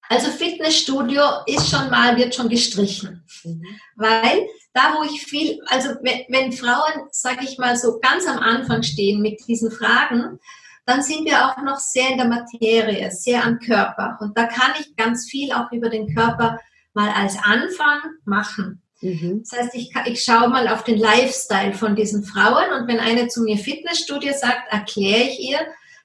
Also 0.08 0.30
Fitnessstudio 0.30 1.22
ist 1.46 1.68
schon 1.68 1.90
mal, 1.90 2.16
wird 2.16 2.34
schon 2.34 2.48
gestrichen. 2.48 3.24
Mhm. 3.44 3.62
Weil 3.96 4.46
da, 4.72 4.94
wo 4.94 5.02
ich 5.04 5.22
viel, 5.22 5.60
also 5.66 5.90
wenn, 6.02 6.24
wenn 6.28 6.52
Frauen, 6.52 7.08
sage 7.10 7.44
ich 7.44 7.58
mal, 7.58 7.76
so 7.76 7.98
ganz 8.00 8.26
am 8.26 8.38
Anfang 8.38 8.82
stehen 8.82 9.20
mit 9.20 9.40
diesen 9.46 9.70
Fragen, 9.70 10.38
dann 10.86 11.02
sind 11.02 11.26
wir 11.26 11.46
auch 11.46 11.62
noch 11.62 11.78
sehr 11.78 12.10
in 12.10 12.16
der 12.16 12.28
Materie, 12.28 13.10
sehr 13.10 13.44
am 13.44 13.58
Körper. 13.58 14.16
Und 14.20 14.38
da 14.38 14.46
kann 14.46 14.72
ich 14.80 14.96
ganz 14.96 15.28
viel 15.28 15.52
auch 15.52 15.70
über 15.72 15.90
den 15.90 16.14
Körper 16.14 16.58
mal 16.94 17.10
als 17.10 17.36
Anfang 17.42 18.00
machen. 18.24 18.82
Mhm. 19.00 19.44
Das 19.48 19.58
heißt, 19.58 19.74
ich, 19.74 19.92
ich 20.06 20.22
schaue 20.22 20.48
mal 20.48 20.68
auf 20.68 20.84
den 20.84 20.98
Lifestyle 20.98 21.72
von 21.72 21.94
diesen 21.94 22.24
Frauen 22.24 22.72
und 22.72 22.88
wenn 22.88 22.98
eine 22.98 23.28
zu 23.28 23.42
mir 23.42 23.56
Fitnessstudie 23.56 24.32
sagt, 24.32 24.72
erkläre 24.72 25.28
ich 25.28 25.40
ihr, 25.40 25.60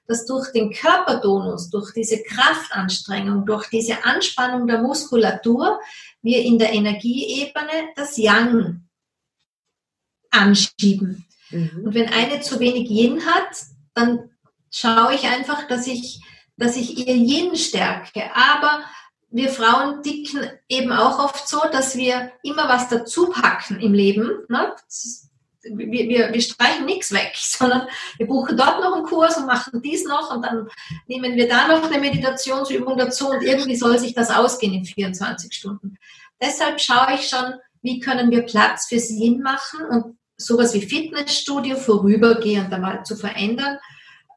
dass 0.06 0.26
durch 0.26 0.52
den 0.52 0.70
Körpertonus, 0.70 1.70
durch 1.70 1.92
diese 1.92 2.22
Kraftanstrengung, 2.22 3.46
durch 3.46 3.68
diese 3.68 4.04
Anspannung 4.04 4.66
der 4.66 4.82
Muskulatur 4.82 5.80
wir 6.22 6.42
in 6.42 6.58
der 6.58 6.72
Energieebene 6.72 7.88
das 7.96 8.16
Yang 8.16 8.82
anschieben. 10.30 11.24
Mhm. 11.50 11.82
Und 11.84 11.94
wenn 11.94 12.08
eine 12.08 12.40
zu 12.40 12.60
wenig 12.60 12.90
Yin 12.90 13.24
hat, 13.26 13.56
dann 13.94 14.30
schaue 14.70 15.14
ich 15.14 15.24
einfach, 15.24 15.66
dass 15.68 15.86
ich, 15.86 16.20
dass 16.56 16.76
ich 16.76 16.98
ihr 16.98 17.14
Yin 17.14 17.56
stärke. 17.56 18.24
Aber 18.34 18.84
wir 19.34 19.48
Frauen 19.48 20.00
dicken 20.02 20.48
eben 20.68 20.92
auch 20.92 21.18
oft 21.18 21.48
so, 21.48 21.60
dass 21.72 21.96
wir 21.96 22.30
immer 22.44 22.68
was 22.68 22.88
dazu 22.88 23.30
packen 23.30 23.80
im 23.80 23.92
Leben. 23.92 24.30
Ne? 24.48 24.72
Wir, 25.64 26.08
wir, 26.08 26.32
wir 26.32 26.40
streichen 26.40 26.84
nichts 26.86 27.10
weg, 27.12 27.32
sondern 27.36 27.88
wir 28.16 28.28
buchen 28.28 28.56
dort 28.56 28.80
noch 28.80 28.94
einen 28.94 29.04
Kurs 29.04 29.36
und 29.36 29.46
machen 29.46 29.82
dies 29.82 30.04
noch 30.04 30.32
und 30.32 30.42
dann 30.42 30.68
nehmen 31.08 31.34
wir 31.34 31.48
da 31.48 31.66
noch 31.66 31.90
eine 31.90 31.98
Meditationsübung 31.98 32.96
dazu 32.96 33.28
und 33.28 33.42
irgendwie 33.42 33.74
soll 33.74 33.98
sich 33.98 34.14
das 34.14 34.30
ausgehen 34.30 34.72
in 34.72 34.84
24 34.84 35.52
Stunden. 35.52 35.96
Deshalb 36.40 36.80
schaue 36.80 37.14
ich 37.14 37.28
schon, 37.28 37.54
wie 37.82 37.98
können 37.98 38.30
wir 38.30 38.42
Platz 38.42 38.86
für 38.86 39.00
Sinn 39.00 39.40
machen 39.42 39.84
und 39.86 40.16
sowas 40.36 40.74
wie 40.74 40.82
Fitnessstudio 40.82 41.76
vorübergehend 41.76 42.72
einmal 42.72 43.04
zu 43.04 43.16
verändern 43.16 43.78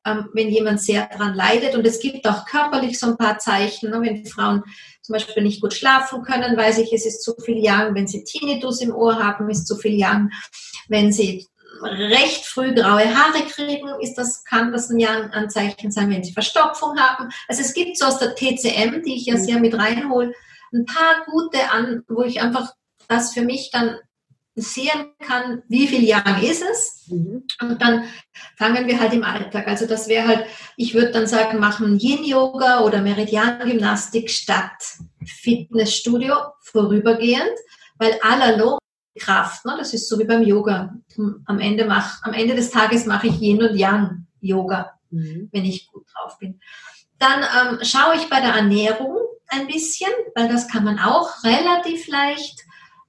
ähm, 0.08 0.30
wenn 0.34 0.50
jemand 0.50 0.82
sehr 0.82 1.08
daran 1.08 1.36
leidet. 1.36 1.76
Und 1.76 1.86
es 1.86 2.00
gibt 2.00 2.28
auch 2.28 2.46
körperlich 2.46 2.98
so 2.98 3.08
ein 3.08 3.17
paar 3.17 3.38
Zeichen. 3.39 3.89
Ne? 3.89 4.02
Wenn 4.02 4.26
Frauen 4.26 4.63
zum 5.02 5.13
Beispiel 5.13 5.43
nicht 5.43 5.62
gut 5.62 5.74
schlafen 5.74 6.24
können, 6.24 6.56
weiß 6.56 6.78
ich, 6.80 6.93
es 6.93 7.06
ist 7.06 7.24
zu 7.24 7.36
viel 7.43 7.58
Yang. 7.58 7.96
Wenn 7.96 8.08
sie 8.08 8.24
Tinnitus 8.24 8.82
im 8.82 8.96
Ohr 8.96 9.22
haben, 9.22 9.50
ist 9.50 9.67
zu 9.67 9.76
viel 9.76 9.93
Yang. 9.93 10.32
Wenn 10.88 11.12
sie 11.12 11.46
recht 11.82 12.46
früh 12.46 12.74
graue 12.74 13.13
Haare 13.13 13.43
kriegen, 13.43 13.89
ist 14.02 14.15
das, 14.15 14.43
kann 14.43 14.72
das 14.72 14.89
ein 14.89 15.00
Yang-Anzeichen 15.00 15.91
sein, 15.91 16.10
wenn 16.10 16.24
sie 16.24 16.34
Verstopfung 16.34 16.98
haben. 16.98 17.30
Also 17.48 17.62
es 17.62 17.74
gibt 17.74 17.98
so 17.98 18.06
aus 18.06 18.20
der 18.20 18.36
TCM, 18.36 19.04
die 19.04 19.15
ich 19.15 19.26
ja 19.26 19.38
sehr 19.38 19.60
mit 19.60 19.76
reinhole, 19.76 20.34
ein 20.74 20.86
paar 20.86 21.26
gute 21.26 21.72
an, 21.72 22.04
wo 22.08 22.24
ich 22.24 22.41
einfach 22.41 22.74
das 23.08 23.34
für 23.34 23.41
mich 23.41 23.70
dann 23.72 23.98
sehen 24.58 25.13
kann, 25.20 25.62
wie 25.67 25.88
viel 25.88 26.04
Yang 26.04 26.41
ist 26.41 26.63
es. 26.63 27.06
Mhm. 27.08 27.43
Und 27.62 27.82
dann 27.82 28.06
fangen 28.58 28.88
wir 28.88 29.00
halt 29.00 29.13
im 29.13 29.24
Alltag. 29.24 29.67
Also 29.67 29.86
das 29.86 30.08
wäre 30.08 30.28
halt, 30.28 30.46
ich 30.76 30.96
würde 30.96 31.12
dann 31.12 31.28
sagen, 31.28 31.60
machen 31.60 32.00
Yin-Yoga 32.00 32.82
oder 32.82 33.02
Meridian-Gymnastik 33.02 34.32
statt 34.32 34.72
Fitnessstudio 35.24 36.36
vorübergehend, 36.62 37.54
weil 38.00 38.17
aller 38.21 38.77
Kraft, 39.17 39.65
ne, 39.65 39.75
das 39.77 39.94
ist 39.94 40.10
so 40.10 40.17
wie 40.17 40.25
beim 40.25 40.44
Yoga. 40.44 40.96
Am 41.46 41.60
Ende, 41.60 41.86
mach, 41.86 42.23
am 42.23 42.34
Ende 42.34 42.56
des 42.56 42.71
Tages 42.71 43.06
mache 43.06 43.27
ich 43.27 43.40
Yin 43.40 43.62
und 43.62 43.75
Yang 43.75 44.25
Yoga, 44.42 44.94
mhm. 45.12 45.50
wenn 45.52 45.65
ich 45.65 45.88
gut 45.92 46.06
drauf 46.13 46.38
bin. 46.40 46.60
Dann 47.19 47.42
ähm, 47.42 47.79
schaue 47.84 48.15
ich 48.15 48.29
bei 48.29 48.40
der 48.40 48.54
Ernährung 48.54 49.17
ein 49.50 49.67
bisschen, 49.67 50.12
weil 50.36 50.50
das 50.50 50.67
kann 50.67 50.84
man 50.84 51.00
auch 51.00 51.44
relativ 51.44 52.08
leicht 52.08 52.67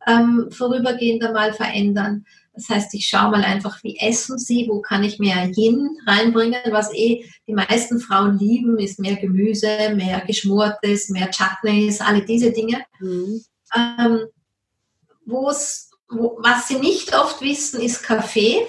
ähm, 0.09 0.49
vorübergehend 0.51 1.23
einmal 1.23 1.53
verändern. 1.53 2.25
Das 2.55 2.69
heißt, 2.69 2.95
ich 2.95 3.07
schaue 3.07 3.31
mal 3.31 3.45
einfach, 3.45 3.83
wie 3.85 3.97
essen 4.01 4.39
sie, 4.39 4.67
wo 4.69 4.81
kann 4.81 5.05
ich 5.05 5.21
mehr 5.21 5.49
Yin 5.55 5.97
reinbringen. 6.07 6.61
Was 6.71 6.93
eh 6.93 7.25
die 7.47 7.53
meisten 7.53 8.01
Frauen 8.01 8.39
lieben, 8.39 8.79
ist 8.79 8.99
mehr 8.99 9.15
Gemüse, 9.17 9.95
mehr 9.95 10.23
Geschmortes, 10.27 11.09
mehr 11.11 11.31
Chutneys, 11.31 12.01
alle 12.01 12.25
diese 12.25 12.51
Dinge. 12.51 12.85
Mhm. 12.99 13.45
Ähm, 13.77 14.21
wo's, 15.25 15.91
wo, 16.09 16.39
was 16.43 16.67
sie 16.67 16.79
nicht 16.79 17.15
oft 17.15 17.41
wissen, 17.43 17.81
ist 17.81 18.03
Kaffee. 18.03 18.63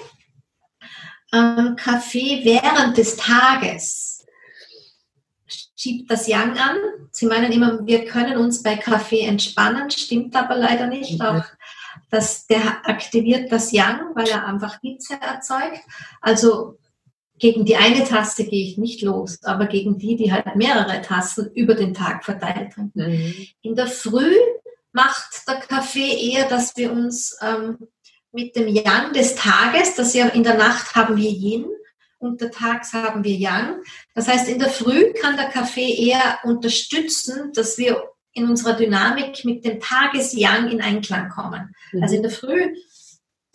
Ähm, 1.33 1.75
Kaffee 1.75 2.41
während 2.43 2.97
des 2.97 3.15
Tages 3.15 4.08
schiebt 5.79 6.11
das 6.11 6.27
Yang 6.27 6.57
an. 6.57 6.77
Sie 7.11 7.25
meinen 7.25 7.51
immer, 7.53 7.85
wir 7.87 8.03
können 8.05 8.37
uns 8.37 8.61
bei 8.61 8.75
Kaffee 8.75 9.21
entspannen, 9.21 9.89
stimmt 9.89 10.35
aber 10.35 10.55
leider 10.55 10.87
nicht. 10.87 11.21
Auch 11.21 11.45
dass 12.09 12.47
der 12.47 12.87
aktiviert 12.87 13.51
das 13.51 13.71
Yang, 13.71 14.15
weil 14.15 14.27
er 14.27 14.45
einfach 14.45 14.79
Hitze 14.81 15.13
erzeugt. 15.21 15.81
Also 16.21 16.77
gegen 17.37 17.63
die 17.65 17.77
eine 17.77 18.03
Tasse 18.03 18.45
gehe 18.45 18.65
ich 18.65 18.77
nicht 18.77 19.01
los, 19.01 19.41
aber 19.43 19.67
gegen 19.67 19.97
die, 19.97 20.17
die 20.17 20.33
halt 20.33 20.55
mehrere 20.55 21.01
Tassen 21.01 21.51
über 21.53 21.75
den 21.75 21.93
Tag 21.93 22.25
verteilt 22.25 22.73
trinken. 22.73 23.11
Mhm. 23.11 23.47
In 23.61 23.75
der 23.75 23.87
Früh 23.87 24.33
macht 24.91 25.47
der 25.47 25.59
Kaffee 25.59 26.31
eher, 26.31 26.49
dass 26.49 26.75
wir 26.75 26.91
uns 26.91 27.37
ähm, 27.41 27.77
mit 28.33 28.55
dem 28.55 28.67
Yang 28.67 29.13
des 29.13 29.35
Tages, 29.35 29.95
das 29.95 30.13
ja 30.13 30.27
in 30.27 30.43
der 30.43 30.57
Nacht 30.57 30.95
haben 30.95 31.15
wir 31.15 31.29
Yin, 31.29 31.65
untertags 32.19 32.93
haben 32.93 33.23
wir 33.23 33.35
Yang. 33.35 33.81
Das 34.13 34.27
heißt, 34.27 34.47
in 34.47 34.59
der 34.59 34.69
Früh 34.69 35.13
kann 35.13 35.37
der 35.37 35.49
Kaffee 35.49 36.07
eher 36.07 36.39
unterstützen, 36.43 37.51
dass 37.53 37.77
wir 37.77 38.03
in 38.33 38.47
unserer 38.47 38.73
Dynamik 38.73 39.43
mit 39.43 39.65
dem 39.65 39.79
Tages-Yang 39.79 40.69
in 40.69 40.81
Einklang 40.81 41.29
kommen. 41.29 41.73
Mhm. 41.91 42.03
Also 42.03 42.15
in 42.15 42.21
der 42.21 42.31
Früh 42.31 42.73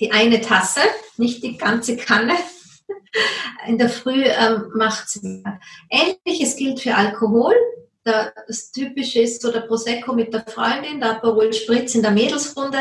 die 0.01 0.13
eine 0.13 0.41
Tasse, 0.41 0.81
nicht 1.17 1.43
die 1.43 1.57
ganze 1.57 1.97
Kanne. 1.97 2.35
In 3.67 3.79
der 3.79 3.89
Früh 3.89 4.25
ähm, 4.25 4.73
macht 4.75 5.07
es 5.07 5.23
mehr. 5.23 5.61
Ähnliches 5.89 6.57
gilt 6.57 6.81
für 6.81 6.95
Alkohol. 6.95 7.55
Das 8.03 8.71
Typische 8.73 9.21
ist 9.21 9.41
so 9.41 9.51
der 9.51 9.61
Prosecco 9.61 10.13
mit 10.13 10.35
der 10.35 10.45
Freundin, 10.45 11.01
der 11.01 11.13
Aperol 11.13 11.53
Spritz 11.55 11.95
in 11.95 12.03
der 12.03 12.11
Mädelsrunde. 12.11 12.79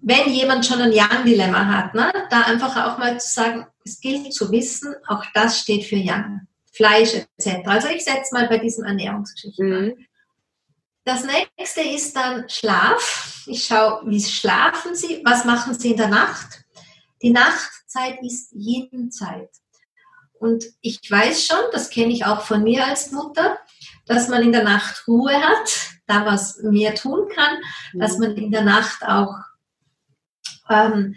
Wenn 0.00 0.32
jemand 0.32 0.64
schon 0.64 0.80
ein 0.80 0.92
Yang-Dilemma 0.92 1.66
hat, 1.66 1.94
ne, 1.94 2.10
da 2.30 2.42
einfach 2.42 2.86
auch 2.86 2.98
mal 2.98 3.20
zu 3.20 3.28
sagen, 3.30 3.66
es 3.88 4.00
gilt 4.00 4.32
zu 4.32 4.50
wissen, 4.52 4.94
auch 5.06 5.24
das 5.34 5.60
steht 5.60 5.84
für 5.84 5.96
Yang. 5.96 6.46
Fleisch 6.72 7.14
etc. 7.14 7.66
Also 7.66 7.88
ich 7.88 8.04
setze 8.04 8.32
mal 8.34 8.48
bei 8.48 8.58
diesen 8.58 8.84
Ernährungsgeschichten 8.84 9.66
mhm. 9.66 9.74
an. 9.74 10.06
Das 11.04 11.24
nächste 11.24 11.80
ist 11.80 12.14
dann 12.14 12.48
Schlaf. 12.48 13.44
Ich 13.46 13.64
schaue, 13.64 14.02
wie 14.06 14.22
schlafen 14.22 14.94
Sie, 14.94 15.22
was 15.24 15.44
machen 15.44 15.74
Sie 15.74 15.92
in 15.92 15.96
der 15.96 16.08
Nacht. 16.08 16.64
Die 17.22 17.30
Nachtzeit 17.30 18.18
ist 18.22 18.52
Yin-Zeit. 18.52 19.48
Und 20.38 20.66
ich 20.82 21.00
weiß 21.10 21.46
schon, 21.46 21.58
das 21.72 21.90
kenne 21.90 22.12
ich 22.12 22.26
auch 22.26 22.42
von 22.42 22.62
mir 22.62 22.86
als 22.86 23.10
Mutter, 23.10 23.58
dass 24.06 24.28
man 24.28 24.42
in 24.42 24.52
der 24.52 24.64
Nacht 24.64 25.08
Ruhe 25.08 25.34
hat, 25.34 25.70
da 26.06 26.26
was 26.26 26.58
mehr 26.62 26.94
tun 26.94 27.28
kann, 27.34 27.56
mhm. 27.92 28.00
dass 28.00 28.18
man 28.18 28.36
in 28.36 28.52
der 28.52 28.62
Nacht 28.62 29.02
auch 29.02 29.34
ähm, 30.70 31.16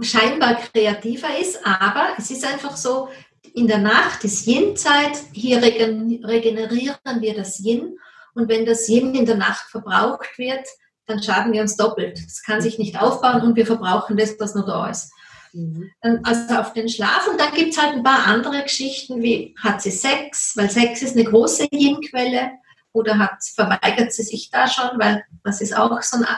scheinbar 0.00 0.56
kreativer 0.56 1.38
ist, 1.40 1.64
aber 1.64 2.14
es 2.18 2.30
ist 2.30 2.44
einfach 2.44 2.76
so, 2.76 3.08
in 3.54 3.66
der 3.66 3.78
Nacht 3.78 4.24
ist 4.24 4.46
Yin-Zeit, 4.46 5.18
hier 5.32 5.60
regenerieren 5.62 7.20
wir 7.20 7.34
das 7.34 7.60
Yin 7.60 7.98
und 8.34 8.48
wenn 8.48 8.66
das 8.66 8.88
Yin 8.88 9.14
in 9.14 9.26
der 9.26 9.36
Nacht 9.36 9.70
verbraucht 9.70 10.38
wird, 10.38 10.66
dann 11.06 11.22
schaden 11.22 11.52
wir 11.52 11.62
uns 11.62 11.76
doppelt. 11.76 12.18
Es 12.18 12.42
kann 12.42 12.60
sich 12.60 12.78
nicht 12.78 13.00
aufbauen 13.00 13.42
und 13.42 13.56
wir 13.56 13.66
verbrauchen 13.66 14.16
das, 14.16 14.36
was 14.38 14.54
noch 14.54 14.66
da 14.66 14.90
ist. 14.90 15.10
Mhm. 15.52 15.90
Also 16.22 16.54
auf 16.56 16.72
den 16.74 16.88
Schlaf 16.88 17.26
und 17.28 17.40
dann 17.40 17.54
gibt 17.54 17.72
es 17.72 17.82
halt 17.82 17.94
ein 17.94 18.02
paar 18.02 18.26
andere 18.26 18.62
Geschichten, 18.62 19.22
wie 19.22 19.54
hat 19.58 19.80
sie 19.80 19.90
Sex, 19.90 20.56
weil 20.56 20.70
Sex 20.70 21.02
ist 21.02 21.16
eine 21.16 21.24
große 21.24 21.66
Yin-Quelle 21.72 22.50
oder 22.92 23.18
hat, 23.18 23.42
verweigert 23.54 24.12
sie 24.12 24.22
sich 24.22 24.50
da 24.50 24.68
schon, 24.68 24.98
weil 24.98 25.24
das 25.42 25.60
ist 25.60 25.76
auch 25.76 26.02
so 26.02 26.18
eine 26.18 26.28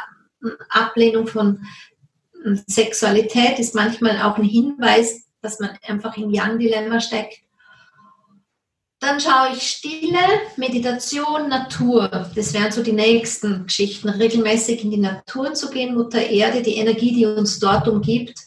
Ablehnung 0.70 1.26
von 1.26 1.66
Sexualität, 2.66 3.58
ist 3.58 3.74
manchmal 3.74 4.22
auch 4.22 4.36
ein 4.36 4.44
Hinweis, 4.44 5.26
dass 5.42 5.58
man 5.60 5.70
einfach 5.86 6.16
im 6.16 6.30
Yang-Dilemma 6.30 7.00
steckt. 7.00 7.40
Dann 9.00 9.18
schaue 9.18 9.56
ich 9.56 9.62
Stille, 9.62 10.18
Meditation, 10.56 11.48
Natur. 11.48 12.30
Das 12.34 12.52
wären 12.52 12.70
so 12.70 12.82
die 12.82 12.92
nächsten 12.92 13.64
Geschichten. 13.64 14.10
Regelmäßig 14.10 14.84
in 14.84 14.90
die 14.90 14.98
Natur 14.98 15.54
zu 15.54 15.70
gehen, 15.70 15.94
Mutter 15.94 16.20
Erde, 16.20 16.60
die 16.60 16.76
Energie, 16.76 17.14
die 17.14 17.24
uns 17.24 17.58
dort 17.58 17.88
umgibt, 17.88 18.38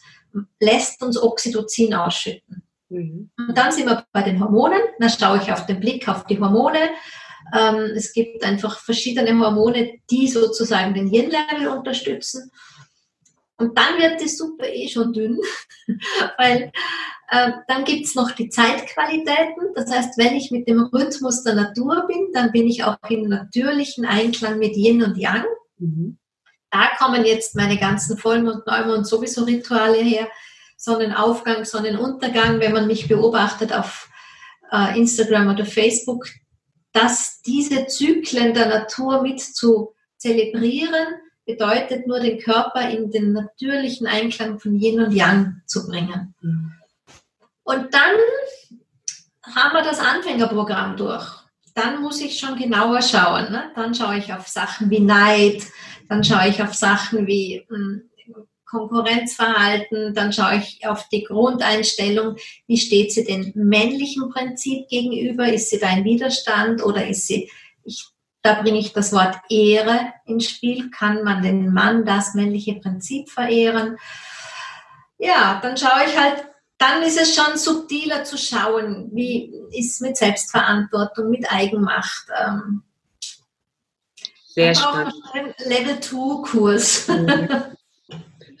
lässt 0.60 1.02
uns 1.02 1.20
Oxytocin 1.20 1.94
ausschütten. 1.94 2.62
Mhm. 2.88 3.30
Und 3.36 3.58
dann 3.58 3.72
sind 3.72 3.86
wir 3.86 4.04
bei 4.12 4.22
den 4.22 4.38
Hormonen. 4.40 4.80
Dann 5.00 5.10
schaue 5.10 5.40
ich 5.42 5.50
auf 5.50 5.66
den 5.66 5.80
Blick 5.80 6.08
auf 6.08 6.24
die 6.26 6.38
Hormone. 6.38 6.90
Ähm, 7.52 7.92
es 7.96 8.12
gibt 8.12 8.44
einfach 8.44 8.78
verschiedene 8.78 9.36
Hormone, 9.38 9.98
die 10.08 10.28
sozusagen 10.28 10.94
den 10.94 11.12
Yin-Level 11.12 11.66
unterstützen. 11.66 12.50
Und 13.56 13.78
dann 13.78 13.98
wird 13.98 14.20
die 14.20 14.28
Suppe 14.28 14.66
eh 14.66 14.88
schon 14.88 15.12
dünn, 15.12 15.38
weil 16.38 16.72
äh, 17.28 17.52
dann 17.68 17.84
gibt 17.84 18.06
es 18.06 18.14
noch 18.14 18.32
die 18.32 18.48
Zeitqualitäten. 18.48 19.74
Das 19.74 19.90
heißt, 19.90 20.18
wenn 20.18 20.34
ich 20.34 20.50
mit 20.50 20.68
dem 20.68 20.82
Rhythmus 20.92 21.44
der 21.44 21.54
Natur 21.54 22.06
bin, 22.08 22.30
dann 22.32 22.50
bin 22.50 22.66
ich 22.66 22.82
auch 22.84 22.98
im 23.08 23.28
natürlichen 23.28 24.04
Einklang 24.04 24.58
mit 24.58 24.76
Yin 24.76 25.02
und 25.02 25.16
Yang. 25.16 25.44
Mhm. 25.78 26.18
Da 26.70 26.88
kommen 26.98 27.24
jetzt 27.24 27.54
meine 27.54 27.78
ganzen 27.78 28.18
Vollmond, 28.18 28.66
Neumond 28.66 29.06
sowieso 29.06 29.44
Rituale 29.44 29.98
her. 29.98 30.28
Sonnenaufgang, 30.76 31.64
Sonnenuntergang, 31.64 32.60
wenn 32.60 32.72
man 32.72 32.86
mich 32.86 33.08
beobachtet 33.08 33.72
auf 33.72 34.08
äh, 34.70 34.98
Instagram 34.98 35.50
oder 35.50 35.64
Facebook, 35.64 36.26
dass 36.92 37.40
diese 37.42 37.86
Zyklen 37.86 38.54
der 38.54 38.66
Natur 38.66 39.22
mit 39.22 39.40
zu 39.40 39.94
zelebrieren, 40.16 41.06
bedeutet 41.44 42.06
nur, 42.06 42.20
den 42.20 42.38
Körper 42.38 42.88
in 42.88 43.10
den 43.10 43.32
natürlichen 43.32 44.06
Einklang 44.06 44.58
von 44.58 44.76
Yin 44.76 45.00
und 45.00 45.12
Yang 45.12 45.62
zu 45.66 45.86
bringen. 45.86 46.34
Mhm. 46.40 46.72
Und 47.64 47.94
dann 47.94 48.16
haben 49.54 49.74
wir 49.74 49.82
das 49.82 49.98
Anfängerprogramm 49.98 50.96
durch. 50.96 51.26
Dann 51.74 52.00
muss 52.00 52.20
ich 52.20 52.38
schon 52.38 52.56
genauer 52.56 53.02
schauen. 53.02 53.50
Ne? 53.50 53.72
Dann 53.74 53.94
schaue 53.94 54.18
ich 54.18 54.32
auf 54.32 54.46
Sachen 54.46 54.90
wie 54.90 55.00
Neid, 55.00 55.62
dann 56.08 56.22
schaue 56.22 56.48
ich 56.48 56.62
auf 56.62 56.74
Sachen 56.74 57.26
wie 57.26 57.64
hm, 57.68 58.08
Konkurrenzverhalten, 58.64 60.14
dann 60.14 60.32
schaue 60.32 60.56
ich 60.56 60.86
auf 60.86 61.08
die 61.08 61.24
Grundeinstellung, 61.24 62.36
wie 62.66 62.76
steht 62.76 63.12
sie 63.12 63.24
dem 63.24 63.52
männlichen 63.54 64.30
Prinzip 64.30 64.88
gegenüber, 64.88 65.52
ist 65.52 65.70
sie 65.70 65.78
da 65.78 65.88
ein 65.88 66.04
Widerstand 66.04 66.82
oder 66.82 67.06
ist 67.06 67.26
sie, 67.26 67.50
ich 67.84 68.13
da 68.44 68.60
bringe 68.60 68.78
ich 68.78 68.92
das 68.92 69.12
Wort 69.12 69.36
Ehre 69.48 70.12
ins 70.26 70.50
Spiel. 70.50 70.90
Kann 70.90 71.24
man 71.24 71.42
den 71.42 71.72
Mann 71.72 72.04
das 72.04 72.34
männliche 72.34 72.74
Prinzip 72.74 73.30
verehren? 73.30 73.96
Ja, 75.16 75.58
dann 75.62 75.78
schaue 75.78 76.04
ich 76.06 76.16
halt, 76.16 76.44
dann 76.76 77.02
ist 77.02 77.18
es 77.18 77.34
schon 77.34 77.56
subtiler 77.56 78.24
zu 78.24 78.36
schauen, 78.36 79.08
wie 79.14 79.50
ist 79.72 80.02
mit 80.02 80.18
Selbstverantwortung, 80.18 81.30
mit 81.30 81.50
Eigenmacht. 81.50 82.26
Ähm, 82.38 82.82
Sehr 84.48 84.74
spannend. 84.74 85.14
Level 85.64 85.98
2 86.00 86.50
Kurs. 86.50 87.08
Mhm. 87.08 87.48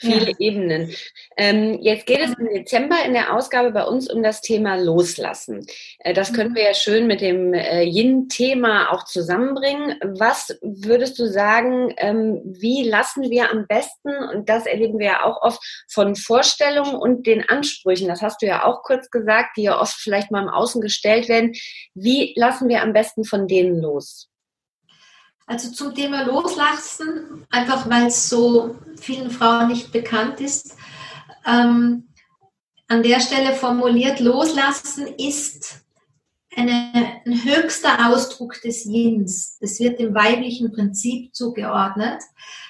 viele 0.04 0.30
ja. 0.30 0.36
Ebenen. 0.38 0.90
Ähm, 1.36 1.78
jetzt 1.80 2.06
geht 2.06 2.20
es 2.20 2.34
im 2.38 2.48
Dezember 2.52 2.96
in 3.04 3.12
der 3.12 3.34
Ausgabe 3.34 3.70
bei 3.70 3.84
uns 3.84 4.10
um 4.10 4.22
das 4.22 4.40
Thema 4.40 4.76
Loslassen. 4.76 5.66
Äh, 5.98 6.14
das 6.14 6.32
können 6.32 6.50
mhm. 6.50 6.56
wir 6.56 6.64
ja 6.64 6.74
schön 6.74 7.06
mit 7.06 7.20
dem 7.20 7.54
äh, 7.54 7.82
Yin-Thema 7.82 8.92
auch 8.92 9.04
zusammenbringen. 9.04 9.96
Was 10.02 10.56
würdest 10.62 11.18
du 11.18 11.26
sagen, 11.26 11.94
ähm, 11.96 12.40
wie 12.44 12.82
lassen 12.82 13.30
wir 13.30 13.50
am 13.50 13.66
besten, 13.66 14.10
und 14.32 14.48
das 14.48 14.66
erleben 14.66 14.98
wir 14.98 15.06
ja 15.06 15.24
auch 15.24 15.42
oft, 15.42 15.60
von 15.88 16.16
Vorstellungen 16.16 16.94
und 16.94 17.26
den 17.26 17.48
Ansprüchen, 17.48 18.08
das 18.08 18.22
hast 18.22 18.42
du 18.42 18.46
ja 18.46 18.64
auch 18.64 18.82
kurz 18.82 19.10
gesagt, 19.10 19.56
die 19.56 19.62
ja 19.62 19.80
oft 19.80 19.94
vielleicht 19.94 20.30
mal 20.30 20.42
im 20.42 20.48
Außen 20.48 20.80
gestellt 20.80 21.28
werden, 21.28 21.52
wie 21.94 22.34
lassen 22.36 22.68
wir 22.68 22.82
am 22.82 22.92
besten 22.92 23.24
von 23.24 23.48
denen 23.48 23.80
los? 23.80 24.28
Also 25.46 25.70
zum 25.70 25.94
Thema 25.94 26.22
Loslassen, 26.22 27.46
einfach 27.50 27.88
weil 27.88 28.06
es 28.06 28.28
so 28.28 28.76
vielen 28.98 29.30
Frauen 29.30 29.68
nicht 29.68 29.92
bekannt 29.92 30.40
ist. 30.40 30.74
Ähm, 31.46 32.08
an 32.88 33.02
der 33.02 33.20
Stelle 33.20 33.54
formuliert, 33.54 34.20
Loslassen 34.20 35.06
ist 35.18 35.84
eine, 36.56 37.20
ein 37.26 37.44
höchster 37.44 38.08
Ausdruck 38.08 38.60
des 38.62 38.84
Yins. 38.84 39.58
Das 39.60 39.80
wird 39.80 39.98
dem 39.98 40.14
weiblichen 40.14 40.72
Prinzip 40.72 41.34
zugeordnet. 41.34 42.22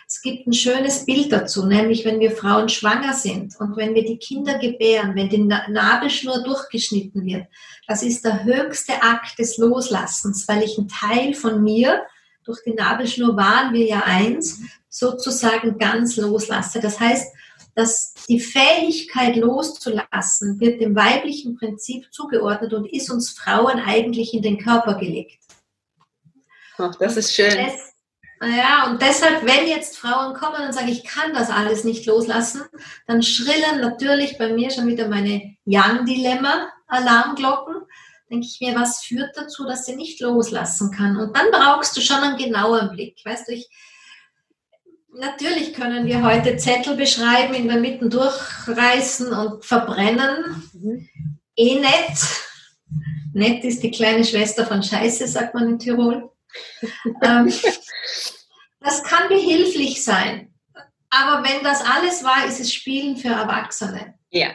Es 0.06 0.20
gibt 0.22 0.46
ein 0.46 0.52
schönes 0.52 1.06
Bild 1.06 1.32
dazu, 1.32 1.66
nämlich 1.66 2.04
wenn 2.04 2.20
wir 2.20 2.30
Frauen 2.30 2.68
schwanger 2.68 3.14
sind 3.14 3.54
und 3.58 3.76
wenn 3.76 3.94
wir 3.94 4.04
die 4.04 4.18
Kinder 4.18 4.58
gebären, 4.58 5.14
wenn 5.14 5.28
die 5.28 5.38
Nabelschnur 5.38 6.42
durchgeschnitten 6.42 7.24
wird. 7.24 7.46
Das 7.86 8.02
ist 8.02 8.24
der 8.24 8.44
höchste 8.44 9.02
Akt 9.02 9.38
des 9.38 9.58
Loslassens, 9.58 10.46
weil 10.46 10.62
ich 10.62 10.78
einen 10.78 10.88
Teil 10.88 11.34
von 11.34 11.62
mir 11.62 12.02
durch 12.44 12.62
die 12.64 12.74
Nabelschnur 12.74 13.36
waren 13.36 13.72
wir 13.72 13.86
ja 13.86 14.02
eins, 14.04 14.60
sozusagen 14.88 15.78
ganz 15.78 16.16
loslasse. 16.16 16.80
Das 16.80 17.00
heißt, 17.00 17.32
dass 17.74 18.14
die 18.28 18.40
Fähigkeit 18.40 19.36
loszulassen 19.36 20.60
wird 20.60 20.80
dem 20.80 20.94
weiblichen 20.94 21.56
Prinzip 21.56 22.12
zugeordnet 22.12 22.72
und 22.72 22.86
ist 22.86 23.10
uns 23.10 23.30
Frauen 23.30 23.80
eigentlich 23.80 24.32
in 24.32 24.42
den 24.42 24.58
Körper 24.58 24.94
gelegt. 24.94 25.40
Ach, 26.78 26.94
das 26.96 27.16
ist 27.16 27.34
schön. 27.34 27.56
ja, 28.42 28.88
und 28.88 29.02
deshalb, 29.02 29.44
wenn 29.44 29.66
jetzt 29.66 29.96
Frauen 29.96 30.34
kommen 30.34 30.66
und 30.66 30.72
sagen, 30.72 30.86
ich 30.88 31.04
kann 31.04 31.34
das 31.34 31.50
alles 31.50 31.82
nicht 31.84 32.06
loslassen, 32.06 32.62
dann 33.06 33.22
schrillen 33.22 33.80
natürlich 33.80 34.38
bei 34.38 34.52
mir 34.52 34.70
schon 34.70 34.86
wieder 34.86 35.08
meine 35.08 35.56
Young-Dilemma-Alarmglocken. 35.66 37.82
Denke 38.30 38.46
ich 38.46 38.60
mir, 38.60 38.74
was 38.74 39.04
führt 39.04 39.36
dazu, 39.36 39.64
dass 39.64 39.86
sie 39.86 39.96
nicht 39.96 40.20
loslassen 40.20 40.90
kann? 40.90 41.16
Und 41.16 41.36
dann 41.36 41.50
brauchst 41.50 41.96
du 41.96 42.00
schon 42.00 42.16
einen 42.16 42.38
genauen 42.38 42.90
Blick. 42.90 43.20
Weißt 43.24 43.48
du, 43.48 43.52
ich, 43.52 43.68
Natürlich 45.16 45.74
können 45.74 46.06
wir 46.06 46.24
heute 46.24 46.56
Zettel 46.56 46.96
beschreiben, 46.96 47.54
in 47.54 47.68
der 47.68 47.76
Mitte 47.76 48.08
durchreißen 48.08 49.32
und 49.32 49.64
verbrennen. 49.64 50.68
Mhm. 50.72 51.08
Eh 51.56 51.78
nett. 51.78 52.18
Nett 53.32 53.62
ist 53.64 53.82
die 53.84 53.92
kleine 53.92 54.24
Schwester 54.24 54.66
von 54.66 54.82
Scheiße, 54.82 55.28
sagt 55.28 55.54
man 55.54 55.68
in 55.68 55.78
Tirol. 55.78 56.30
ähm, 57.22 57.46
das 58.80 59.04
kann 59.04 59.28
behilflich 59.28 60.02
sein. 60.02 60.52
Aber 61.10 61.44
wenn 61.44 61.62
das 61.62 61.80
alles 61.82 62.24
war, 62.24 62.46
ist 62.46 62.58
es 62.58 62.74
Spielen 62.74 63.16
für 63.16 63.28
Erwachsene. 63.28 64.14
Ja. 64.30 64.48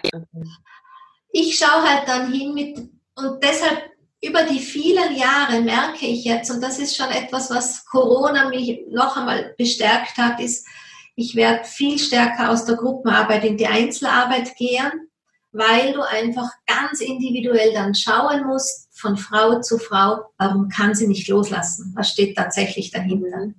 Ich 1.31 1.57
schaue 1.57 1.83
halt 1.83 2.05
dann 2.05 2.33
hin 2.33 2.53
mit, 2.53 2.77
und 3.19 3.43
deshalb 3.43 3.89
über 4.21 4.43
die 4.43 4.59
vielen 4.59 5.15
Jahre 5.15 5.61
merke 5.61 6.05
ich 6.05 6.25
jetzt, 6.25 6.51
und 6.51 6.61
das 6.61 6.77
ist 6.79 6.95
schon 6.95 7.09
etwas, 7.09 7.49
was 7.49 7.85
Corona 7.85 8.49
mich 8.49 8.81
noch 8.89 9.15
einmal 9.15 9.53
bestärkt 9.57 10.17
hat, 10.17 10.39
ist, 10.39 10.67
ich 11.15 11.35
werde 11.35 11.63
viel 11.65 11.97
stärker 11.99 12.49
aus 12.49 12.65
der 12.65 12.75
Gruppenarbeit 12.75 13.43
in 13.43 13.57
die 13.57 13.67
Einzelarbeit 13.67 14.55
gehen, 14.55 15.09
weil 15.51 15.93
du 15.93 16.01
einfach 16.01 16.49
ganz 16.65 17.01
individuell 17.01 17.73
dann 17.73 17.95
schauen 17.95 18.45
musst, 18.45 18.87
von 18.97 19.17
Frau 19.17 19.61
zu 19.61 19.77
Frau, 19.77 20.25
warum 20.37 20.69
kann 20.69 20.93
sie 20.93 21.07
nicht 21.07 21.27
loslassen? 21.29 21.93
Was 21.95 22.11
steht 22.11 22.35
tatsächlich 22.35 22.91
dahinter? 22.91 23.53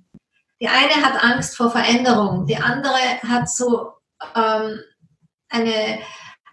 Die 0.61 0.67
eine 0.67 1.03
hat 1.03 1.23
Angst 1.23 1.57
vor 1.57 1.71
Veränderung, 1.71 2.45
die 2.45 2.57
andere 2.57 3.21
hat 3.27 3.49
so 3.49 3.93
ähm, 4.35 4.79
eine 5.49 5.99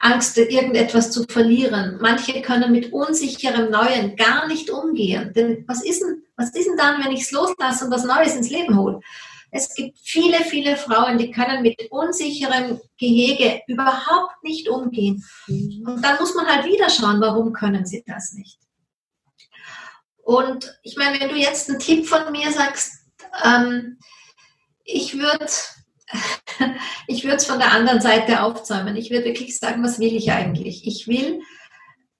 Angst, 0.00 0.36
irgendetwas 0.38 1.10
zu 1.10 1.24
verlieren. 1.24 1.98
Manche 2.00 2.40
können 2.42 2.72
mit 2.72 2.92
unsicherem 2.92 3.70
Neuen 3.70 4.16
gar 4.16 4.46
nicht 4.46 4.70
umgehen. 4.70 5.32
Denn 5.34 5.64
was 5.66 5.84
ist 5.84 6.00
denn, 6.00 6.22
was 6.36 6.50
ist 6.50 6.66
denn 6.66 6.76
dann, 6.76 7.04
wenn 7.04 7.12
ich 7.12 7.22
es 7.22 7.32
loslasse 7.32 7.84
und 7.84 7.90
was 7.90 8.04
Neues 8.04 8.36
ins 8.36 8.50
Leben 8.50 8.78
hole? 8.78 9.00
Es 9.50 9.74
gibt 9.74 9.98
viele, 10.02 10.44
viele 10.44 10.76
Frauen, 10.76 11.18
die 11.18 11.30
können 11.30 11.62
mit 11.62 11.90
unsicherem 11.90 12.80
Gehege 12.98 13.62
überhaupt 13.66 14.42
nicht 14.42 14.68
umgehen. 14.68 15.24
Mhm. 15.46 15.84
Und 15.86 16.04
dann 16.04 16.18
muss 16.18 16.34
man 16.34 16.46
halt 16.46 16.66
wieder 16.66 16.90
schauen, 16.90 17.20
warum 17.20 17.52
können 17.52 17.86
sie 17.86 18.04
das 18.06 18.34
nicht. 18.34 18.58
Und 20.18 20.78
ich 20.82 20.96
meine, 20.96 21.18
wenn 21.18 21.30
du 21.30 21.36
jetzt 21.36 21.70
einen 21.70 21.78
Tipp 21.78 22.06
von 22.06 22.30
mir 22.30 22.52
sagst, 22.52 23.06
ähm, 23.42 23.98
ich 24.84 25.18
würde 25.18 25.48
ich 27.06 27.24
würde 27.24 27.36
es 27.36 27.46
von 27.46 27.58
der 27.58 27.72
anderen 27.72 28.00
Seite 28.00 28.42
aufzäumen. 28.42 28.96
Ich 28.96 29.10
würde 29.10 29.26
wirklich 29.26 29.58
sagen, 29.58 29.82
was 29.82 29.98
will 29.98 30.14
ich 30.14 30.32
eigentlich? 30.32 30.86
Ich 30.86 31.08
will, 31.08 31.40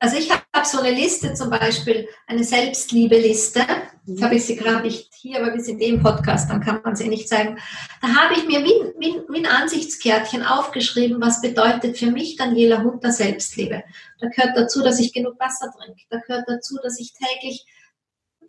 also 0.01 0.17
ich 0.17 0.31
habe 0.31 0.45
so 0.65 0.79
eine 0.81 0.95
Liste 0.95 1.35
zum 1.35 1.51
Beispiel, 1.51 2.09
eine 2.27 2.45
Selbstliebe-Liste. 2.45 3.63
Jetzt 4.07 4.23
habe 4.23 4.37
ich 4.37 4.45
sie 4.45 4.57
gerade 4.57 4.83
nicht 4.83 5.13
hier, 5.13 5.41
aber 5.43 5.53
wir 5.53 5.61
sind 5.61 5.81
eh 5.83 5.89
im 5.89 6.03
Podcast, 6.03 6.49
dann 6.49 6.61
kann 6.61 6.81
man 6.85 6.95
sie 6.95 7.09
nicht 7.09 7.29
zeigen. 7.29 7.59
Da 8.01 8.09
habe 8.09 8.35
ich 8.35 8.47
mir 8.47 8.65
wie, 8.65 8.93
wie, 8.99 9.21
wie 9.29 9.39
ein 9.39 9.47
Ansichtskärtchen 9.47 10.45
aufgeschrieben, 10.45 11.21
was 11.21 11.43
bedeutet 11.43 11.99
für 11.99 12.11
mich 12.11 12.37
Daniela 12.37 12.83
Hunter 12.83 13.11
Selbstliebe. 13.11 13.83
Da 14.21 14.29
gehört 14.29 14.57
dazu, 14.57 14.83
dass 14.83 15.01
ich 15.01 15.13
genug 15.13 15.39
Wasser 15.41 15.73
trinke. 15.77 16.03
Da 16.11 16.19
gehört 16.19 16.45
dazu, 16.47 16.77
dass 16.83 17.01
ich 17.01 17.13
täglich 17.13 17.67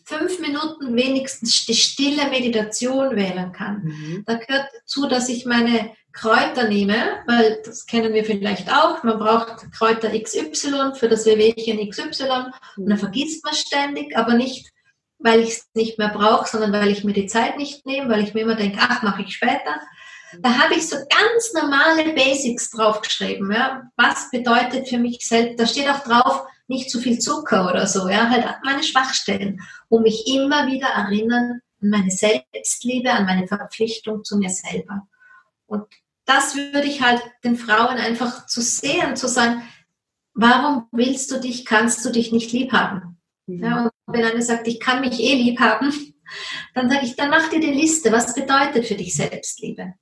fünf 0.09 0.39
Minuten 0.39 0.95
wenigstens 0.95 1.65
die 1.65 1.75
stille 1.75 2.29
Meditation 2.29 3.15
wählen 3.15 3.51
kann. 3.51 3.83
Mhm. 3.83 4.23
Da 4.25 4.35
gehört 4.35 4.67
dazu, 4.73 5.07
dass 5.07 5.29
ich 5.29 5.45
meine 5.45 5.91
Kräuter 6.11 6.67
nehme, 6.67 6.95
weil 7.27 7.61
das 7.63 7.85
kennen 7.85 8.13
wir 8.13 8.25
vielleicht 8.25 8.71
auch. 8.71 9.03
Man 9.03 9.19
braucht 9.19 9.71
Kräuter 9.71 10.09
XY 10.09 10.93
für 10.95 11.07
das 11.07 11.25
Wehwehchen 11.25 11.87
XY 11.89 12.23
mhm. 12.23 12.83
und 12.83 12.89
dann 12.89 12.97
vergisst 12.97 13.45
man 13.45 13.53
ständig, 13.53 14.17
aber 14.17 14.33
nicht, 14.33 14.71
weil 15.19 15.41
ich 15.41 15.49
es 15.49 15.69
nicht 15.75 15.99
mehr 15.99 16.09
brauche, 16.09 16.49
sondern 16.49 16.73
weil 16.73 16.89
ich 16.89 17.03
mir 17.03 17.13
die 17.13 17.27
Zeit 17.27 17.57
nicht 17.57 17.85
nehme, 17.85 18.09
weil 18.09 18.23
ich 18.23 18.33
mir 18.33 18.41
immer 18.41 18.55
denke, 18.55 18.79
ach, 18.81 19.03
mache 19.03 19.21
ich 19.21 19.35
später. 19.35 19.79
Da 20.39 20.59
habe 20.59 20.75
ich 20.75 20.87
so 20.87 20.95
ganz 20.95 21.53
normale 21.53 22.13
Basics 22.13 22.71
draufgeschrieben. 22.71 23.51
Ja. 23.51 23.89
Was 23.95 24.29
bedeutet 24.31 24.87
für 24.87 24.97
mich 24.97 25.27
selbst? 25.27 25.59
Da 25.59 25.65
steht 25.65 25.89
auch 25.89 26.03
drauf, 26.03 26.43
nicht 26.69 26.89
zu 26.89 26.99
viel 26.99 27.19
Zucker 27.19 27.69
oder 27.69 27.87
so. 27.87 28.07
Ja, 28.07 28.29
halt 28.29 28.45
meine 28.63 28.83
Schwachstellen, 28.83 29.61
um 29.89 30.03
mich 30.03 30.27
immer 30.27 30.67
wieder 30.67 30.87
erinnern 30.87 31.61
an 31.81 31.89
meine 31.89 32.11
Selbstliebe, 32.11 33.11
an 33.11 33.25
meine 33.25 33.47
Verpflichtung 33.47 34.23
zu 34.23 34.37
mir 34.37 34.49
selber. 34.49 35.07
Und 35.65 35.85
das 36.25 36.55
würde 36.55 36.85
ich 36.87 37.01
halt 37.01 37.21
den 37.43 37.55
Frauen 37.55 37.97
einfach 37.97 38.45
zu 38.45 38.61
sehen, 38.61 39.15
zu 39.15 39.27
sagen, 39.27 39.63
warum 40.33 40.87
willst 40.91 41.31
du 41.31 41.39
dich, 41.39 41.65
kannst 41.65 42.05
du 42.05 42.11
dich 42.11 42.31
nicht 42.31 42.51
lieb 42.51 42.71
haben? 42.71 43.17
Mhm. 43.47 43.63
Ja, 43.63 43.83
und 43.83 43.91
wenn 44.07 44.25
einer 44.25 44.41
sagt, 44.41 44.67
ich 44.67 44.79
kann 44.79 45.01
mich 45.01 45.19
eh 45.19 45.35
lieb 45.35 45.59
haben, 45.59 45.91
dann 46.75 46.89
sage 46.89 47.05
ich, 47.05 47.15
dann 47.15 47.31
mach 47.31 47.49
dir 47.49 47.59
die 47.59 47.73
Liste, 47.73 48.11
was 48.11 48.35
bedeutet 48.35 48.85
für 48.85 48.95
dich 48.95 49.15
Selbstliebe? 49.15 49.95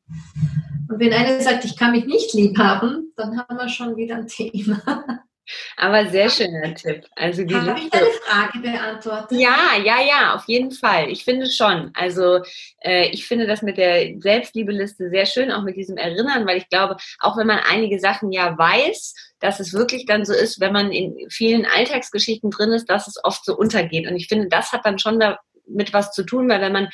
Und 0.89 0.99
wenn 0.99 1.13
einer 1.13 1.39
sagt, 1.41 1.63
ich 1.63 1.77
kann 1.77 1.91
mich 1.91 2.05
nicht 2.05 2.33
lieb 2.33 2.57
haben, 2.57 3.13
dann 3.15 3.37
haben 3.37 3.57
wir 3.57 3.69
schon 3.69 3.95
wieder 3.95 4.15
ein 4.17 4.27
Thema. 4.27 4.81
Aber 5.75 6.07
sehr 6.07 6.29
schöner 6.29 6.73
Tipp. 6.75 7.05
Also 7.15 7.43
die 7.43 7.55
Habe 7.55 7.79
ich 7.79 7.89
deine 7.89 8.05
Frage 8.25 8.59
beantwortet? 8.59 9.39
Ja, 9.39 9.75
ja, 9.83 10.01
ja, 10.01 10.35
auf 10.35 10.45
jeden 10.47 10.71
Fall. 10.71 11.09
Ich 11.09 11.23
finde 11.23 11.49
schon. 11.49 11.91
Also 11.93 12.41
äh, 12.81 13.09
ich 13.09 13.27
finde 13.27 13.47
das 13.47 13.61
mit 13.61 13.77
der 13.77 14.19
Selbstliebeliste 14.19 15.09
sehr 15.09 15.25
schön, 15.25 15.51
auch 15.51 15.63
mit 15.63 15.75
diesem 15.75 15.97
Erinnern, 15.97 16.45
weil 16.45 16.57
ich 16.57 16.69
glaube, 16.69 16.97
auch 17.19 17.37
wenn 17.37 17.47
man 17.47 17.59
einige 17.59 17.99
Sachen 17.99 18.31
ja 18.31 18.57
weiß, 18.57 19.13
dass 19.39 19.59
es 19.59 19.73
wirklich 19.73 20.05
dann 20.05 20.25
so 20.25 20.33
ist, 20.33 20.59
wenn 20.59 20.73
man 20.73 20.91
in 20.91 21.29
vielen 21.29 21.65
Alltagsgeschichten 21.65 22.51
drin 22.51 22.71
ist, 22.71 22.89
dass 22.89 23.07
es 23.07 23.23
oft 23.23 23.45
so 23.45 23.55
untergeht. 23.55 24.07
Und 24.07 24.15
ich 24.15 24.27
finde, 24.27 24.47
das 24.47 24.71
hat 24.71 24.85
dann 24.85 24.99
schon 24.99 25.19
damit 25.19 25.93
was 25.93 26.11
zu 26.11 26.23
tun, 26.23 26.49
weil 26.49 26.61
wenn 26.61 26.73
man 26.73 26.89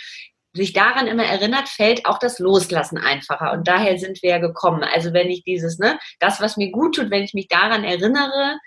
sich 0.54 0.74
daran 0.74 1.08
immer 1.08 1.26
erinnert, 1.26 1.68
fällt 1.68 2.06
auch 2.06 2.20
das 2.20 2.40
Loslassen 2.40 2.98
einfacher. 2.98 3.54
Und 3.54 3.68
daher 3.68 3.98
sind 3.98 4.22
wir 4.22 4.30
ja 4.32 4.38
gekommen. 4.38 4.84
Also 4.84 5.14
wenn 5.14 5.30
ich 5.30 5.44
dieses, 5.44 5.80
ne, 5.80 6.00
das, 6.20 6.42
was 6.42 6.58
mir 6.58 6.72
gut 6.72 6.96
tut, 6.96 7.10
wenn 7.10 7.24
ich 7.24 7.34
mich 7.34 7.48
daran 7.48 7.84
erinnere, 7.84 8.60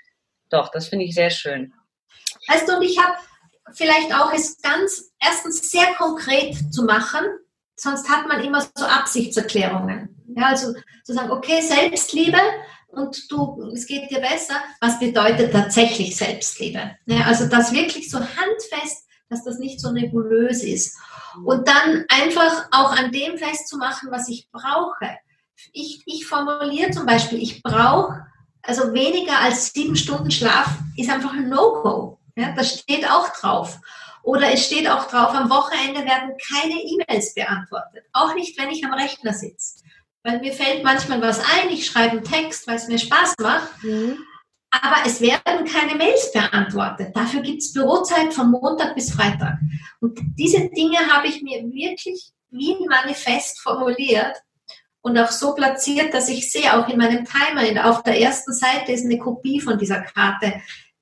doch, 0.51 0.71
das 0.71 0.89
finde 0.89 1.05
ich 1.05 1.15
sehr 1.15 1.31
schön. 1.31 1.73
Weißt 2.49 2.69
du, 2.69 2.77
und 2.77 2.83
ich 2.83 2.99
habe 2.99 3.17
vielleicht 3.73 4.15
auch 4.15 4.33
es 4.33 4.61
ganz 4.61 5.13
erstens 5.21 5.71
sehr 5.71 5.87
konkret 5.95 6.57
zu 6.73 6.85
machen, 6.85 7.25
sonst 7.77 8.09
hat 8.09 8.27
man 8.27 8.43
immer 8.43 8.61
so 8.75 8.85
Absichtserklärungen. 8.85 10.17
Ja, 10.37 10.47
also 10.47 10.75
zu 11.05 11.13
sagen, 11.13 11.31
okay, 11.31 11.61
Selbstliebe 11.61 12.39
und 12.89 13.31
du, 13.31 13.71
es 13.75 13.87
geht 13.87 14.11
dir 14.11 14.21
besser, 14.21 14.63
was 14.81 14.99
bedeutet 14.99 15.53
tatsächlich 15.53 16.17
Selbstliebe? 16.17 16.97
Ja, 17.07 17.23
also 17.27 17.47
das 17.47 17.73
wirklich 17.73 18.11
so 18.11 18.19
handfest, 18.19 19.06
dass 19.29 19.45
das 19.45 19.59
nicht 19.59 19.81
so 19.81 19.93
nebulös 19.93 20.63
ist. 20.63 20.97
Und 21.45 21.69
dann 21.69 22.05
einfach 22.09 22.69
auch 22.71 22.93
an 22.93 23.13
dem 23.13 23.39
festzumachen, 23.39 24.11
was 24.11 24.29
ich 24.29 24.49
brauche. 24.51 25.19
Ich, 25.73 26.03
ich 26.07 26.27
formuliere 26.27 26.91
zum 26.91 27.07
Beispiel, 27.07 27.43
ich 27.43 27.63
brauche, 27.63 28.27
also 28.63 28.93
weniger 28.93 29.39
als 29.41 29.73
sieben 29.73 29.97
Stunden 29.97 30.31
Schlaf 30.31 30.69
ist 30.97 31.11
einfach 31.11 31.33
ein 31.33 31.49
No-Go. 31.49 32.19
Ja, 32.37 32.53
das 32.53 32.81
steht 32.81 33.09
auch 33.11 33.29
drauf. 33.31 33.79
Oder 34.23 34.53
es 34.53 34.67
steht 34.67 34.89
auch 34.89 35.07
drauf, 35.09 35.35
am 35.35 35.51
Wochenende 35.51 36.05
werden 36.05 36.33
keine 36.53 36.75
E-Mails 36.75 37.35
beantwortet. 37.35 38.05
Auch 38.13 38.35
nicht, 38.35 38.59
wenn 38.59 38.71
ich 38.71 38.85
am 38.85 38.93
Rechner 38.93 39.33
sitze. 39.33 39.85
Weil 40.25 40.41
mir 40.41 40.53
fällt 40.53 40.83
manchmal 40.83 41.23
was 41.23 41.39
ein, 41.39 41.71
ich 41.71 41.87
schreibe 41.87 42.17
einen 42.17 42.25
Text, 42.25 42.67
weil 42.67 42.77
es 42.77 42.89
mir 42.89 42.99
Spaß 42.99 43.35
macht. 43.41 43.83
Mhm 43.85 44.19
aber 44.83 45.07
es 45.07 45.21
werden 45.21 45.65
keine 45.67 45.95
Mails 45.97 46.33
beantwortet. 46.33 47.15
Dafür 47.15 47.41
gibt 47.41 47.63
es 47.63 47.73
Bürozeit 47.73 48.33
von 48.33 48.51
Montag 48.51 48.95
bis 48.95 49.13
Freitag. 49.13 49.59
Und 50.01 50.19
diese 50.39 50.69
Dinge 50.71 50.99
habe 51.11 51.29
ich 51.29 51.43
mir 51.43 51.63
wirklich 51.73 52.31
wie 52.51 52.75
ein 52.75 52.87
Manifest 52.89 53.61
formuliert 53.61 54.37
und 55.03 55.19
auch 55.19 55.31
so 55.31 55.55
platziert, 55.55 56.13
dass 56.15 56.29
ich 56.29 56.51
sehe, 56.51 56.77
auch 56.77 56.89
in 56.89 56.99
meinem 56.99 57.25
Timer, 57.25 57.89
auf 57.89 58.03
der 58.03 58.21
ersten 58.21 58.53
Seite 58.53 58.93
ist 58.93 59.05
eine 59.05 59.19
Kopie 59.19 59.61
von 59.61 59.79
dieser 59.79 60.01
Karte 60.03 60.55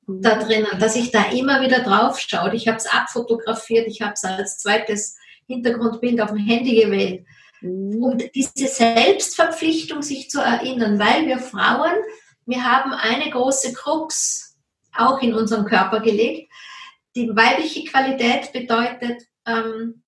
da 0.06 0.36
drinnen, 0.36 0.78
dass 0.78 0.96
ich 0.96 1.10
da 1.10 1.30
immer 1.30 1.62
wieder 1.62 1.80
drauf 1.80 2.20
schaue. 2.20 2.54
Ich 2.54 2.68
habe 2.68 2.76
es 2.76 2.86
abfotografiert, 2.86 3.86
ich 3.88 4.02
habe 4.02 4.12
es 4.12 4.24
als 4.24 4.58
zweites 4.58 5.16
Hintergrundbild 5.46 6.20
auf 6.20 6.30
dem 6.30 6.38
Handy 6.38 6.82
gewählt. 6.82 7.24
Mhm. 7.60 8.02
Um 8.02 8.18
diese 8.18 8.68
Selbstverpflichtung 8.68 10.02
sich 10.02 10.28
zu 10.28 10.40
erinnern, 10.40 10.98
weil 10.98 11.26
wir 11.26 11.38
Frauen 11.38 11.94
wir 12.46 12.64
haben 12.64 12.92
eine 12.92 13.30
große 13.30 13.72
Krux 13.72 14.56
auch 14.96 15.20
in 15.22 15.34
unserem 15.34 15.64
Körper 15.64 16.00
gelegt. 16.00 16.52
Die 17.16 17.28
weibliche 17.34 17.84
Qualität 17.84 18.52
bedeutet, 18.52 19.22
ähm, 19.46 20.02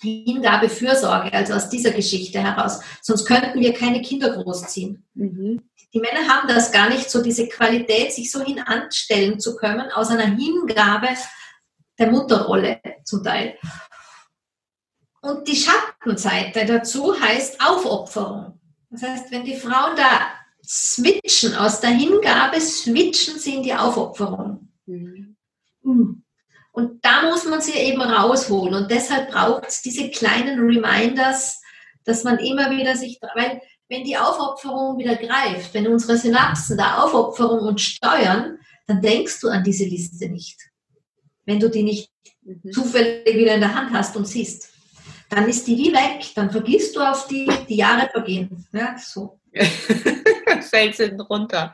Hingabe, 0.00 0.68
Fürsorge, 0.68 1.32
also 1.32 1.54
aus 1.54 1.68
dieser 1.68 1.90
Geschichte 1.90 2.40
heraus. 2.40 2.80
Sonst 3.00 3.24
könnten 3.24 3.60
wir 3.60 3.72
keine 3.72 4.02
Kinder 4.02 4.30
großziehen. 4.30 5.04
Mhm. 5.14 5.62
Die 5.92 6.00
Männer 6.00 6.28
haben 6.28 6.48
das 6.48 6.70
gar 6.70 6.90
nicht 6.90 7.10
so, 7.10 7.22
diese 7.22 7.48
Qualität, 7.48 8.12
sich 8.12 8.30
so 8.30 8.42
hin 8.42 8.60
anstellen 8.60 9.40
zu 9.40 9.56
können, 9.56 9.90
aus 9.92 10.10
einer 10.10 10.26
Hingabe 10.26 11.08
der 11.98 12.10
Mutterrolle 12.10 12.80
zum 13.04 13.24
Teil. 13.24 13.56
Und 15.22 15.48
die 15.48 15.56
Schattenseite 15.56 16.66
dazu 16.66 17.18
heißt 17.18 17.60
Aufopferung. 17.60 18.60
Das 18.90 19.02
heißt, 19.02 19.30
wenn 19.30 19.44
die 19.44 19.56
Frauen 19.56 19.96
da 19.96 20.28
switchen, 20.66 21.54
aus 21.54 21.80
der 21.80 21.90
Hingabe 21.90 22.60
switchen 22.60 23.38
sie 23.38 23.54
in 23.54 23.62
die 23.62 23.74
Aufopferung. 23.74 24.68
Mhm. 24.86 25.36
mhm. 25.82 26.22
Und 26.72 27.02
da 27.02 27.30
muss 27.30 27.46
man 27.46 27.62
sie 27.62 27.72
eben 27.72 28.02
rausholen. 28.02 28.74
Und 28.74 28.90
deshalb 28.90 29.30
braucht 29.30 29.66
es 29.66 29.80
diese 29.80 30.10
kleinen 30.10 30.60
Reminders, 30.60 31.62
dass 32.04 32.22
man 32.22 32.38
immer 32.38 32.70
wieder 32.70 32.94
sich, 32.96 33.18
weil 33.34 33.62
wenn 33.88 34.04
die 34.04 34.18
Aufopferung 34.18 34.98
wieder 34.98 35.16
greift, 35.16 35.72
wenn 35.72 35.86
unsere 35.86 36.18
Synapsen 36.18 36.76
da 36.76 36.98
Aufopferung 36.98 37.60
und 37.60 37.80
steuern, 37.80 38.58
dann 38.86 39.00
denkst 39.00 39.40
du 39.40 39.48
an 39.48 39.64
diese 39.64 39.84
Liste 39.84 40.28
nicht. 40.28 40.60
Wenn 41.46 41.60
du 41.60 41.70
die 41.70 41.82
nicht 41.82 42.10
mhm. 42.42 42.72
zufällig 42.72 43.36
wieder 43.36 43.54
in 43.54 43.60
der 43.60 43.74
Hand 43.74 43.92
hast 43.92 44.16
und 44.16 44.26
siehst. 44.26 44.70
Dann 45.28 45.48
ist 45.48 45.66
die 45.66 45.76
wie 45.76 45.92
weg, 45.92 46.30
dann 46.34 46.50
vergisst 46.50 46.94
du 46.94 47.00
auf 47.00 47.26
die, 47.26 47.48
die 47.68 47.76
Jahre 47.76 48.08
vergehen. 48.10 48.66
Ja, 48.72 48.96
so. 48.98 49.40
Fällt 50.70 50.96
hinten 50.96 51.20
runter. 51.20 51.72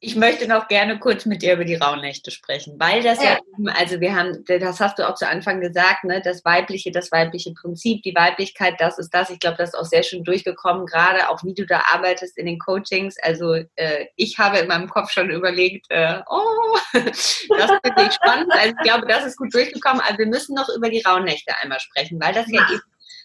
Ich 0.00 0.14
möchte 0.14 0.46
noch 0.46 0.68
gerne 0.68 1.00
kurz 1.00 1.26
mit 1.26 1.42
dir 1.42 1.54
über 1.54 1.64
die 1.64 1.74
Rauhnächte 1.74 2.30
sprechen, 2.30 2.76
weil 2.78 3.02
das 3.02 3.20
ja, 3.20 3.36
ja 3.58 3.72
also 3.74 4.00
wir 4.00 4.14
haben, 4.14 4.44
das 4.46 4.78
hast 4.78 4.96
du 5.00 5.08
auch 5.08 5.16
zu 5.16 5.26
Anfang 5.26 5.60
gesagt, 5.60 6.04
ne, 6.04 6.22
das 6.22 6.44
weibliche, 6.44 6.92
das 6.92 7.10
weibliche 7.10 7.52
Prinzip, 7.52 8.04
die 8.04 8.14
Weiblichkeit, 8.14 8.76
das 8.78 9.00
ist 9.00 9.12
das. 9.12 9.28
Ich 9.28 9.40
glaube, 9.40 9.56
das 9.56 9.70
ist 9.70 9.74
auch 9.74 9.84
sehr 9.84 10.04
schön 10.04 10.22
durchgekommen, 10.22 10.86
gerade 10.86 11.28
auch 11.28 11.42
wie 11.42 11.52
du 11.52 11.66
da 11.66 11.82
arbeitest 11.92 12.38
in 12.38 12.46
den 12.46 12.60
Coachings. 12.60 13.16
Also 13.22 13.54
äh, 13.74 14.06
ich 14.14 14.38
habe 14.38 14.58
in 14.58 14.68
meinem 14.68 14.88
Kopf 14.88 15.10
schon 15.10 15.30
überlegt, 15.30 15.86
äh, 15.88 16.20
oh, 16.30 16.78
das 16.92 17.72
finde 17.82 18.02
ich 18.06 18.12
spannend. 18.12 18.52
Also 18.52 18.68
ich 18.68 18.82
glaube, 18.84 19.08
das 19.08 19.26
ist 19.26 19.36
gut 19.36 19.52
durchgekommen. 19.52 20.00
Also 20.00 20.18
wir 20.18 20.26
müssen 20.26 20.54
noch 20.54 20.68
über 20.68 20.90
die 20.90 21.02
Rauhnächte 21.02 21.52
einmal 21.60 21.80
sprechen, 21.80 22.20
weil 22.20 22.34
das 22.34 22.46
ja, 22.46 22.60
ja 22.60 22.68
eben 22.72 22.82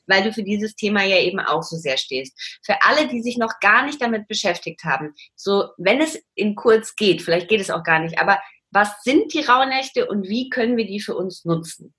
weil 0.08 0.24
du 0.24 0.34
für 0.34 0.44
dieses 0.44 0.76
Thema 0.76 1.04
ja 1.04 1.18
eben 1.18 1.40
auch 1.40 1.64
so 1.64 1.78
sehr 1.78 1.98
stehst. 1.98 2.34
Für 2.64 2.82
alle, 2.82 3.08
die 3.08 3.22
sich 3.22 3.38
noch 3.38 3.60
gar 3.60 3.86
nicht 3.86 4.02
damit 4.02 4.28
beschäftigt 4.28 4.84
haben, 4.84 5.14
so 5.36 5.70
wenn 5.78 6.02
es 6.02 6.20
in 6.36 6.56
kurz 6.56 6.96
geht, 6.96 7.22
vielleicht 7.22 7.48
geht 7.48 7.62
es 7.62 7.70
auch 7.70 7.84
gar 7.84 8.00
nicht, 8.00 8.20
aber 8.20 8.40
was 8.72 9.04
sind 9.04 9.34
die 9.34 9.42
Rauhnächte 9.42 10.08
und 10.08 10.28
wie 10.28 10.50
können 10.50 10.78
wir 10.78 10.86
die 10.86 11.00
für 11.00 11.16
uns 11.16 11.46
nutzen? 11.46 11.94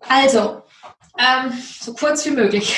Also, 0.00 0.62
ähm, 1.18 1.52
so 1.80 1.94
kurz 1.94 2.26
wie 2.26 2.30
möglich. 2.30 2.76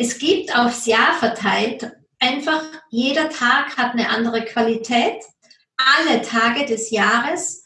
Es 0.00 0.18
gibt 0.18 0.56
aufs 0.56 0.86
Jahr 0.86 1.12
verteilt 1.14 1.90
einfach, 2.20 2.62
jeder 2.88 3.30
Tag 3.30 3.76
hat 3.76 3.92
eine 3.92 4.08
andere 4.08 4.44
Qualität. 4.44 5.22
Alle 5.76 6.22
Tage 6.22 6.66
des 6.66 6.90
Jahres 6.90 7.64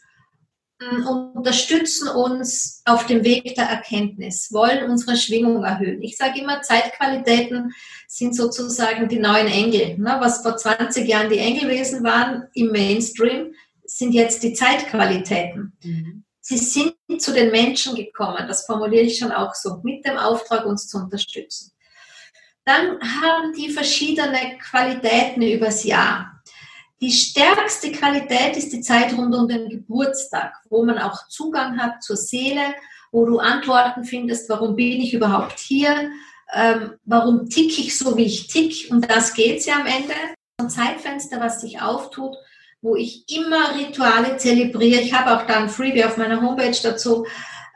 unterstützen 0.79 2.09
uns 2.09 2.81
auf 2.85 3.05
dem 3.05 3.23
Weg 3.23 3.55
der 3.55 3.65
Erkenntnis, 3.65 4.51
wollen 4.51 4.89
unsere 4.89 5.15
Schwingung 5.17 5.63
erhöhen. 5.63 6.01
Ich 6.01 6.17
sage 6.17 6.41
immer, 6.41 6.61
Zeitqualitäten 6.61 7.73
sind 8.07 8.35
sozusagen 8.35 9.07
die 9.07 9.19
neuen 9.19 9.47
Engel. 9.47 9.97
Ne? 9.97 10.17
Was 10.19 10.41
vor 10.41 10.57
20 10.57 11.07
Jahren 11.07 11.29
die 11.29 11.37
Engelwesen 11.37 12.03
waren 12.03 12.47
im 12.53 12.71
Mainstream, 12.71 13.53
sind 13.85 14.13
jetzt 14.13 14.43
die 14.43 14.53
Zeitqualitäten. 14.53 15.73
Mhm. 15.83 16.23
Sie 16.41 16.57
sind 16.57 16.95
zu 17.19 17.31
den 17.31 17.51
Menschen 17.51 17.95
gekommen, 17.95 18.45
das 18.47 18.65
formuliere 18.65 19.03
ich 19.03 19.17
schon 19.17 19.31
auch 19.31 19.53
so, 19.53 19.79
mit 19.83 20.05
dem 20.05 20.17
Auftrag, 20.17 20.65
uns 20.65 20.87
zu 20.87 20.97
unterstützen. 20.97 21.71
Dann 22.65 22.99
haben 22.99 23.53
die 23.53 23.69
verschiedene 23.69 24.57
Qualitäten 24.57 25.41
übers 25.41 25.83
Jahr. 25.83 26.32
Die 27.03 27.11
stärkste 27.11 27.91
Qualität 27.91 28.55
ist 28.55 28.71
die 28.71 28.79
Zeit 28.79 29.11
rund 29.11 29.35
um 29.35 29.45
den 29.45 29.67
Geburtstag, 29.67 30.53
wo 30.69 30.85
man 30.85 30.97
auch 30.97 31.27
Zugang 31.27 31.77
hat 31.77 32.01
zur 32.01 32.15
Seele, 32.15 32.61
wo 33.11 33.25
du 33.25 33.39
Antworten 33.39 34.05
findest, 34.05 34.47
warum 34.47 34.77
bin 34.77 35.01
ich 35.01 35.13
überhaupt 35.13 35.59
hier, 35.59 36.11
ähm, 36.53 36.93
warum 37.03 37.49
tick 37.49 37.77
ich 37.77 37.97
so, 37.97 38.15
wie 38.15 38.23
ich 38.23 38.47
tick. 38.47 38.89
Und 38.89 39.11
das 39.11 39.33
geht 39.33 39.57
es 39.59 39.65
ja 39.65 39.81
am 39.81 39.85
Ende. 39.85 40.13
Ein 40.57 40.69
Zeitfenster, 40.69 41.41
was 41.41 41.59
sich 41.59 41.81
auftut, 41.81 42.37
wo 42.81 42.95
ich 42.95 43.25
immer 43.35 43.75
Rituale 43.75 44.37
zelebriere. 44.37 45.01
Ich 45.01 45.11
habe 45.13 45.35
auch 45.35 45.45
da 45.45 45.55
ein 45.57 45.67
Freebie 45.69 46.05
auf 46.05 46.15
meiner 46.15 46.41
Homepage 46.41 46.79
dazu, 46.81 47.25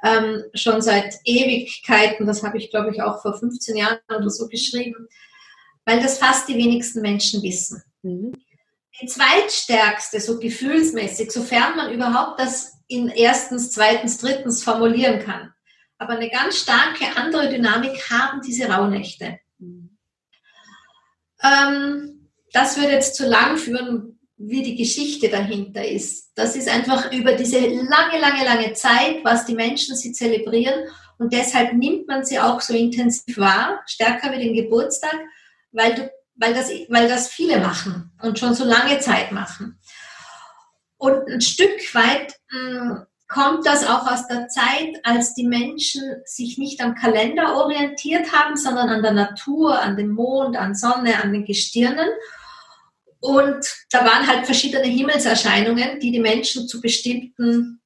ähm, 0.06 0.42
schon 0.54 0.82
seit 0.82 1.16
Ewigkeiten. 1.26 2.28
Das 2.28 2.44
habe 2.44 2.60
ich, 2.60 2.70
glaube 2.70 2.92
ich, 2.92 3.02
auch 3.02 3.22
vor 3.22 3.38
15 3.38 3.76
Jahren 3.76 4.00
oder 4.08 4.30
so 4.30 4.48
geschrieben, 4.48 5.10
weil 5.84 6.02
das 6.02 6.18
fast 6.18 6.48
die 6.48 6.56
wenigsten 6.56 7.02
Menschen 7.02 7.44
wissen. 7.44 7.84
Mhm 8.04 8.32
die 9.02 9.08
zweitstärkste, 9.08 10.20
so 10.20 10.40
gefühlsmäßig, 10.40 11.32
sofern 11.32 11.76
man 11.76 11.94
überhaupt 11.94 12.40
das 12.40 12.80
in 12.88 13.10
erstens, 13.10 13.72
zweitens, 13.72 14.18
drittens 14.18 14.64
formulieren 14.64 15.20
kann. 15.20 15.54
Aber 15.98 16.14
eine 16.14 16.30
ganz 16.30 16.60
starke 16.60 17.16
andere 17.16 17.50
Dynamik 17.50 18.10
haben 18.10 18.42
diese 18.42 18.70
Rauhnächte. 18.70 19.40
Ähm, 21.44 22.30
das 22.54 22.78
würde 22.78 22.94
jetzt 22.94 23.16
zu 23.16 23.28
lang 23.28 23.58
führen, 23.58 24.20
wie 24.38 24.62
die 24.62 24.76
Geschichte 24.76 25.30
dahinter 25.30 25.86
ist. 25.86 26.32
Das 26.36 26.56
ist 26.56 26.70
einfach 26.70 27.12
über 27.12 27.34
diese 27.34 27.60
lange, 27.60 28.20
lange, 28.20 28.44
lange 28.46 28.74
Zeit, 28.74 29.24
was 29.24 29.46
die 29.46 29.56
Menschen 29.56 29.96
sie 29.96 30.12
zelebrieren. 30.12 30.88
Und 31.18 31.34
deshalb 31.34 31.74
nimmt 31.74 32.08
man 32.08 32.24
sie 32.24 32.40
auch 32.40 32.62
so 32.62 32.76
intensiv 32.76 33.38
wahr, 33.38 33.82
stärker 33.88 34.32
wie 34.32 34.44
den 34.44 34.54
Geburtstag, 34.54 35.16
weil 35.72 35.96
du 35.96 36.12
weil 36.38 36.54
das, 36.54 36.70
weil 36.90 37.08
das 37.08 37.28
viele 37.28 37.60
machen 37.60 38.12
und 38.22 38.40
schon 38.40 38.54
so 38.54 38.64
lange 38.64 39.00
Zeit 39.00 39.32
machen. 39.32 39.80
Und 40.98 41.28
ein 41.28 41.42
Stück 41.42 41.94
weit 41.94 42.36
mh, 42.52 42.80
hm, 42.80 43.06
kommt 43.28 43.66
das 43.66 43.86
auch 43.86 44.08
aus 44.08 44.28
der 44.28 44.48
Zeit, 44.48 45.02
als 45.04 45.34
die 45.34 45.46
Menschen 45.46 46.02
sich 46.26 46.58
nicht 46.58 46.82
am 46.82 46.96
Kalender 46.96 47.58
orientiert 47.58 48.32
haben, 48.32 48.56
sondern 48.56 48.90
an 48.90 49.02
der 49.02 49.12
Natur, 49.12 49.82
an 49.82 49.98
dem 49.98 50.12
Mond, 50.12 50.56
an 50.56 50.76
Sonne, 50.76 51.22
an 51.22 51.34
den 51.34 51.46
Gestirnen. 51.46 52.08
Und 53.20 53.66
da 53.92 54.06
waren 54.06 54.28
halt 54.28 54.46
verschiedene 54.46 54.86
Himmelserscheinungen, 54.86 56.00
die 56.00 56.12
die 56.12 56.22
Menschen 56.22 56.68
zu 56.68 56.80
bestimmten 56.80 57.82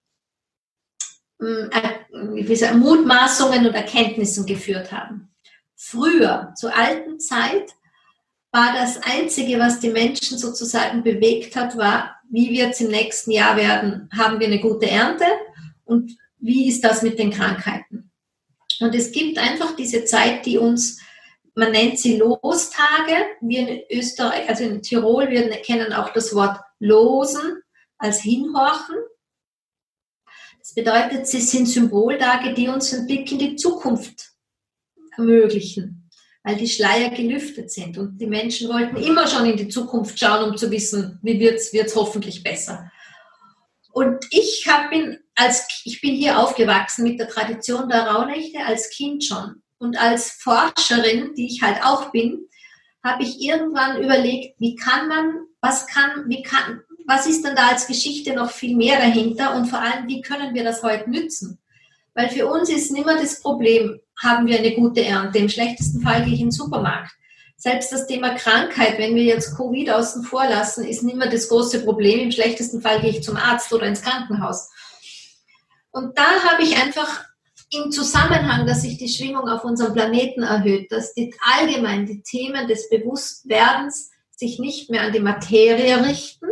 wie 1.41 2.55
sagen, 2.55 2.79
Mutmaßungen 2.79 3.65
und 3.65 3.73
Erkenntnissen 3.73 4.45
geführt 4.45 4.91
haben. 4.91 5.33
Früher, 5.75 6.53
zur 6.55 6.75
alten 6.75 7.19
Zeit, 7.19 7.71
war 8.51 8.73
das 8.73 9.01
Einzige, 9.03 9.59
was 9.59 9.79
die 9.79 9.89
Menschen 9.89 10.37
sozusagen 10.37 11.03
bewegt 11.03 11.55
hat, 11.55 11.77
war, 11.77 12.17
wie 12.29 12.51
wird 12.51 12.73
es 12.73 12.81
im 12.81 12.91
nächsten 12.91 13.31
Jahr 13.31 13.55
werden? 13.55 14.09
Haben 14.15 14.39
wir 14.39 14.47
eine 14.47 14.59
gute 14.59 14.89
Ernte? 14.89 15.25
Und 15.85 16.17
wie 16.37 16.67
ist 16.67 16.83
das 16.83 17.01
mit 17.01 17.17
den 17.17 17.31
Krankheiten? 17.31 18.11
Und 18.79 18.95
es 18.95 19.11
gibt 19.11 19.37
einfach 19.37 19.75
diese 19.75 20.05
Zeit, 20.05 20.45
die 20.45 20.57
uns, 20.57 20.99
man 21.55 21.71
nennt 21.71 21.99
sie 21.99 22.17
Lostage. 22.17 23.25
Wir 23.41 23.67
in 23.67 23.83
Österreich, 23.89 24.49
also 24.49 24.63
in 24.63 24.81
Tirol, 24.81 25.29
wir 25.29 25.49
kennen 25.61 25.93
auch 25.93 26.11
das 26.13 26.33
Wort 26.35 26.59
Losen 26.79 27.61
als 27.97 28.21
Hinhorchen. 28.21 28.95
Das 30.59 30.73
bedeutet, 30.73 31.27
sie 31.27 31.41
sind 31.41 31.67
Symboltage, 31.67 32.53
die 32.53 32.67
uns 32.67 32.93
einen 32.93 33.07
Blick 33.07 33.31
in 33.31 33.39
die 33.39 33.55
Zukunft 33.55 34.31
ermöglichen 35.15 36.00
weil 36.43 36.55
die 36.55 36.67
Schleier 36.67 37.09
gelüftet 37.09 37.71
sind. 37.71 37.97
Und 37.97 38.17
die 38.17 38.27
Menschen 38.27 38.69
wollten 38.69 38.97
immer 38.97 39.27
schon 39.27 39.45
in 39.45 39.57
die 39.57 39.67
Zukunft 39.67 40.19
schauen, 40.19 40.49
um 40.49 40.57
zu 40.57 40.71
wissen, 40.71 41.19
wie 41.21 41.39
wird 41.39 41.59
es 41.59 41.95
hoffentlich 41.95 42.43
besser. 42.43 42.91
Und 43.91 44.25
ich 44.31 44.65
hab, 44.67 44.89
bin, 44.89 45.19
als, 45.35 45.67
ich 45.83 46.01
bin 46.01 46.15
hier 46.15 46.39
aufgewachsen 46.39 47.03
mit 47.03 47.19
der 47.19 47.27
Tradition 47.27 47.89
der 47.89 48.07
Rauhnächte 48.07 48.59
als 48.65 48.89
Kind 48.89 49.23
schon. 49.23 49.61
Und 49.77 49.99
als 49.99 50.31
Forscherin, 50.31 51.33
die 51.35 51.47
ich 51.47 51.61
halt 51.61 51.83
auch 51.83 52.11
bin, 52.11 52.47
habe 53.03 53.23
ich 53.23 53.41
irgendwann 53.41 54.01
überlegt, 54.01 54.59
wie 54.59 54.75
kann 54.75 55.07
man, 55.07 55.41
was 55.59 55.87
kann, 55.87 56.25
wie 56.27 56.43
kann, 56.43 56.81
was 57.07 57.25
ist 57.25 57.43
denn 57.43 57.55
da 57.55 57.69
als 57.69 57.87
Geschichte 57.87 58.33
noch 58.33 58.51
viel 58.51 58.75
mehr 58.77 58.99
dahinter 58.99 59.55
und 59.55 59.65
vor 59.65 59.79
allem, 59.79 60.07
wie 60.07 60.21
können 60.21 60.53
wir 60.53 60.63
das 60.63 60.83
heute 60.83 61.09
nützen? 61.09 61.59
Weil 62.13 62.29
für 62.29 62.47
uns 62.47 62.69
ist 62.69 62.91
immer 62.91 63.15
das 63.17 63.41
Problem, 63.41 63.99
haben 64.21 64.47
wir 64.47 64.59
eine 64.59 64.75
gute 64.75 65.03
Ernte. 65.03 65.39
Im 65.39 65.49
schlechtesten 65.49 66.01
Fall 66.01 66.23
gehe 66.23 66.33
ich 66.33 66.39
in 66.41 66.47
den 66.47 66.51
Supermarkt. 66.51 67.11
Selbst 67.57 67.91
das 67.91 68.07
Thema 68.07 68.33
Krankheit, 68.33 68.97
wenn 68.97 69.13
wir 69.13 69.23
jetzt 69.23 69.55
Covid 69.55 69.91
außen 69.91 70.23
vor 70.23 70.45
lassen, 70.47 70.83
ist 70.83 71.03
nicht 71.03 71.15
mehr 71.15 71.29
das 71.29 71.47
große 71.47 71.83
Problem. 71.83 72.19
Im 72.19 72.31
schlechtesten 72.31 72.81
Fall 72.81 73.01
gehe 73.01 73.11
ich 73.11 73.23
zum 73.23 73.37
Arzt 73.37 73.71
oder 73.71 73.85
ins 73.85 74.01
Krankenhaus. 74.01 74.69
Und 75.91 76.17
da 76.17 76.43
habe 76.43 76.63
ich 76.63 76.81
einfach 76.81 77.25
im 77.71 77.91
Zusammenhang, 77.91 78.65
dass 78.65 78.81
sich 78.81 78.97
die 78.97 79.07
Schwingung 79.07 79.47
auf 79.47 79.63
unserem 79.63 79.93
Planeten 79.93 80.41
erhöht, 80.41 80.91
dass 80.91 81.13
die 81.13 81.33
allgemein 81.39 82.05
die 82.05 82.23
Themen 82.23 82.67
des 82.67 82.89
Bewusstwerdens 82.89 84.09
sich 84.35 84.57
nicht 84.57 84.89
mehr 84.89 85.03
an 85.03 85.13
die 85.13 85.19
Materie 85.19 86.03
richten, 86.03 86.47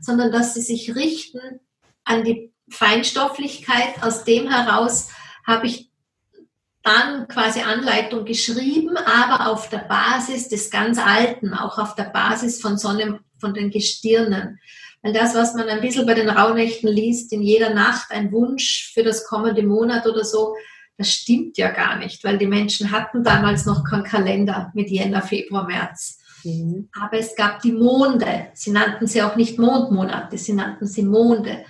sondern 0.00 0.32
dass 0.32 0.54
sie 0.54 0.62
sich 0.62 0.94
richten 0.94 1.60
an 2.04 2.24
die 2.24 2.53
Feinstofflichkeit. 2.68 4.02
Aus 4.02 4.24
dem 4.24 4.50
heraus 4.50 5.10
habe 5.46 5.66
ich 5.66 5.90
dann 6.82 7.28
quasi 7.28 7.62
Anleitung 7.62 8.24
geschrieben, 8.24 8.96
aber 8.96 9.50
auf 9.50 9.70
der 9.70 9.78
Basis 9.78 10.48
des 10.48 10.70
ganz 10.70 10.98
Alten, 10.98 11.54
auch 11.54 11.78
auf 11.78 11.94
der 11.94 12.04
Basis 12.04 12.60
von 12.60 12.76
Sonne, 12.76 13.20
von 13.38 13.54
den 13.54 13.70
Gestirnen. 13.70 14.60
Weil 15.02 15.12
das, 15.12 15.34
was 15.34 15.54
man 15.54 15.68
ein 15.68 15.80
bisschen 15.80 16.06
bei 16.06 16.14
den 16.14 16.28
Rauhnächten 16.28 16.88
liest, 16.88 17.32
in 17.32 17.42
jeder 17.42 17.72
Nacht 17.74 18.10
ein 18.10 18.32
Wunsch 18.32 18.90
für 18.92 19.02
das 19.02 19.26
kommende 19.26 19.62
Monat 19.62 20.06
oder 20.06 20.24
so, 20.24 20.54
das 20.96 21.10
stimmt 21.10 21.58
ja 21.58 21.70
gar 21.70 21.98
nicht, 21.98 22.22
weil 22.22 22.38
die 22.38 22.46
Menschen 22.46 22.92
hatten 22.92 23.24
damals 23.24 23.66
noch 23.66 23.82
keinen 23.82 24.04
Kalender 24.04 24.70
mit 24.74 24.90
Jänner, 24.90 25.22
Februar, 25.22 25.66
März. 25.66 26.18
Mhm. 26.44 26.88
Aber 27.00 27.18
es 27.18 27.34
gab 27.34 27.62
die 27.62 27.72
Monde. 27.72 28.48
Sie 28.54 28.70
nannten 28.70 29.06
sie 29.06 29.22
auch 29.22 29.36
nicht 29.36 29.58
Mondmonate, 29.58 30.38
sie 30.38 30.52
nannten 30.52 30.86
sie 30.86 31.02
Monde. 31.02 31.64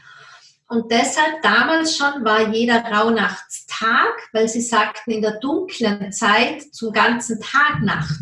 Und 0.69 0.91
deshalb 0.91 1.43
damals 1.43 1.97
schon 1.97 2.25
war 2.25 2.49
jeder 2.53 2.83
Rauhnachtstag, 2.85 4.15
weil 4.33 4.49
sie 4.49 4.63
sagten 4.63 5.11
in 5.11 5.23
der 5.23 5.39
dunklen 5.39 6.11
Zeit 6.13 6.63
zum 6.75 6.93
ganzen 6.93 7.41
Tag 7.41 7.83
Nacht. 7.83 8.21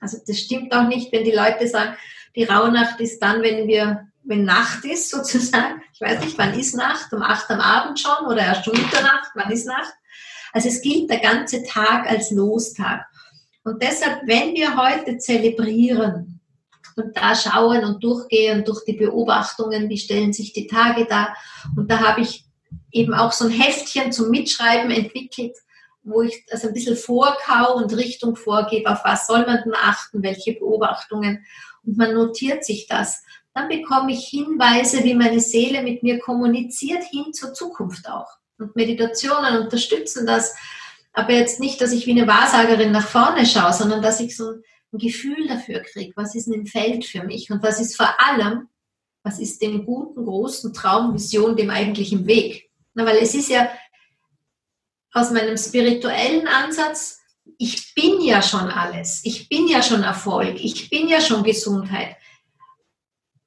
Also 0.00 0.18
das 0.26 0.38
stimmt 0.38 0.74
auch 0.74 0.88
nicht, 0.88 1.12
wenn 1.12 1.24
die 1.24 1.32
Leute 1.32 1.66
sagen, 1.68 1.96
die 2.36 2.44
Rauhnacht 2.44 3.00
ist 3.00 3.20
dann, 3.20 3.42
wenn 3.42 3.68
wir, 3.68 4.08
wenn 4.24 4.44
Nacht 4.44 4.84
ist 4.84 5.10
sozusagen. 5.10 5.82
Ich 5.92 6.00
weiß 6.00 6.20
nicht, 6.20 6.36
wann 6.36 6.58
ist 6.58 6.76
Nacht? 6.76 7.12
Um 7.12 7.22
acht 7.22 7.48
am 7.50 7.60
Abend 7.60 8.00
schon 8.00 8.26
oder 8.26 8.40
erst 8.40 8.66
um 8.66 8.76
Mitternacht? 8.76 9.30
Wann 9.34 9.52
ist 9.52 9.66
Nacht? 9.66 9.94
Also 10.52 10.68
es 10.68 10.82
gilt 10.82 11.10
der 11.10 11.20
ganze 11.20 11.64
Tag 11.64 12.08
als 12.10 12.30
Lostag. 12.30 13.06
Und 13.62 13.82
deshalb, 13.82 14.26
wenn 14.26 14.54
wir 14.54 14.76
heute 14.76 15.16
zelebrieren 15.18 16.40
und 16.96 17.16
da 17.16 17.34
schauen 17.34 17.84
und 17.84 18.02
durchgehen 18.02 18.64
durch 18.64 18.84
die 18.84 18.94
Beobachtungen, 18.94 19.88
wie 19.88 19.98
stellen 19.98 20.32
sich 20.32 20.52
die 20.52 20.66
Tage 20.66 21.06
da, 21.06 21.34
und 21.76 21.90
da 21.90 22.00
habe 22.00 22.20
ich 22.20 22.44
eben 22.92 23.14
auch 23.14 23.32
so 23.32 23.46
ein 23.46 23.50
Heftchen 23.50 24.12
zum 24.12 24.30
Mitschreiben 24.30 24.90
entwickelt, 24.90 25.56
wo 26.04 26.22
ich 26.22 26.44
das 26.46 26.64
ein 26.64 26.74
bisschen 26.74 26.96
vorkau 26.96 27.76
und 27.76 27.96
Richtung 27.96 28.36
vorgebe, 28.36 28.90
auf 28.90 29.00
was 29.04 29.26
soll 29.26 29.46
man 29.46 29.62
denn 29.64 29.74
achten, 29.74 30.22
welche 30.22 30.52
Beobachtungen. 30.52 31.44
Und 31.84 31.96
man 31.96 32.14
notiert 32.14 32.64
sich 32.64 32.86
das. 32.86 33.22
Dann 33.54 33.68
bekomme 33.68 34.12
ich 34.12 34.26
Hinweise, 34.26 35.02
wie 35.04 35.14
meine 35.14 35.40
Seele 35.40 35.82
mit 35.82 36.02
mir 36.02 36.18
kommuniziert, 36.18 37.04
hin 37.04 37.32
zur 37.32 37.54
Zukunft 37.54 38.08
auch. 38.08 38.28
Und 38.58 38.76
Meditationen 38.76 39.62
unterstützen 39.62 40.26
das, 40.26 40.54
aber 41.12 41.32
jetzt 41.32 41.60
nicht, 41.60 41.80
dass 41.80 41.92
ich 41.92 42.06
wie 42.06 42.12
eine 42.12 42.26
Wahrsagerin 42.26 42.92
nach 42.92 43.06
vorne 43.06 43.46
schaue, 43.46 43.72
sondern 43.72 44.02
dass 44.02 44.20
ich 44.20 44.36
so 44.36 44.54
ein 44.94 44.98
Gefühl 44.98 45.46
dafür 45.48 45.80
kriege, 45.80 46.12
was 46.16 46.34
ist 46.34 46.48
ein 46.48 46.66
Feld 46.66 47.04
für 47.04 47.24
mich 47.24 47.50
und 47.50 47.62
was 47.62 47.80
ist 47.80 47.96
vor 47.96 48.14
allem, 48.18 48.68
was 49.22 49.38
ist 49.38 49.60
dem 49.60 49.84
guten, 49.84 50.24
großen 50.24 50.72
Traum, 50.72 51.14
Vision, 51.14 51.56
dem 51.56 51.70
eigentlichen 51.70 52.26
Weg. 52.26 52.70
Na, 52.94 53.04
weil 53.04 53.16
es 53.18 53.34
ist 53.34 53.48
ja 53.48 53.68
aus 55.12 55.30
meinem 55.30 55.56
spirituellen 55.56 56.46
Ansatz, 56.46 57.20
ich 57.58 57.94
bin 57.94 58.20
ja 58.20 58.40
schon 58.42 58.70
alles, 58.70 59.20
ich 59.24 59.48
bin 59.48 59.68
ja 59.68 59.82
schon 59.82 60.02
Erfolg, 60.02 60.56
ich 60.62 60.88
bin 60.90 61.08
ja 61.08 61.20
schon 61.20 61.42
Gesundheit. 61.42 62.16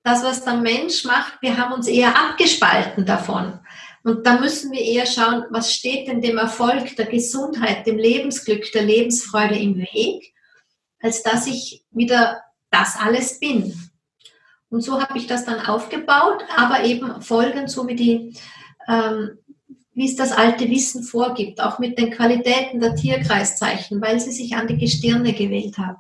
Das, 0.04 0.24
was 0.24 0.46
der 0.46 0.56
Mensch 0.56 1.04
macht, 1.04 1.42
wir 1.42 1.58
haben 1.58 1.74
uns 1.74 1.88
eher 1.88 2.16
abgespalten 2.18 3.06
davon. 3.06 3.60
Und 4.04 4.26
da 4.26 4.40
müssen 4.40 4.72
wir 4.72 4.80
eher 4.80 5.06
schauen, 5.06 5.44
was 5.50 5.74
steht 5.74 6.08
denn 6.08 6.22
dem 6.22 6.38
Erfolg, 6.38 6.96
der 6.96 7.08
Gesundheit, 7.08 7.86
dem 7.86 7.98
Lebensglück, 7.98 8.72
der 8.72 8.84
Lebensfreude 8.84 9.58
im 9.58 9.78
Weg, 9.78 10.34
als 11.02 11.24
dass 11.24 11.48
ich 11.48 11.86
wieder 11.92 12.42
das 12.72 12.96
alles 12.98 13.40
bin. 13.40 13.74
Und 14.70 14.82
so 14.82 15.02
habe 15.02 15.18
ich 15.18 15.28
das 15.28 15.46
dann 15.46 15.66
aufgebaut, 15.66 16.44
aber 16.56 16.84
eben 16.84 17.22
folgend 17.22 17.70
so 17.70 17.88
wie 17.88 17.96
die, 17.96 18.38
ähm, 18.88 19.38
wie 19.94 20.06
es 20.06 20.16
das 20.16 20.32
alte 20.32 20.70
Wissen 20.70 21.04
vorgibt, 21.04 21.62
auch 21.62 21.80
mit 21.80 21.98
den 21.98 22.12
Qualitäten 22.12 22.80
der 22.80 22.96
Tierkreiszeichen, 22.96 24.02
weil 24.02 24.20
sie 24.20 24.32
sich 24.32 24.56
an 24.56 24.68
die 24.68 24.78
Gestirne 24.78 25.34
gewählt 25.34 25.78
haben. 25.78 25.98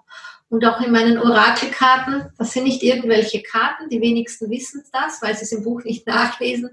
Und 0.49 0.63
auch 0.65 0.79
in 0.79 0.91
meinen 0.91 1.17
Orakelkarten, 1.17 2.29
das 2.37 2.53
sind 2.53 2.63
nicht 2.63 2.81
irgendwelche 2.81 3.43
Karten, 3.43 3.89
die 3.89 3.99
wenigsten 3.99 4.49
wissen 4.49 4.83
das, 4.93 5.21
weil 5.21 5.35
sie 5.35 5.43
es 5.43 5.51
im 5.51 5.63
Buch 5.63 5.83
nicht 5.83 6.07
nachlesen. 6.07 6.69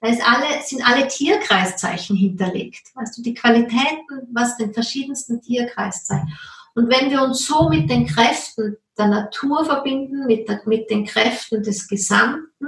Da 0.00 0.08
ist 0.08 0.22
alle, 0.24 0.62
sind 0.62 0.86
alle 0.86 1.08
Tierkreiszeichen 1.08 2.14
hinterlegt. 2.16 2.94
Weißt 2.94 3.18
du, 3.18 3.22
die 3.22 3.34
Qualitäten, 3.34 4.28
was 4.32 4.56
den 4.56 4.72
verschiedensten 4.72 5.42
Tierkreiszeichen. 5.42 6.32
Und 6.76 6.90
wenn 6.90 7.10
wir 7.10 7.22
uns 7.22 7.46
so 7.46 7.70
mit 7.70 7.88
den 7.88 8.06
Kräften 8.06 8.76
der 8.98 9.08
Natur 9.08 9.64
verbinden, 9.64 10.26
mit, 10.26 10.46
der, 10.46 10.60
mit 10.66 10.90
den 10.90 11.06
Kräften 11.06 11.62
des 11.62 11.88
Gesamten, 11.88 12.66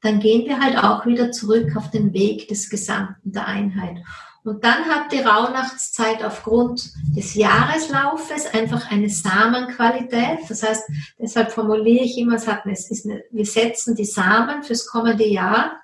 dann 0.00 0.20
gehen 0.20 0.48
wir 0.48 0.58
halt 0.58 0.78
auch 0.78 1.04
wieder 1.04 1.30
zurück 1.30 1.76
auf 1.76 1.90
den 1.90 2.14
Weg 2.14 2.48
des 2.48 2.70
Gesamten, 2.70 3.30
der 3.30 3.46
Einheit. 3.46 3.98
Und 4.42 4.64
dann 4.64 4.86
hat 4.86 5.12
die 5.12 5.20
Rauhnachtszeit 5.20 6.24
aufgrund 6.24 6.92
des 7.14 7.34
Jahreslaufes 7.34 8.46
einfach 8.54 8.90
eine 8.90 9.10
Samenqualität. 9.10 10.38
Das 10.48 10.62
heißt, 10.62 10.88
deshalb 11.18 11.52
formuliere 11.52 12.06
ich 12.06 12.16
immer, 12.16 12.36
es 12.36 12.46
hat 12.46 12.64
eine, 12.64 12.72
es 12.72 12.90
ist 12.90 13.04
eine, 13.04 13.22
wir 13.30 13.44
setzen 13.44 13.94
die 13.94 14.06
Samen 14.06 14.62
fürs 14.62 14.86
kommende 14.86 15.26
Jahr, 15.26 15.78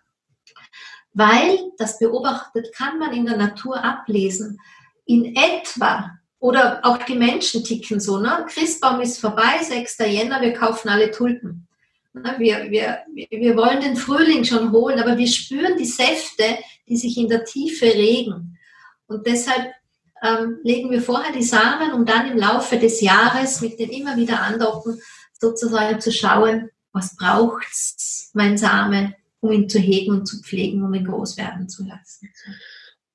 weil 1.12 1.58
das 1.76 1.98
beobachtet 1.98 2.74
kann 2.74 2.98
man 2.98 3.12
in 3.12 3.26
der 3.26 3.36
Natur 3.36 3.84
ablesen. 3.84 4.58
In 5.04 5.36
etwa, 5.36 6.12
oder 6.46 6.78
auch 6.84 6.98
die 6.98 7.16
Menschen 7.16 7.64
ticken 7.64 7.98
so, 7.98 8.18
ne? 8.18 8.46
Christbaum 8.48 9.00
ist 9.00 9.18
vorbei, 9.18 9.60
6. 9.60 9.98
Jänner, 9.98 10.40
wir 10.40 10.52
kaufen 10.52 10.88
alle 10.88 11.10
Tulpen. 11.10 11.66
Wir, 12.38 12.70
wir, 12.70 13.00
wir 13.12 13.56
wollen 13.56 13.80
den 13.80 13.96
Frühling 13.96 14.44
schon 14.44 14.70
holen, 14.70 15.00
aber 15.00 15.18
wir 15.18 15.26
spüren 15.26 15.76
die 15.76 15.84
Säfte, 15.84 16.44
die 16.88 16.96
sich 16.96 17.18
in 17.18 17.28
der 17.28 17.44
Tiefe 17.44 17.86
regen. 17.86 18.56
Und 19.08 19.26
deshalb 19.26 19.72
ähm, 20.22 20.58
legen 20.62 20.92
wir 20.92 21.02
vorher 21.02 21.32
die 21.32 21.42
Samen, 21.42 21.92
um 21.92 22.06
dann 22.06 22.30
im 22.30 22.38
Laufe 22.38 22.78
des 22.78 23.00
Jahres 23.00 23.60
mit 23.60 23.80
den 23.80 23.90
immer 23.90 24.16
wieder 24.16 24.40
andocken, 24.40 25.00
sozusagen 25.32 26.00
zu 26.00 26.12
schauen, 26.12 26.70
was 26.92 27.16
braucht 27.16 27.66
mein 28.34 28.56
Samen, 28.56 29.16
um 29.40 29.50
ihn 29.50 29.68
zu 29.68 29.80
hegen 29.80 30.12
und 30.12 30.26
zu 30.26 30.40
pflegen, 30.42 30.84
um 30.84 30.94
ihn 30.94 31.06
groß 31.06 31.38
werden 31.38 31.68
zu 31.68 31.84
lassen. 31.84 32.30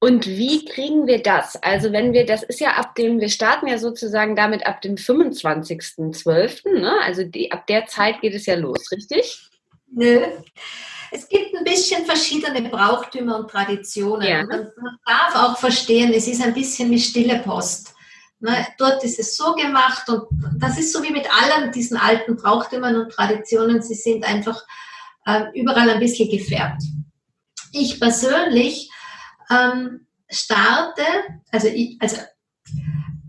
Und 0.03 0.25
wie 0.25 0.65
kriegen 0.65 1.05
wir 1.05 1.21
das? 1.21 1.61
Also 1.61 1.91
wenn 1.91 2.11
wir, 2.11 2.25
das 2.25 2.41
ist 2.41 2.59
ja 2.59 2.71
ab 2.71 2.95
dem, 2.95 3.19
wir 3.19 3.29
starten 3.29 3.67
ja 3.67 3.77
sozusagen 3.77 4.35
damit 4.35 4.65
ab 4.65 4.81
dem 4.81 4.95
25.12., 4.95 6.79
ne? 6.79 6.93
Also 7.03 7.23
die, 7.23 7.51
ab 7.51 7.67
der 7.67 7.85
Zeit 7.85 8.19
geht 8.21 8.33
es 8.33 8.47
ja 8.47 8.55
los, 8.55 8.91
richtig? 8.91 9.47
Nö. 9.91 10.21
Es 11.11 11.29
gibt 11.29 11.55
ein 11.55 11.63
bisschen 11.63 12.03
verschiedene 12.03 12.67
Brauchtümer 12.67 13.37
und 13.37 13.51
Traditionen. 13.51 14.27
Ja. 14.27 14.43
Man, 14.43 14.71
man 14.81 14.97
darf 15.05 15.35
auch 15.35 15.59
verstehen, 15.59 16.11
es 16.15 16.27
ist 16.27 16.41
ein 16.41 16.55
bisschen 16.55 16.89
wie 16.89 16.99
stille 16.99 17.37
Post. 17.39 17.93
Ne, 18.39 18.65
dort 18.79 19.03
ist 19.03 19.19
es 19.19 19.37
so 19.37 19.53
gemacht 19.53 20.09
und 20.09 20.23
das 20.57 20.79
ist 20.79 20.91
so 20.91 21.03
wie 21.03 21.11
mit 21.11 21.27
allen 21.31 21.71
diesen 21.71 21.95
alten 21.95 22.37
Brauchtümern 22.37 22.95
und 22.95 23.11
Traditionen. 23.11 23.83
Sie 23.83 23.93
sind 23.93 24.23
einfach 24.23 24.63
äh, 25.27 25.43
überall 25.53 25.91
ein 25.91 25.99
bisschen 25.99 26.27
gefärbt. 26.27 26.81
Ich 27.71 27.99
persönlich 27.99 28.90
ähm, 29.51 30.07
starte, 30.29 31.03
also, 31.51 31.67
ich, 31.67 31.97
also 31.99 32.17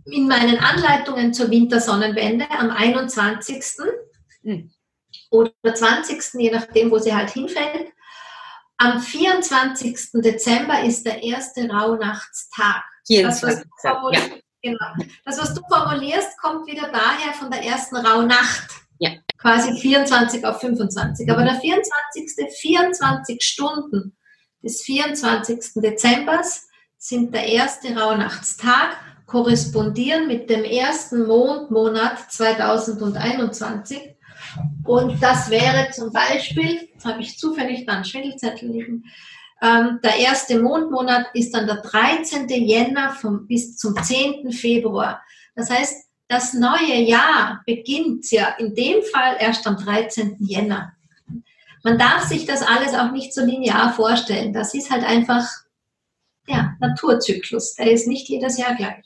in 0.06 0.28
meinen 0.28 0.58
Anleitungen 0.58 1.32
zur 1.32 1.50
Wintersonnenwende 1.50 2.50
am 2.50 2.70
21. 2.70 3.64
Mhm. 4.42 4.70
oder 5.30 5.52
20. 5.74 6.20
je 6.34 6.50
nachdem, 6.50 6.90
wo 6.90 6.98
sie 6.98 7.14
halt 7.14 7.30
hinfällt. 7.30 7.92
Am 8.78 9.00
24. 9.00 10.10
Dezember 10.14 10.82
ist 10.82 11.06
der 11.06 11.22
erste 11.22 11.68
Rauhnachtstag. 11.68 12.82
Das 13.08 13.42
was, 13.42 13.64
ja. 13.84 14.00
genau. 14.62 14.86
das, 15.24 15.38
was 15.38 15.54
du 15.54 15.60
formulierst, 15.68 16.36
kommt 16.38 16.66
wieder 16.66 16.90
daher 16.90 17.32
von 17.34 17.50
der 17.50 17.62
ersten 17.62 17.96
Rauhnacht. 17.96 18.70
Ja. 18.98 19.10
Quasi 19.38 19.78
24 19.80 20.44
auf 20.44 20.60
25. 20.60 21.30
Aber 21.30 21.44
der 21.44 21.60
24. 21.60 22.52
24 22.60 23.42
Stunden 23.42 24.16
des 24.62 24.82
24. 24.82 25.82
Dezembers 25.82 26.68
sind 26.98 27.34
der 27.34 27.46
erste 27.46 27.96
Rauhnachtstag, 27.96 28.96
korrespondieren 29.26 30.28
mit 30.28 30.50
dem 30.50 30.64
ersten 30.64 31.26
Mondmonat 31.26 32.30
2021. 32.30 34.14
Und 34.84 35.22
das 35.22 35.50
wäre 35.50 35.90
zum 35.90 36.12
Beispiel, 36.12 36.88
jetzt 36.92 37.04
habe 37.04 37.22
ich 37.22 37.38
zufällig 37.38 37.86
da 37.86 37.94
einen 37.94 38.04
Schwindelzettel 38.04 38.68
liegen, 38.68 39.04
ähm, 39.62 40.00
der 40.02 40.16
erste 40.16 40.60
Mondmonat 40.60 41.26
ist 41.34 41.54
dann 41.54 41.66
der 41.66 41.76
13. 41.76 42.48
Jänner 42.48 43.10
vom, 43.12 43.46
bis 43.46 43.76
zum 43.76 43.94
10. 43.94 44.50
Februar. 44.50 45.22
Das 45.54 45.70
heißt, 45.70 46.08
das 46.28 46.54
neue 46.54 47.00
Jahr 47.00 47.62
beginnt 47.64 48.30
ja 48.30 48.56
in 48.58 48.74
dem 48.74 49.02
Fall 49.12 49.36
erst 49.38 49.66
am 49.66 49.76
13. 49.76 50.36
Jänner. 50.40 50.94
Man 51.84 51.98
darf 51.98 52.24
sich 52.24 52.46
das 52.46 52.62
alles 52.62 52.94
auch 52.94 53.10
nicht 53.10 53.34
so 53.34 53.44
linear 53.44 53.92
vorstellen. 53.92 54.52
Das 54.52 54.74
ist 54.74 54.90
halt 54.90 55.04
einfach 55.04 55.44
ja, 56.46 56.74
Naturzyklus. 56.80 57.74
Der 57.74 57.90
ist 57.90 58.06
nicht 58.06 58.28
jedes 58.28 58.58
Jahr 58.58 58.74
gleich 58.74 59.04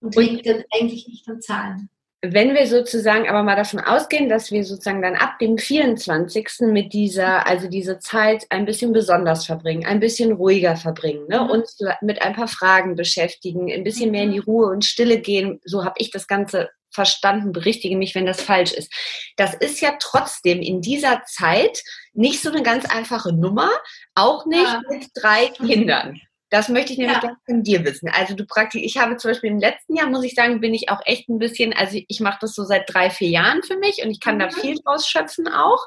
und 0.00 0.16
liegt 0.16 0.46
dann 0.46 0.64
eigentlich 0.74 1.06
nicht 1.06 1.28
an 1.28 1.40
Zahlen. 1.40 1.88
wenn 2.24 2.54
wir 2.54 2.66
sozusagen 2.66 3.28
aber 3.28 3.42
mal 3.42 3.56
davon 3.56 3.80
ausgehen, 3.80 4.28
dass 4.28 4.52
wir 4.52 4.64
sozusagen 4.64 5.02
dann 5.02 5.16
ab 5.16 5.38
dem 5.40 5.58
24. 5.58 6.48
mit 6.60 6.92
dieser, 6.92 7.46
also 7.46 7.68
diese 7.68 7.98
Zeit 7.98 8.46
ein 8.50 8.64
bisschen 8.64 8.92
besonders 8.92 9.46
verbringen, 9.46 9.86
ein 9.86 10.00
bisschen 10.00 10.32
ruhiger 10.32 10.76
verbringen, 10.76 11.26
ne? 11.28 11.40
Mhm. 11.40 11.50
uns 11.50 11.78
mit 12.00 12.22
ein 12.22 12.34
paar 12.34 12.48
Fragen 12.48 12.94
beschäftigen, 12.94 13.72
ein 13.72 13.84
bisschen 13.84 14.12
mehr 14.12 14.24
in 14.24 14.32
die 14.32 14.38
mhm. 14.38 14.44
Ruhe 14.44 14.66
und 14.66 14.84
Stille 14.84 15.20
gehen, 15.20 15.60
so 15.64 15.84
habe 15.84 15.94
ich 15.98 16.10
das 16.10 16.26
Ganze 16.28 16.70
verstanden, 16.92 17.52
berichtige 17.52 17.96
mich, 17.96 18.14
wenn 18.14 18.26
das 18.26 18.42
falsch 18.42 18.72
ist. 18.72 18.92
Das 19.36 19.54
ist 19.54 19.80
ja 19.80 19.96
trotzdem 19.98 20.60
in 20.60 20.80
dieser 20.80 21.22
Zeit 21.24 21.82
nicht 22.12 22.42
so 22.42 22.50
eine 22.50 22.62
ganz 22.62 22.84
einfache 22.86 23.32
Nummer, 23.32 23.70
auch 24.14 24.46
nicht 24.46 24.62
ja. 24.62 24.82
mit 24.88 25.06
drei 25.14 25.46
Kindern. 25.48 26.20
Das 26.50 26.68
möchte 26.68 26.92
ich 26.92 26.98
nämlich 26.98 27.22
ja. 27.22 27.34
von 27.46 27.62
dir 27.62 27.82
wissen. 27.82 28.10
Also 28.10 28.34
du 28.34 28.44
praktisch, 28.44 28.82
ich 28.84 28.98
habe 28.98 29.16
zum 29.16 29.30
Beispiel 29.30 29.50
im 29.50 29.58
letzten 29.58 29.96
Jahr, 29.96 30.10
muss 30.10 30.22
ich 30.22 30.34
sagen, 30.34 30.60
bin 30.60 30.74
ich 30.74 30.90
auch 30.90 31.00
echt 31.06 31.30
ein 31.30 31.38
bisschen, 31.38 31.72
also 31.72 31.98
ich 32.06 32.20
mache 32.20 32.38
das 32.42 32.54
so 32.54 32.64
seit 32.64 32.92
drei, 32.92 33.08
vier 33.08 33.30
Jahren 33.30 33.62
für 33.62 33.78
mich 33.78 34.02
und 34.04 34.10
ich 34.10 34.20
kann 34.20 34.34
mhm. 34.34 34.40
da 34.40 34.50
viel 34.50 34.76
draus 34.84 35.08
schöpfen 35.08 35.48
auch. 35.48 35.86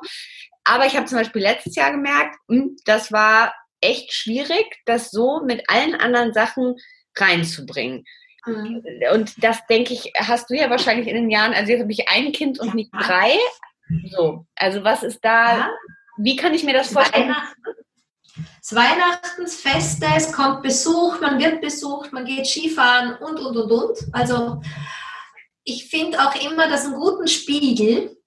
Aber 0.64 0.88
ich 0.88 0.98
habe 0.98 1.06
zum 1.06 1.20
Beispiel 1.20 1.44
letztes 1.44 1.76
Jahr 1.76 1.92
gemerkt, 1.92 2.36
hm, 2.50 2.78
das 2.86 3.12
war 3.12 3.54
echt 3.80 4.12
schwierig, 4.12 4.66
das 4.86 5.12
so 5.12 5.42
mit 5.46 5.70
allen 5.70 5.94
anderen 5.94 6.34
Sachen 6.34 6.76
reinzubringen. 7.16 8.04
Mhm. 8.46 8.84
Und 9.14 9.44
das 9.44 9.66
denke 9.68 9.94
ich, 9.94 10.12
hast 10.18 10.50
du 10.50 10.56
ja 10.56 10.70
wahrscheinlich 10.70 11.08
in 11.08 11.16
den 11.16 11.30
Jahren, 11.30 11.54
also 11.54 11.72
jetzt 11.72 11.82
habe 11.82 11.92
ich 11.92 12.08
ein 12.10 12.32
Kind 12.32 12.60
und 12.60 12.76
nicht 12.76 12.92
drei. 12.94 13.38
So, 14.10 14.46
also 14.56 14.84
was 14.84 15.04
ist 15.04 15.24
da, 15.24 15.70
wie 16.18 16.36
kann 16.36 16.54
ich 16.54 16.64
mir 16.64 16.74
das 16.74 16.92
vorstellen? 16.92 17.36
Es 18.62 18.74
Weihnachtens, 18.76 19.56
Feste, 19.56 20.08
es 20.16 20.32
kommt 20.32 20.64
Besuch, 20.64 21.22
man 21.22 21.40
wird 21.40 21.62
besucht, 21.62 22.12
man 22.12 22.26
geht 22.26 22.48
Skifahren 22.48 23.16
und, 23.18 23.40
und, 23.40 23.56
und, 23.56 23.72
und. 23.72 23.98
Also 24.12 24.62
ich 25.64 25.88
finde 25.88 26.20
auch 26.20 26.36
immer, 26.36 26.68
dass 26.68 26.86
einen 26.86 26.96
guten 26.96 27.28
Spiegel 27.28 28.18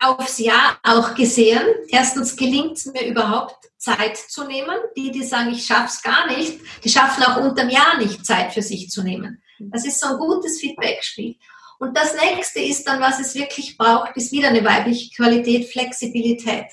aufs 0.00 0.38
Jahr 0.38 0.78
auch 0.82 1.14
gesehen. 1.14 1.62
Erstens 1.88 2.36
gelingt 2.36 2.76
es 2.76 2.86
mir 2.86 3.06
überhaupt, 3.06 3.56
Zeit 3.78 4.16
zu 4.16 4.44
nehmen. 4.44 4.76
Die, 4.96 5.10
die 5.10 5.24
sagen, 5.24 5.50
ich 5.52 5.64
schaffe 5.64 5.86
es 5.86 6.02
gar 6.02 6.26
nicht, 6.26 6.60
die 6.84 6.88
schaffen 6.88 7.22
auch 7.22 7.36
unterm 7.36 7.70
Jahr 7.70 7.96
nicht, 7.98 8.26
Zeit 8.26 8.52
für 8.52 8.62
sich 8.62 8.90
zu 8.90 9.02
nehmen. 9.02 9.42
Das 9.60 9.84
ist 9.84 10.00
so 10.00 10.08
ein 10.08 10.18
gutes 10.18 10.60
Feedback-Spiel. 10.60 11.36
Und 11.78 11.96
das 11.96 12.14
nächste 12.14 12.60
ist 12.60 12.86
dann, 12.88 13.00
was 13.00 13.20
es 13.20 13.34
wirklich 13.34 13.76
braucht, 13.78 14.16
ist 14.16 14.32
wieder 14.32 14.48
eine 14.48 14.64
weibliche 14.64 15.14
Qualität, 15.14 15.70
Flexibilität. 15.70 16.66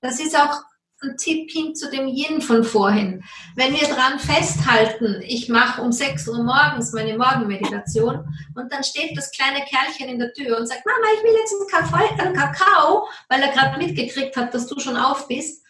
Das 0.00 0.18
ist 0.18 0.36
auch 0.36 0.62
ein 1.02 1.16
Tipp 1.16 1.50
hin 1.50 1.74
zu 1.74 1.90
dem 1.90 2.08
Yin 2.08 2.40
von 2.40 2.64
vorhin. 2.64 3.22
Wenn 3.56 3.74
wir 3.74 3.86
dran 3.86 4.18
festhalten, 4.18 5.22
ich 5.22 5.48
mache 5.48 5.82
um 5.82 5.92
6 5.92 6.28
Uhr 6.28 6.42
morgens 6.42 6.92
meine 6.92 7.16
Morgenmeditation 7.18 8.26
und 8.54 8.72
dann 8.72 8.82
steht 8.82 9.16
das 9.16 9.30
kleine 9.30 9.64
Kerlchen 9.64 10.08
in 10.08 10.18
der 10.18 10.32
Tür 10.32 10.58
und 10.58 10.66
sagt, 10.66 10.86
Mama, 10.86 11.06
ich 11.16 11.22
will 11.22 11.36
jetzt 11.36 12.20
einen 12.20 12.34
Kakao, 12.34 13.06
weil 13.28 13.42
er 13.42 13.52
gerade 13.52 13.78
mitgekriegt 13.78 14.36
hat, 14.36 14.54
dass 14.54 14.66
du 14.66 14.80
schon 14.80 14.96
auf 14.96 15.28
bist, 15.28 15.62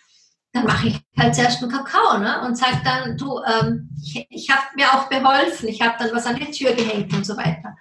dann 0.52 0.64
mache 0.64 0.88
ich 0.88 1.03
halt 1.18 1.34
zuerst 1.34 1.62
einen 1.62 1.70
Kakao 1.70 2.18
ne? 2.18 2.42
und 2.44 2.56
sage 2.56 2.80
dann, 2.84 3.16
du, 3.16 3.40
ähm, 3.42 3.90
ich, 4.02 4.26
ich 4.30 4.50
habe 4.50 4.62
mir 4.76 4.92
auch 4.92 5.08
beholfen, 5.08 5.68
ich 5.68 5.80
habe 5.80 5.94
dann 5.98 6.14
was 6.14 6.26
an 6.26 6.36
die 6.36 6.50
Tür 6.50 6.72
gehängt 6.72 7.12
und 7.12 7.24
so 7.24 7.36
weiter. 7.36 7.76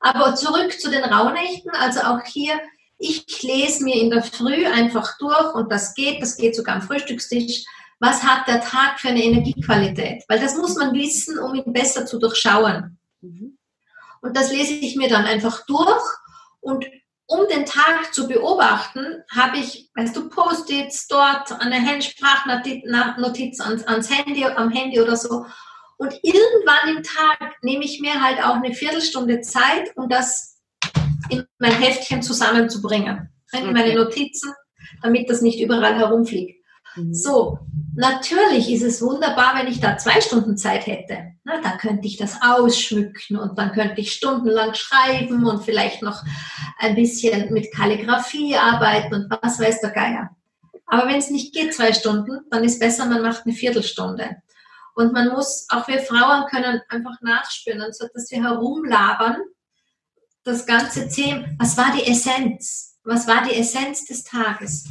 Aber 0.00 0.34
zurück 0.34 0.78
zu 0.78 0.90
den 0.90 1.02
Rauhnächten, 1.02 1.72
also 1.72 2.00
auch 2.00 2.22
hier 2.24 2.58
ich 2.98 3.42
lese 3.42 3.84
mir 3.84 3.94
in 3.94 4.10
der 4.10 4.22
Früh 4.22 4.66
einfach 4.66 5.16
durch 5.18 5.54
und 5.54 5.70
das 5.70 5.94
geht, 5.94 6.20
das 6.20 6.36
geht 6.36 6.56
sogar 6.56 6.76
am 6.76 6.82
Frühstückstisch. 6.82 7.64
Was 8.00 8.22
hat 8.22 8.46
der 8.48 8.60
Tag 8.60 8.98
für 8.98 9.08
eine 9.08 9.22
Energiequalität? 9.22 10.24
Weil 10.28 10.40
das 10.40 10.56
muss 10.56 10.76
man 10.76 10.92
wissen, 10.94 11.38
um 11.38 11.54
ihn 11.54 11.72
besser 11.72 12.06
zu 12.06 12.18
durchschauen. 12.18 12.98
Mhm. 13.20 13.56
Und 14.20 14.36
das 14.36 14.50
lese 14.50 14.74
ich 14.74 14.96
mir 14.96 15.08
dann 15.08 15.24
einfach 15.24 15.64
durch 15.66 16.02
und 16.60 16.84
um 17.28 17.46
den 17.46 17.66
Tag 17.66 18.12
zu 18.14 18.26
beobachten, 18.26 19.22
habe 19.30 19.58
ich, 19.58 19.90
weißt 19.94 20.16
du, 20.16 20.30
Post-its 20.30 21.08
dort, 21.08 21.52
eine 21.60 21.76
Handsprachnotiz 21.76 23.60
ans, 23.60 23.86
ans 23.86 24.10
Handy, 24.10 24.44
am 24.46 24.70
Handy 24.70 24.98
oder 24.98 25.14
so. 25.14 25.44
Und 25.98 26.14
irgendwann 26.22 26.96
im 26.96 27.02
Tag 27.02 27.56
nehme 27.60 27.84
ich 27.84 28.00
mir 28.00 28.22
halt 28.22 28.42
auch 28.42 28.54
eine 28.54 28.72
Viertelstunde 28.72 29.42
Zeit, 29.42 29.94
um 29.94 30.08
das 30.08 30.58
in 31.28 31.44
mein 31.58 31.72
Heftchen 31.72 32.22
zusammenzubringen, 32.22 33.28
in 33.52 33.72
meine 33.74 33.94
Notizen, 33.94 34.54
damit 35.02 35.28
das 35.28 35.42
nicht 35.42 35.60
überall 35.60 35.96
herumfliegt. 35.96 36.57
Mhm. 36.98 37.14
So, 37.14 37.58
natürlich 37.94 38.72
ist 38.72 38.82
es 38.82 39.00
wunderbar, 39.00 39.54
wenn 39.56 39.68
ich 39.68 39.80
da 39.80 39.96
zwei 39.96 40.20
Stunden 40.20 40.56
Zeit 40.56 40.86
hätte. 40.86 41.32
Na, 41.44 41.60
da 41.62 41.76
könnte 41.76 42.06
ich 42.06 42.16
das 42.16 42.42
ausschmücken 42.42 43.36
und 43.36 43.58
dann 43.58 43.72
könnte 43.72 44.00
ich 44.00 44.12
stundenlang 44.12 44.74
schreiben 44.74 45.46
und 45.46 45.64
vielleicht 45.64 46.02
noch 46.02 46.22
ein 46.78 46.94
bisschen 46.94 47.52
mit 47.52 47.72
Kalligrafie 47.72 48.56
arbeiten 48.56 49.14
und 49.14 49.30
was 49.42 49.58
weiß 49.58 49.80
der 49.80 49.90
Geier. 49.90 50.30
Aber 50.86 51.06
wenn 51.06 51.18
es 51.18 51.30
nicht 51.30 51.54
geht, 51.54 51.74
zwei 51.74 51.92
Stunden, 51.92 52.40
dann 52.50 52.64
ist 52.64 52.80
besser, 52.80 53.06
man 53.06 53.22
macht 53.22 53.44
eine 53.44 53.54
Viertelstunde. 53.54 54.36
Und 54.94 55.12
man 55.12 55.28
muss, 55.28 55.66
auch 55.68 55.86
wir 55.86 56.00
Frauen 56.00 56.46
können 56.46 56.80
einfach 56.88 57.20
nachspüren, 57.20 57.82
anstatt 57.82 58.10
dass 58.14 58.30
wir 58.30 58.42
herumlabern, 58.42 59.36
das 60.44 60.66
ganze 60.66 61.08
Thema, 61.08 61.46
was 61.58 61.76
war 61.76 61.92
die 61.94 62.10
Essenz? 62.10 62.98
Was 63.04 63.26
war 63.26 63.44
die 63.44 63.54
Essenz 63.54 64.06
des 64.06 64.24
Tages? 64.24 64.88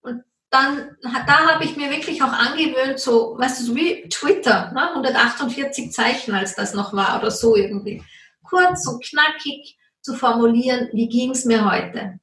Und 0.00 0.22
dann, 0.54 0.96
da 1.02 1.50
habe 1.50 1.64
ich 1.64 1.76
mir 1.76 1.90
wirklich 1.90 2.22
auch 2.22 2.32
angewöhnt, 2.32 3.00
so, 3.00 3.36
weißt 3.36 3.60
du, 3.60 3.64
so 3.64 3.74
wie 3.74 4.08
Twitter, 4.08 4.70
ne? 4.72 4.90
148 4.90 5.90
Zeichen, 5.90 6.32
als 6.32 6.54
das 6.54 6.74
noch 6.74 6.92
war 6.92 7.18
oder 7.18 7.32
so 7.32 7.56
irgendwie. 7.56 8.04
Kurz 8.44 8.86
und 8.86 9.04
knackig 9.04 9.76
zu 10.00 10.14
formulieren, 10.14 10.90
wie 10.92 11.08
ging 11.08 11.32
es 11.32 11.44
mir 11.44 11.68
heute? 11.68 12.20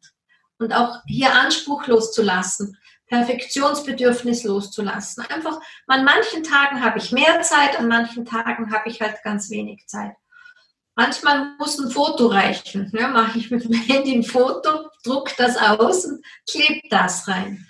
Und 0.59 0.71
auch 0.73 1.01
hier 1.07 1.33
Anspruch 1.33 1.87
loszulassen, 1.87 2.77
Perfektionsbedürfnis 3.07 4.45
loszulassen. 4.45 5.25
Einfach, 5.25 5.59
an 5.87 6.05
manchen 6.05 6.43
Tagen 6.43 6.81
habe 6.81 6.99
ich 6.99 7.11
mehr 7.11 7.41
Zeit, 7.41 7.77
an 7.77 7.89
manchen 7.89 8.23
Tagen 8.23 8.71
habe 8.71 8.89
ich 8.89 9.01
halt 9.01 9.21
ganz 9.23 9.49
wenig 9.49 9.85
Zeit. 9.87 10.13
Manchmal 10.95 11.55
muss 11.57 11.77
ein 11.79 11.91
Foto 11.91 12.27
reichen. 12.27 12.91
Ja, 12.97 13.09
mache 13.09 13.39
ich 13.39 13.51
mit 13.51 13.65
dem 13.65 13.73
Handy 13.73 14.15
ein 14.15 14.23
Foto, 14.23 14.89
druck 15.03 15.35
das 15.35 15.57
aus 15.57 16.05
und 16.05 16.23
klebe 16.49 16.87
das 16.89 17.27
rein. 17.27 17.67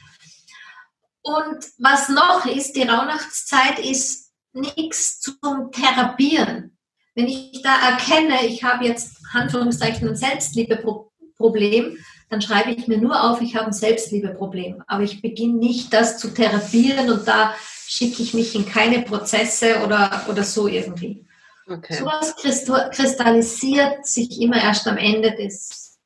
Und 1.24 1.66
was 1.78 2.10
noch 2.10 2.46
ist, 2.46 2.76
die 2.76 2.84
Rauhnachtszeit 2.84 3.80
ist 3.80 4.32
nichts 4.54 5.20
zum 5.20 5.72
Therapieren. 5.72 6.78
Wenn 7.16 7.28
ich 7.28 7.62
da 7.62 7.90
erkenne, 7.90 8.46
ich 8.46 8.64
habe 8.64 8.86
jetzt 8.86 9.18
Anführungszeichen 9.34 10.10
ein 10.10 10.16
Selbstliebeproblem, 10.16 11.98
dann 12.30 12.42
schreibe 12.42 12.72
ich 12.72 12.88
mir 12.88 12.98
nur 12.98 13.22
auf, 13.22 13.42
ich 13.42 13.56
habe 13.56 13.68
ein 13.68 13.74
Selbstliebeproblem. 13.74 14.84
Aber 14.88 15.04
ich 15.04 15.22
beginne 15.22 15.58
nicht, 15.58 15.94
das 15.94 16.18
zu 16.18 16.34
therapieren 16.34 17.12
und 17.12 17.28
da 17.28 17.54
schicke 17.86 18.24
ich 18.24 18.34
mich 18.34 18.56
in 18.56 18.66
keine 18.66 19.02
Prozesse 19.02 19.84
oder, 19.84 20.26
oder 20.30 20.44
so 20.44 20.68
irgendwie. 20.68 21.26
Okay. 21.68 21.96
Sowas 21.96 22.36
kristallisiert 22.36 24.06
sich 24.06 24.42
immer 24.42 24.62
erst 24.62 24.88
am 24.88 24.98
Ende 24.98 25.36
des, 25.36 26.00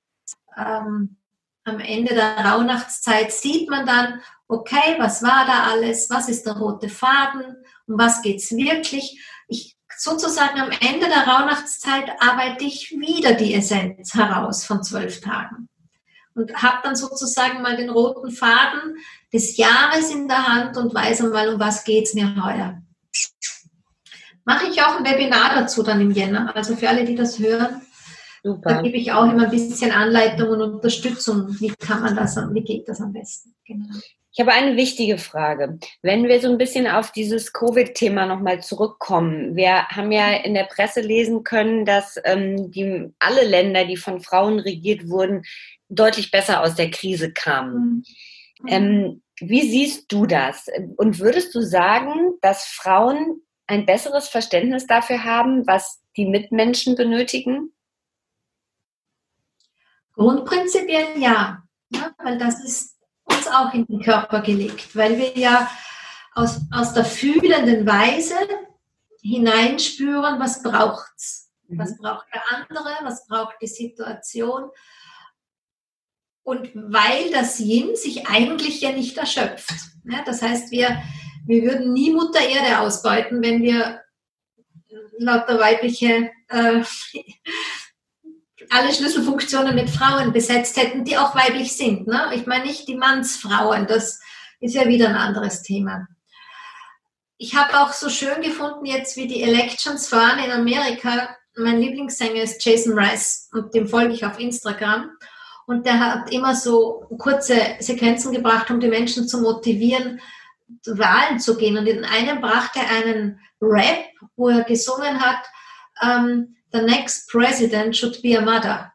ähm, 0.58 1.18
am 1.64 1.80
Ende 1.80 2.16
der 2.16 2.38
Rauhnachtszeit 2.38 3.32
sieht 3.32 3.70
man 3.70 3.86
dann, 3.86 4.22
okay, 4.48 4.96
was 4.98 5.24
war 5.24 5.46
da 5.46 5.72
alles, 5.72 6.10
was 6.10 6.30
ist 6.30 6.46
der 6.46 6.58
rote 6.58 6.90
Faden, 6.90 7.56
um 7.88 7.98
was 7.98 8.22
geht 8.22 8.38
es 8.38 8.52
wirklich. 8.52 9.20
Ich, 9.48 9.78
sozusagen 9.98 10.60
am 10.60 10.72
Ende 10.72 11.08
der 11.08 11.28
Rauhnachtszeit 11.28 12.12
arbeite 12.20 12.66
ich 12.66 12.92
wieder 12.92 13.34
die 13.34 13.54
Essenz 13.54 14.14
heraus 14.14 14.66
von 14.66 14.84
zwölf 14.84 15.22
Tagen 15.22 15.70
und 16.34 16.54
habe 16.62 16.80
dann 16.84 16.96
sozusagen 16.96 17.62
mal 17.62 17.78
den 17.78 17.90
roten 17.90 18.32
Faden 18.32 18.98
des 19.32 19.58
Jahres 19.58 20.12
in 20.12 20.28
der 20.28 20.48
Hand 20.48 20.78
und 20.78 20.94
weiß 20.94 21.22
einmal, 21.22 21.54
um 21.54 21.60
was 21.60 21.84
geht 21.84 22.06
es 22.06 22.14
mir 22.14 22.36
heuer 22.44 22.82
mache 24.46 24.68
ich 24.68 24.82
auch 24.82 24.98
ein 24.98 25.06
Webinar 25.06 25.56
dazu 25.56 25.84
dann 25.84 26.00
im 26.00 26.12
Jänner. 26.12 26.56
Also 26.56 26.76
für 26.76 26.88
alle, 26.88 27.04
die 27.04 27.16
das 27.16 27.40
hören, 27.40 27.82
Super. 28.44 28.62
da 28.76 28.82
gebe 28.82 28.98
ich 28.98 29.12
auch 29.12 29.26
immer 29.26 29.46
ein 29.46 29.52
bisschen 29.52 29.92
Anleitung 29.92 30.50
und 30.50 30.62
Unterstützung. 30.62 31.60
Wie 31.60 31.70
kann 31.70 32.02
man 32.02 32.16
das, 32.16 32.38
wie 32.38 32.64
geht 32.64 32.88
das 32.88 33.02
am 33.02 33.12
besten? 33.12 33.54
Genau. 33.66 33.94
Ich 34.38 34.42
habe 34.42 34.52
eine 34.52 34.76
wichtige 34.76 35.18
Frage. 35.18 35.80
Wenn 36.02 36.28
wir 36.28 36.42
so 36.42 36.50
ein 36.50 36.58
bisschen 36.58 36.88
auf 36.88 37.14
dieses 37.14 37.54
Covid-Thema 37.54 38.26
nochmal 38.26 38.62
zurückkommen. 38.62 39.56
Wir 39.56 39.88
haben 39.88 40.12
ja 40.12 40.34
in 40.34 40.54
der 40.54 40.66
Presse 40.66 41.00
lesen 41.00 41.46
können, 41.46 41.86
dass 41.86 42.20
ähm, 42.26 42.70
die, 42.70 43.14
alle 43.20 43.46
Länder, 43.46 43.86
die 43.86 43.96
von 43.96 44.20
Frauen 44.20 44.60
regiert 44.60 45.08
wurden, 45.08 45.44
deutlich 45.88 46.32
besser 46.32 46.62
aus 46.62 46.76
der 46.76 46.92
Krise 46.92 47.32
kamen. 47.32 48.04
Mhm. 48.60 48.68
Ähm, 48.68 49.22
wie 49.40 49.62
siehst 49.62 50.12
du 50.12 50.26
das? 50.26 50.68
Und 50.98 51.20
würdest 51.20 51.56
du 51.56 51.62
sagen, 51.62 52.34
dass 52.42 52.66
Frauen 52.66 53.42
ein 53.68 53.86
besseres 53.86 54.28
Verständnis 54.28 54.86
dafür 54.86 55.24
haben, 55.24 55.66
was 55.66 56.02
die 56.18 56.26
Mitmenschen 56.26 56.96
benötigen? 56.96 57.74
Grundprinzipiell 60.12 61.18
ja, 61.20 61.64
ja, 61.90 62.12
weil 62.22 62.38
das 62.38 62.62
ist 62.62 62.95
uns 63.46 63.56
auch 63.56 63.74
in 63.74 63.86
den 63.86 64.02
Körper 64.02 64.42
gelegt, 64.42 64.96
weil 64.96 65.18
wir 65.18 65.38
ja 65.38 65.70
aus, 66.34 66.62
aus 66.72 66.94
der 66.94 67.06
fühlenden 67.06 67.86
Weise 67.86 68.36
hineinspüren, 69.22 70.40
was 70.40 70.62
braucht's. 70.62 71.52
Mhm. 71.68 71.80
Was 71.80 71.98
braucht 71.98 72.28
der 72.34 72.44
andere? 72.54 72.90
Was 73.04 73.28
braucht 73.28 73.56
die 73.62 73.68
Situation? 73.68 74.70
Und 76.44 76.70
weil 76.76 77.32
das 77.32 77.60
Yin 77.60 77.96
sich 77.96 78.28
eigentlich 78.28 78.82
ja 78.82 78.92
nicht 78.92 79.18
erschöpft. 79.18 79.74
Ja, 80.04 80.24
das 80.24 80.42
heißt, 80.42 80.72
wir, 80.72 81.02
wir 81.48 81.64
würden 81.64 81.94
nie 81.94 82.12
Mutter 82.12 82.40
Erde 82.40 82.80
ausbeuten, 82.80 83.42
wenn 83.42 83.64
wir 83.64 84.02
lauter 85.18 85.60
weibliche 85.60 86.32
äh, 86.50 86.84
alle 88.70 88.94
Schlüsselfunktionen 88.94 89.76
mit 89.76 89.90
Frauen 89.90 90.32
besetzt 90.32 90.78
hätten, 90.78 91.04
die 91.04 91.18
auch 91.18 91.36
weiblich 91.36 91.76
sind. 91.76 92.08
Ne? 92.08 92.32
Ich 92.34 92.46
meine 92.46 92.66
nicht 92.66 92.88
die 92.88 92.96
Mannsfrauen, 92.96 93.88
das 93.88 94.20
ist 94.60 94.76
ja 94.76 94.88
wieder 94.88 95.10
ein 95.10 95.16
anderes 95.16 95.62
Thema. 95.62 96.08
Ich 97.38 97.56
habe 97.56 97.80
auch 97.80 97.92
so 97.92 98.10
schön 98.10 98.42
gefunden, 98.42 98.86
jetzt 98.86 99.18
wie 99.18 99.28
die 99.28 99.42
Elections 99.42 100.08
fahren 100.08 100.40
in 100.40 100.52
Amerika. 100.52 101.36
Mein 101.58 101.80
Lieblingssänger 101.80 102.42
ist 102.42 102.64
Jason 102.64 102.98
Rice 102.98 103.50
und 103.52 103.74
dem 103.74 103.88
folge 103.88 104.14
ich 104.14 104.26
auf 104.26 104.40
Instagram. 104.40 105.12
Und 105.68 105.86
der 105.86 106.00
hat 106.00 106.32
immer 106.32 106.56
so 106.56 107.08
kurze 107.18 107.56
Sequenzen 107.80 108.32
gebracht, 108.32 108.70
um 108.70 108.80
die 108.80 108.88
Menschen 108.88 109.28
zu 109.28 109.42
motivieren, 109.42 110.22
Wahlen 110.86 111.40
zu 111.40 111.58
gehen. 111.58 111.78
Und 111.78 111.88
in 111.88 112.06
einem 112.06 112.40
brachte 112.40 112.80
er 112.80 112.90
einen 112.90 113.40
Rap, 113.62 114.06
wo 114.36 114.50
er 114.50 114.64
gesungen 114.64 115.20
hat, 115.20 115.44
ähm, 116.02 116.56
The 116.72 116.82
next 116.82 117.30
president 117.30 117.96
should 117.96 118.22
be 118.22 118.38
a 118.38 118.42
mother. 118.42 118.92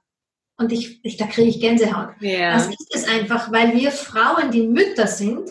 Und 0.57 0.73
ich, 0.73 1.03
ich 1.05 1.17
da 1.17 1.27
kriege 1.27 1.49
ich 1.49 1.61
Gänsehaut. 1.61 2.11
Yeah. 2.21 2.53
Das 2.53 2.67
ist 2.67 2.95
es 2.95 3.09
einfach, 3.09 3.51
weil 3.51 3.73
wir 3.75 3.91
Frauen, 3.91 4.51
die 4.51 4.67
Mütter 4.67 5.07
sind, 5.07 5.51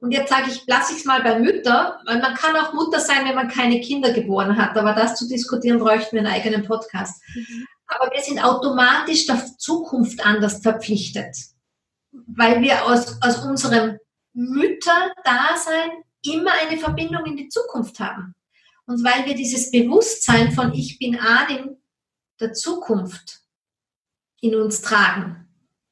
und 0.00 0.12
jetzt 0.12 0.30
sage 0.30 0.50
ich, 0.50 0.64
lasse 0.66 0.92
ich 0.92 1.00
es 1.00 1.04
mal 1.04 1.22
bei 1.22 1.38
Mütter, 1.40 2.00
weil 2.06 2.20
man 2.20 2.34
kann 2.34 2.54
auch 2.56 2.72
Mutter 2.72 3.00
sein, 3.00 3.26
wenn 3.26 3.34
man 3.34 3.48
keine 3.48 3.80
Kinder 3.80 4.12
geboren 4.12 4.56
hat. 4.56 4.76
Aber 4.76 4.92
das 4.92 5.16
zu 5.16 5.26
diskutieren, 5.26 5.80
bräuchten 5.80 6.12
wir 6.12 6.20
einen 6.20 6.32
eigenen 6.32 6.64
Podcast. 6.64 7.20
Mhm. 7.34 7.66
Aber 7.88 8.12
wir 8.12 8.20
sind 8.20 8.42
automatisch 8.42 9.26
der 9.26 9.44
Zukunft 9.58 10.24
anders 10.24 10.60
verpflichtet, 10.60 11.36
weil 12.12 12.60
wir 12.60 12.84
aus, 12.84 13.20
aus 13.22 13.44
unserem 13.44 13.98
Mütterdasein 14.34 15.90
immer 16.22 16.52
eine 16.62 16.78
Verbindung 16.78 17.24
in 17.26 17.36
die 17.36 17.48
Zukunft 17.48 17.98
haben. 17.98 18.34
Und 18.88 19.04
weil 19.04 19.26
wir 19.26 19.34
dieses 19.34 19.70
Bewusstsein 19.70 20.50
von 20.52 20.72
Ich 20.72 20.98
bin 20.98 21.20
Adim 21.20 21.76
der 22.40 22.54
Zukunft 22.54 23.40
in 24.40 24.54
uns 24.54 24.80
tragen. 24.80 25.46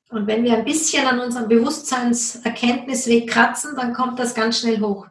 Und 0.09 0.26
wenn 0.26 0.44
wir 0.44 0.55
ein 0.55 0.64
bisschen 0.64 1.07
an 1.07 1.20
unserem 1.20 1.47
Bewusstseinserkenntnisweg 1.47 3.28
kratzen, 3.28 3.76
dann 3.76 3.92
kommt 3.92 4.18
das 4.18 4.34
ganz 4.34 4.61
schnell 4.61 4.80
hoch. 4.80 5.07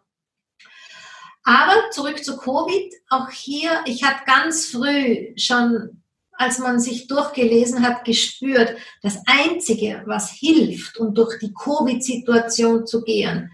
Aber 1.44 1.92
zurück 1.92 2.24
zu 2.24 2.38
Covid. 2.38 2.92
Auch 3.10 3.30
hier, 3.30 3.84
ich 3.86 4.04
habe 4.04 4.26
ganz 4.26 4.66
früh 4.72 5.34
schon, 5.38 6.02
als 6.32 6.58
man 6.58 6.80
sich 6.80 7.06
durchgelesen 7.06 7.86
hat, 7.86 8.04
gespürt, 8.04 8.76
das 9.04 9.20
Einzige, 9.28 10.02
was 10.08 10.32
hilft, 10.32 10.98
um 10.98 11.14
durch 11.14 11.38
die 11.38 11.54
Covid-Situation 11.54 12.88
zu 12.88 13.04
gehen, 13.04 13.52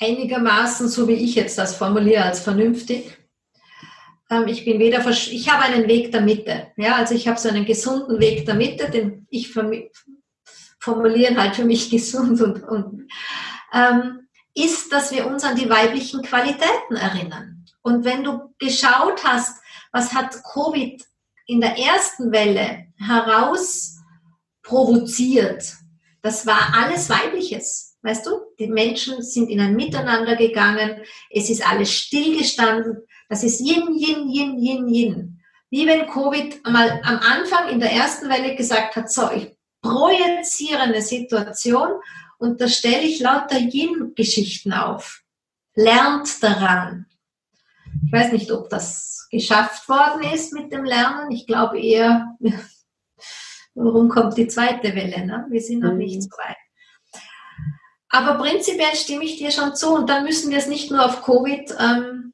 einigermaßen, 0.00 0.88
so 0.88 1.08
wie 1.08 1.14
ich 1.14 1.34
jetzt 1.34 1.58
das 1.58 1.76
formuliere, 1.76 2.24
als 2.24 2.40
vernünftig. 2.40 3.18
Ähm, 4.30 4.46
ich 4.46 4.64
bin 4.64 4.78
weder, 4.78 5.06
ich 5.08 5.50
habe 5.50 5.64
einen 5.64 5.88
Weg 5.88 6.12
der 6.12 6.20
Mitte. 6.20 6.68
Ja, 6.76 6.96
also 6.96 7.14
ich 7.14 7.28
habe 7.28 7.38
so 7.38 7.48
einen 7.48 7.64
gesunden 7.64 8.20
Weg 8.20 8.46
der 8.46 8.54
Mitte, 8.54 8.90
den 8.90 9.26
ich 9.30 9.52
formuliere 10.80 11.36
halt 11.36 11.56
für 11.56 11.64
mich 11.64 11.90
gesund 11.90 12.40
und, 12.40 12.62
und 12.64 13.08
ähm, 13.72 14.28
ist, 14.54 14.92
dass 14.92 15.12
wir 15.12 15.26
uns 15.26 15.44
an 15.44 15.56
die 15.56 15.70
weiblichen 15.70 16.22
Qualitäten 16.22 16.96
erinnern. 16.96 17.64
Und 17.82 18.04
wenn 18.04 18.24
du 18.24 18.54
geschaut 18.58 19.22
hast, 19.24 19.60
was 19.92 20.12
hat 20.12 20.42
Covid 20.42 21.02
in 21.46 21.60
der 21.60 21.78
ersten 21.78 22.32
Welle 22.32 22.86
heraus 22.98 23.98
provoziert, 24.62 25.74
das 26.22 26.46
war 26.46 26.74
alles 26.74 27.08
Weibliches. 27.08 27.87
Weißt 28.08 28.24
du, 28.24 28.40
die 28.58 28.68
Menschen 28.68 29.22
sind 29.22 29.50
in 29.50 29.60
ein 29.60 29.76
Miteinander 29.76 30.34
gegangen, 30.34 31.02
es 31.28 31.50
ist 31.50 31.68
alles 31.70 31.92
stillgestanden. 31.92 33.02
Das 33.28 33.44
ist 33.44 33.60
Yin, 33.60 33.94
Yin, 33.94 34.30
Yin, 34.30 34.58
Yin, 34.58 34.88
Yin. 34.88 35.40
Wie 35.68 35.86
wenn 35.86 36.06
Covid 36.06 36.66
mal 36.66 37.02
am 37.04 37.18
Anfang 37.18 37.68
in 37.68 37.80
der 37.80 37.92
ersten 37.92 38.30
Welle 38.30 38.56
gesagt 38.56 38.96
hat, 38.96 39.12
so, 39.12 39.30
ich 39.30 39.54
projiziere 39.82 40.80
eine 40.80 41.02
Situation 41.02 42.00
und 42.38 42.58
da 42.62 42.68
stelle 42.68 43.02
ich 43.02 43.20
lauter 43.20 43.58
Yin-Geschichten 43.58 44.72
auf. 44.72 45.22
Lernt 45.74 46.42
daran. 46.42 47.04
Ich 48.06 48.12
weiß 48.12 48.32
nicht, 48.32 48.50
ob 48.50 48.70
das 48.70 49.28
geschafft 49.30 49.86
worden 49.86 50.22
ist 50.32 50.54
mit 50.54 50.72
dem 50.72 50.84
Lernen. 50.86 51.30
Ich 51.30 51.46
glaube 51.46 51.78
eher, 51.78 52.38
warum 53.74 54.08
kommt 54.08 54.38
die 54.38 54.48
zweite 54.48 54.94
Welle? 54.94 55.26
Ne? 55.26 55.46
Wir 55.50 55.60
sind 55.60 55.80
noch 55.80 55.92
nicht 55.92 56.16
mhm. 56.16 56.22
so 56.22 56.30
weit. 56.38 56.56
Aber 58.10 58.42
prinzipiell 58.42 58.94
stimme 58.94 59.24
ich 59.24 59.36
dir 59.36 59.50
schon 59.50 59.76
zu 59.76 59.94
und 59.94 60.08
dann 60.08 60.24
müssen 60.24 60.50
wir 60.50 60.58
es 60.58 60.66
nicht 60.66 60.90
nur 60.90 61.04
auf 61.04 61.22
Covid, 61.22 61.74
ähm, 61.78 62.32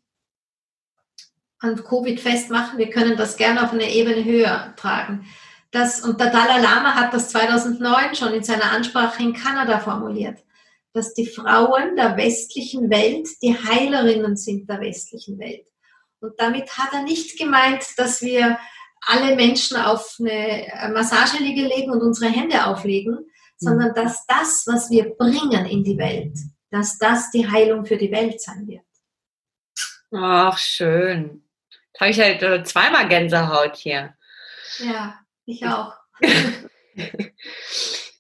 an 1.59 1.83
Covid 1.83 2.21
festmachen, 2.21 2.79
wir 2.79 2.91
können 2.91 3.17
das 3.17 3.37
gerne 3.37 3.65
auf 3.65 3.73
eine 3.73 3.91
Ebene 3.91 4.25
höher 4.25 4.75
tragen. 4.77 5.27
Das, 5.71 6.03
und 6.03 6.21
der 6.21 6.31
Dalai 6.31 6.61
Lama 6.61 6.95
hat 6.95 7.13
das 7.13 7.31
2009 7.31 8.15
schon 8.15 8.33
in 8.33 8.45
seiner 8.45 8.71
Ansprache 8.71 9.23
in 9.23 9.33
Kanada 9.33 9.81
formuliert, 9.81 10.39
dass 10.93 11.15
die 11.15 11.27
Frauen 11.27 11.97
der 11.97 12.17
westlichen 12.17 12.91
Welt 12.91 13.27
die 13.43 13.57
Heilerinnen 13.57 14.37
sind 14.37 14.69
der 14.71 14.81
westlichen 14.81 15.39
Welt. 15.39 15.67
Und 16.21 16.35
damit 16.39 16.79
hat 16.79 16.93
er 16.93 17.03
nicht 17.03 17.37
gemeint, 17.39 17.83
dass 17.97 18.23
wir 18.23 18.59
alle 19.07 19.35
Menschen 19.35 19.77
auf 19.77 20.17
eine 20.21 20.93
Massageliege 20.93 21.63
legen 21.63 21.91
und 21.91 22.03
unsere 22.03 22.31
Hände 22.31 22.67
auflegen, 22.67 23.27
sondern 23.57 23.91
mhm. 23.91 23.95
dass 23.95 24.27
das, 24.27 24.65
was 24.67 24.91
wir 24.91 25.11
bringen 25.11 25.67
in 25.67 25.85
die 25.85 25.99
Welt, 25.99 26.37
dass 26.71 26.99
das 26.99 27.31
die 27.31 27.49
Heilung 27.49 27.85
für 27.87 27.97
die 27.97 28.11
Welt 28.11 28.41
sein 28.41 28.67
wird. 28.67 28.83
Ach, 30.13 30.59
schön. 30.59 31.45
Da 31.93 32.01
habe 32.01 32.11
ich 32.11 32.21
halt 32.21 32.43
äh, 32.43 32.63
zweimal 32.65 33.09
Gänsehaut 33.09 33.77
hier. 33.77 34.15
Ja, 34.79 35.21
ich 35.47 35.65
auch. 35.67 35.93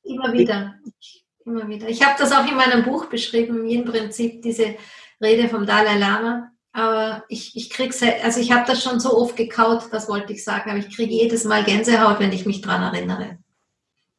Immer 0.04 0.32
wieder. 0.32 0.74
Immer 1.44 1.68
wieder. 1.68 1.88
Ich 1.88 2.02
habe 2.04 2.16
das 2.18 2.32
auch 2.32 2.46
in 2.46 2.56
meinem 2.56 2.84
Buch 2.84 3.06
beschrieben, 3.06 3.68
im 3.68 3.84
Prinzip 3.84 4.42
diese 4.42 4.76
Rede 5.20 5.48
vom 5.48 5.66
Dalai 5.66 5.98
Lama. 5.98 6.50
Aber 6.72 7.24
ich, 7.28 7.56
ich 7.56 7.70
krieg's, 7.70 8.02
also 8.02 8.40
ich 8.40 8.50
habe 8.50 8.66
das 8.66 8.82
schon 8.82 8.98
so 8.98 9.16
oft 9.16 9.36
gekaut, 9.36 9.92
das 9.92 10.08
wollte 10.08 10.32
ich 10.32 10.42
sagen, 10.42 10.70
aber 10.70 10.80
ich 10.80 10.94
kriege 10.94 11.12
jedes 11.12 11.44
Mal 11.44 11.62
Gänsehaut, 11.62 12.18
wenn 12.18 12.32
ich 12.32 12.46
mich 12.46 12.62
daran 12.62 12.92
erinnere. 12.94 13.38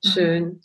Schön. 0.03 0.61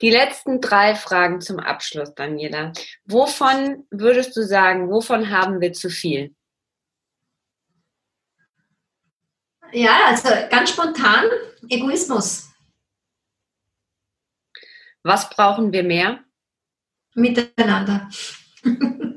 Die 0.00 0.10
letzten 0.10 0.60
drei 0.60 0.94
Fragen 0.94 1.40
zum 1.40 1.58
Abschluss, 1.58 2.14
Daniela. 2.14 2.72
Wovon 3.04 3.86
würdest 3.90 4.36
du 4.36 4.42
sagen, 4.42 4.88
wovon 4.90 5.30
haben 5.30 5.60
wir 5.60 5.72
zu 5.72 5.90
viel? 5.90 6.34
Ja, 9.72 10.06
also 10.06 10.28
ganz 10.50 10.70
spontan 10.70 11.26
Egoismus. 11.68 12.50
Was 15.02 15.28
brauchen 15.30 15.72
wir 15.72 15.82
mehr? 15.82 16.24
Miteinander. 17.14 18.08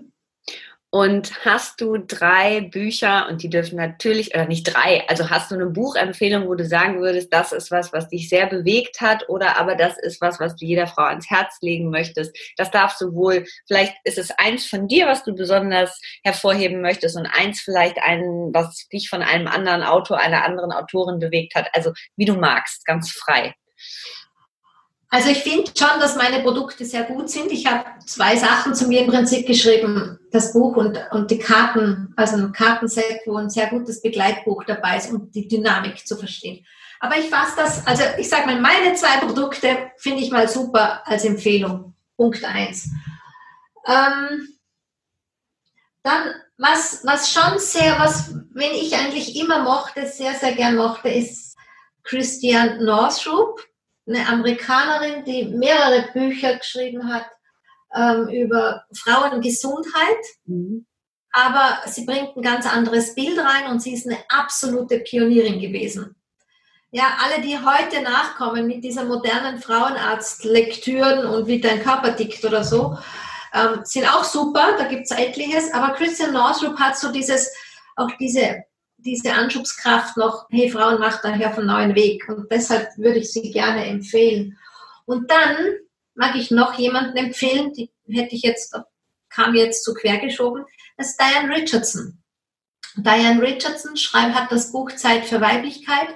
Und 0.96 1.44
hast 1.44 1.82
du 1.82 1.98
drei 1.98 2.62
Bücher, 2.62 3.28
und 3.28 3.41
die 3.41 3.50
dürfen 3.50 3.78
natürlich, 3.78 4.36
oder 4.36 4.46
nicht 4.46 4.76
drei, 4.76 5.04
also 5.10 5.32
hast 5.32 5.50
du 5.50 5.56
eine 5.56 5.66
Buchempfehlung, 5.66 6.48
wo 6.48 6.54
du 6.54 6.68
sagen 6.68 7.02
würdest, 7.02 7.34
das 7.34 7.52
ist 7.52 7.72
was, 7.72 7.91
was 7.94 8.10
dich 8.10 8.30
sehr 8.30 8.46
bewegt 8.46 9.02
hat, 9.02 9.28
oder 9.28 9.58
aber 9.58 9.74
das 9.74 9.98
ist 9.98 10.22
was, 10.22 10.39
was 10.39 10.56
du 10.56 10.68
jeder 10.68 10.86
Frau 10.86 11.06
ans 11.06 11.28
Herz 11.32 11.58
legen 11.62 11.89
möchtest. 11.89 12.38
Das 12.58 12.70
darfst 12.70 13.02
du 13.02 13.12
wohl, 13.16 13.44
vielleicht 13.66 13.96
ist 14.04 14.20
es 14.20 14.30
eins 14.38 14.68
von 14.68 14.88
dir, 14.88 15.08
was 15.08 15.24
du 15.24 15.34
besonders 15.34 16.00
hervorheben 16.24 16.80
möchtest, 16.82 17.18
und 17.18 17.26
eins 17.26 17.62
vielleicht 17.62 17.98
ein, 18.04 18.52
was 18.54 18.88
dich 18.89 19.10
von 19.10 19.24
einem 19.24 19.48
anderen 19.48 19.82
Autor, 19.82 20.20
einer 20.20 20.46
anderen 20.46 20.72
Autorin 20.72 21.18
bewegt 21.18 21.56
hat. 21.56 21.70
Also 21.74 21.91
wie 22.18 22.26
du 22.26 22.36
magst, 22.36 22.86
ganz 22.86 23.10
frei. 23.10 23.56
Also 25.14 25.30
ich 25.30 25.43
finde 25.43 25.72
schon, 25.78 25.99
dass 25.99 26.16
meine 26.16 26.41
Produkte 26.41 26.86
sehr 26.86 27.03
gut 27.03 27.30
sind. 27.30 27.51
Ich 27.51 27.68
habe 27.68 27.86
zwei 28.03 28.36
Sachen 28.36 28.74
zu 28.74 28.88
mir 28.88 29.01
im 29.01 29.11
Prinzip 29.11 29.45
geschrieben, 29.45 30.18
das 30.32 30.53
Buch 30.53 30.76
und, 30.76 30.99
und 31.11 31.30
die 31.30 31.38
Karten, 31.38 32.11
also 32.18 32.38
ein 32.38 32.51
Kartenset, 32.51 33.22
wo 33.28 33.36
ein 33.36 33.51
sehr 33.51 33.68
gutes 33.68 34.01
Begleitbuch 34.01 34.64
dabei 34.64 34.97
ist, 34.97 35.11
um 35.11 35.30
die 35.30 35.47
Dynamik 35.47 36.07
zu 36.07 36.18
verstehen. 36.18 36.66
Aber 36.99 37.16
ich 37.16 37.30
fasse 37.30 37.53
das, 37.57 37.86
also 37.86 38.01
ich 38.18 38.28
sage 38.28 38.47
mal, 38.47 38.59
meine 38.59 38.95
zwei 38.95 39.18
Produkte 39.18 39.91
finde 39.97 40.24
ich 40.24 40.32
mal 40.32 40.49
super 40.49 41.03
als 41.05 41.26
Empfehlung. 41.26 41.93
Punkt 42.18 42.43
eins. 42.43 42.89
Ähm, 43.86 44.47
dann, 46.01 46.34
was, 46.57 47.01
was 47.05 47.32
schon 47.32 47.59
sehr, 47.59 47.99
was, 47.99 48.34
wenn 48.51 48.72
ich 48.72 48.95
eigentlich 48.95 49.39
immer 49.39 49.61
mochte, 49.61 50.07
sehr, 50.07 50.34
sehr 50.34 50.53
gern 50.53 50.76
mochte, 50.76 51.09
ist 51.09 51.55
Christian 52.01 52.84
Northrup 52.84 53.64
eine 54.08 54.28
Amerikanerin, 54.28 55.24
die 55.26 55.45
mehrere 55.45 56.12
Bücher 56.14 56.58
geschrieben 56.58 57.12
hat 57.12 57.26
ähm, 57.95 58.28
über 58.30 58.84
Frauengesundheit. 58.93 60.24
Mhm. 60.45 60.86
aber 61.34 61.80
sie 61.88 62.06
bringt 62.06 62.38
ein 62.38 62.43
ganz 62.43 62.66
anderes 62.68 63.16
Bild 63.16 63.39
rein 63.39 63.72
und 63.72 63.82
sie 63.82 63.93
ist 63.93 64.08
eine 64.08 64.20
absolute 64.30 64.99
Pionierin 64.99 65.60
gewesen. 65.60 66.16
Ja, 66.91 67.18
alle, 67.24 67.41
die 67.41 67.58
heute 67.58 68.04
nachkommen 68.04 68.68
mit 68.68 68.84
dieser 68.84 69.04
modernen 69.04 69.60
Frauenarzt-Lektüren 69.60 71.26
und 71.26 71.47
wie 71.47 71.60
dein 71.60 71.82
Körper 71.82 72.16
tickt 72.16 72.45
oder 72.45 72.64
so, 72.64 72.99
ähm, 73.51 73.80
sind 73.84 74.08
auch 74.14 74.24
super, 74.24 74.76
da 74.78 74.86
gibt 74.86 75.06
es 75.06 75.18
etliches, 75.18 75.74
aber 75.74 75.95
Christian 75.95 76.34
Northrup 76.34 76.80
hat 76.80 76.95
so 76.97 77.12
dieses, 77.12 77.51
auch 77.95 78.12
diese, 78.20 78.64
diese 79.06 79.34
Anschubskraft 79.34 80.18
noch, 80.18 80.47
hey, 80.49 80.70
Frauen 80.70 80.99
macht 80.99 81.24
daher 81.24 81.56
einen 81.56 81.68
neuen 81.68 81.95
Weg 81.95 82.28
und 82.30 82.51
deshalb 82.51 82.89
würde 82.97 83.20
ich 83.20 83.32
sie 83.32 83.51
gerne 83.51 83.86
empfehlen. 83.86 84.58
Und 85.06 85.30
dann 85.30 85.56
mag 86.16 86.36
ich 86.36 86.51
noch 86.51 86.78
jemanden 86.78 87.18
empfehlen, 87.18 87.74
die 87.74 87.91
hätte 88.08 88.36
ich 88.36 88.43
jetzt, 88.43 88.76
kam 89.30 89.56
jetzt 89.56 89.84
zu 89.84 89.93
quer 89.93 90.18
geschoben, 90.18 90.66
das 90.97 91.10
ist 91.10 91.20
Diane 91.20 91.54
Richardson. 91.56 92.20
Diane 92.95 93.41
Richardson 93.41 93.97
schreibt, 93.97 94.36
hat 94.36 94.51
das 94.51 94.72
Buch 94.72 94.91
Zeit 94.91 95.26
für 95.26 95.41
Weiblichkeit. 95.41 96.10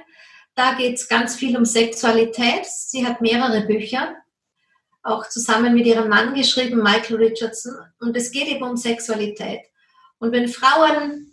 Da 0.55 0.73
geht 0.73 0.95
es 0.95 1.07
ganz 1.07 1.35
viel 1.35 1.57
um 1.57 1.65
Sexualität. 1.65 2.65
Sie 2.65 3.05
hat 3.05 3.21
mehrere 3.21 3.61
Bücher, 3.61 4.15
auch 5.01 5.27
zusammen 5.29 5.73
mit 5.73 5.85
ihrem 5.88 6.09
Mann 6.09 6.35
geschrieben, 6.35 6.83
Michael 6.83 7.17
Richardson. 7.17 7.75
Und 7.99 8.15
es 8.15 8.31
geht 8.31 8.47
eben 8.47 8.63
um 8.63 8.77
Sexualität. 8.77 9.61
Und 10.19 10.31
wenn 10.31 10.47
Frauen, 10.47 11.26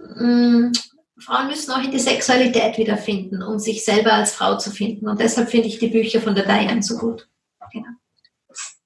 mh, 0.00 0.24
mm, 0.24 0.72
Frauen 1.18 1.48
müssen 1.48 1.72
auch 1.72 1.82
in 1.82 1.90
die 1.90 1.98
Sexualität 1.98 2.78
wiederfinden, 2.78 3.42
um 3.42 3.58
sich 3.58 3.84
selber 3.84 4.14
als 4.14 4.32
Frau 4.32 4.56
zu 4.56 4.70
finden. 4.70 5.08
Und 5.08 5.20
deshalb 5.20 5.50
finde 5.50 5.68
ich 5.68 5.78
die 5.78 5.88
Bücher 5.88 6.20
von 6.20 6.34
der 6.34 6.44
Diane 6.44 6.82
so 6.82 6.96
gut. 6.96 7.28
Genau. 7.72 7.88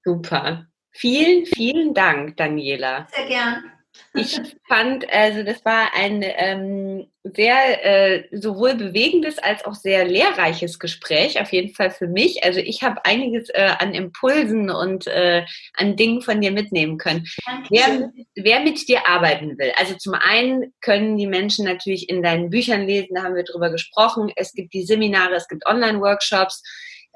Super. 0.05 0.67
Vielen, 0.91 1.47
vielen 1.47 1.95
Dank, 1.95 2.37
Daniela. 2.37 3.07
Sehr 3.15 3.27
gern. 3.27 3.65
Ich 4.13 4.41
fand, 4.69 5.09
also 5.11 5.43
das 5.45 5.65
war 5.65 5.95
ein 5.95 6.23
ähm, 6.23 7.07
sehr 7.25 7.85
äh, 7.85 8.29
sowohl 8.33 8.75
bewegendes 8.75 9.39
als 9.39 9.65
auch 9.65 9.75
sehr 9.75 10.05
lehrreiches 10.05 10.79
Gespräch, 10.79 11.41
auf 11.41 11.53
jeden 11.53 11.75
Fall 11.75 11.91
für 11.91 12.07
mich. 12.07 12.45
Also 12.45 12.61
ich 12.61 12.83
habe 12.83 13.03
einiges 13.07 13.49
äh, 13.49 13.71
an 13.79 13.95
Impulsen 13.95 14.69
und 14.69 15.07
äh, 15.07 15.43
an 15.75 15.97
Dingen 15.97 16.21
von 16.21 16.43
dir 16.43 16.53
mitnehmen 16.53 16.99
können. 16.99 17.27
Wer, 17.71 18.13
wer, 18.35 18.61
mit 18.61 18.87
dir 18.89 19.09
arbeiten 19.09 19.57
will, 19.59 19.73
also 19.77 19.95
zum 19.95 20.13
einen 20.15 20.75
können 20.83 21.17
die 21.17 21.27
Menschen 21.27 21.65
natürlich 21.65 22.11
in 22.11 22.23
deinen 22.23 22.51
Büchern 22.51 22.87
lesen, 22.87 23.15
da 23.15 23.23
haben 23.23 23.37
wir 23.37 23.45
drüber 23.45 23.71
gesprochen. 23.71 24.31
Es 24.37 24.53
gibt 24.53 24.75
die 24.75 24.85
Seminare, 24.85 25.35
es 25.35 25.49
gibt 25.49 25.67
Online-Workshops. 25.67 26.63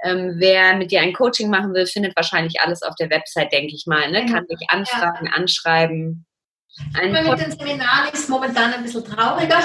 Ähm, 0.04 0.36
wer 0.36 0.76
mit 0.76 0.90
dir 0.90 1.00
ein 1.00 1.12
Coaching 1.12 1.50
machen 1.50 1.74
will, 1.74 1.84
findet 1.84 2.16
wahrscheinlich 2.16 2.60
alles 2.60 2.82
auf 2.82 2.94
der 2.94 3.10
Website, 3.10 3.52
denke 3.52 3.74
ich 3.74 3.84
mal. 3.86 4.10
Ne? 4.10 4.24
Kann 4.26 4.46
dich 4.46 4.70
anfragen, 4.70 5.26
ja. 5.26 5.32
anschreiben. 5.32 6.24
Ein 6.94 7.12
mit 7.12 7.40
den 7.40 7.50
Seminaren 7.50 8.12
ist 8.12 8.28
momentan 8.30 8.72
ein 8.72 8.82
bisschen 8.82 9.04
trauriger, 9.04 9.60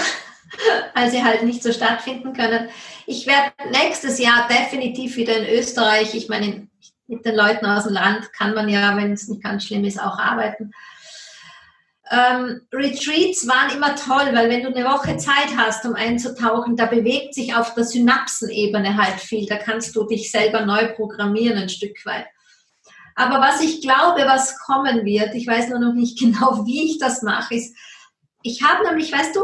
weil 0.94 1.10
sie 1.10 1.24
halt 1.24 1.44
nicht 1.44 1.64
so 1.64 1.72
stattfinden 1.72 2.34
können. 2.34 2.70
Ich 3.06 3.28
werde 3.28 3.52
nächstes 3.72 4.20
Jahr 4.20 4.48
definitiv 4.48 5.16
wieder 5.16 5.38
in 5.38 5.60
Österreich, 5.60 6.14
ich 6.16 6.30
meine, 6.30 6.68
mit 7.08 7.26
den 7.26 7.36
Leuten 7.36 7.66
aus 7.66 7.84
dem 7.84 7.94
Land 7.94 8.32
kann 8.34 8.54
man 8.54 8.70
ja, 8.70 8.96
wenn 8.96 9.14
es 9.14 9.28
nicht 9.28 9.44
ganz 9.44 9.66
schlimm 9.66 9.84
ist, 9.84 10.00
auch 10.00 10.18
arbeiten. 10.18 10.72
Ähm, 12.12 12.62
Retreats 12.72 13.48
waren 13.48 13.76
immer 13.76 13.96
toll, 13.96 14.34
weil 14.34 14.50
wenn 14.50 14.64
du 14.64 14.70
eine 14.70 14.86
Woche 14.86 15.18
Zeit 15.18 15.58
hast, 15.58 15.86
um 15.86 15.96
einzutauchen, 15.96 16.76
da 16.76 16.86
bewegt 16.86 17.34
sich 17.34 17.56
auf 17.56 17.74
der 17.74 17.86
Synapsenebene 17.86 18.98
halt 18.98 19.20
viel. 19.20 19.46
Da 19.48 19.58
kannst 19.58 19.96
du 19.96 20.06
dich 20.06 20.30
selber 20.30 20.66
neu 20.66 20.94
programmieren 20.94 21.58
ein 21.58 21.70
Stück 21.70 22.06
weit. 22.06 22.28
Aber 23.16 23.40
was 23.42 23.62
ich 23.62 23.82
glaube, 23.82 24.26
was 24.26 24.60
kommen 24.60 25.06
wird, 25.06 25.34
ich 25.36 25.48
weiß 25.48 25.70
nur 25.70 25.80
noch 25.80 25.94
nicht 25.94 26.20
genau, 26.20 26.66
wie 26.66 26.92
ich 26.92 27.00
das 27.00 27.22
mache, 27.22 27.56
ist, 27.56 27.76
ich 28.42 28.62
habe 28.62 28.86
nämlich, 28.86 29.12
weißt 29.12 29.36
du, 29.36 29.42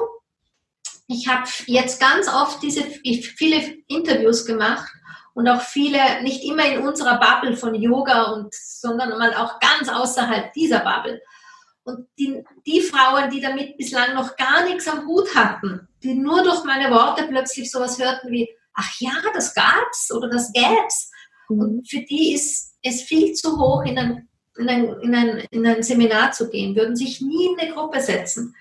ich 1.10 1.28
habe 1.28 1.50
jetzt 1.66 2.00
ganz 2.00 2.28
oft 2.28 2.62
diese 2.62 2.84
viele 2.84 3.78
Interviews 3.88 4.46
gemacht 4.46 4.88
und 5.34 5.48
auch 5.48 5.62
viele, 5.62 6.22
nicht 6.22 6.44
immer 6.44 6.66
in 6.66 6.88
unserer 6.88 7.20
Bubble 7.20 7.58
von 7.58 7.74
Yoga 7.74 8.32
und, 8.32 8.54
sondern 8.54 9.18
mal 9.18 9.34
auch 9.34 9.60
ganz 9.60 9.90
außerhalb 9.90 10.54
dieser 10.54 10.82
Bubble. 10.82 11.20
Und 11.84 12.08
die, 12.20 12.44
die 12.68 12.82
Frauen, 12.82 13.32
die 13.32 13.42
damit 13.42 13.76
bislang 13.78 14.14
noch 14.14 14.36
gar 14.38 14.66
nichts 14.66 14.88
am 14.88 15.08
Hut 15.08 15.34
hatten, 15.34 15.88
die 16.04 16.14
nur 16.14 16.44
durch 16.44 16.64
meine 16.64 16.92
Worte 16.92 17.26
plötzlich 17.28 17.72
sowas 17.72 17.98
hörten 17.98 18.32
wie, 18.32 18.48
ach 18.76 18.92
ja, 19.00 19.14
das 19.34 19.56
gab's 19.56 20.12
oder 20.12 20.30
das 20.30 20.54
gäb's. 20.54 21.12
Mhm. 21.50 21.60
Und 21.60 21.90
für 21.90 22.02
die 22.02 22.34
ist 22.34 22.76
es 22.84 23.02
viel 23.02 23.34
zu 23.34 23.58
hoch, 23.58 23.84
in 23.84 23.98
ein, 23.98 24.30
in, 24.58 24.70
ein, 24.70 24.94
in, 25.02 25.16
ein, 25.16 25.48
in 25.50 25.66
ein 25.66 25.82
Seminar 25.82 26.34
zu 26.34 26.52
gehen, 26.52 26.76
würden 26.76 26.96
sich 26.96 27.20
nie 27.20 27.48
in 27.48 27.60
eine 27.60 27.74
Gruppe 27.74 28.00
setzen. 28.00 28.54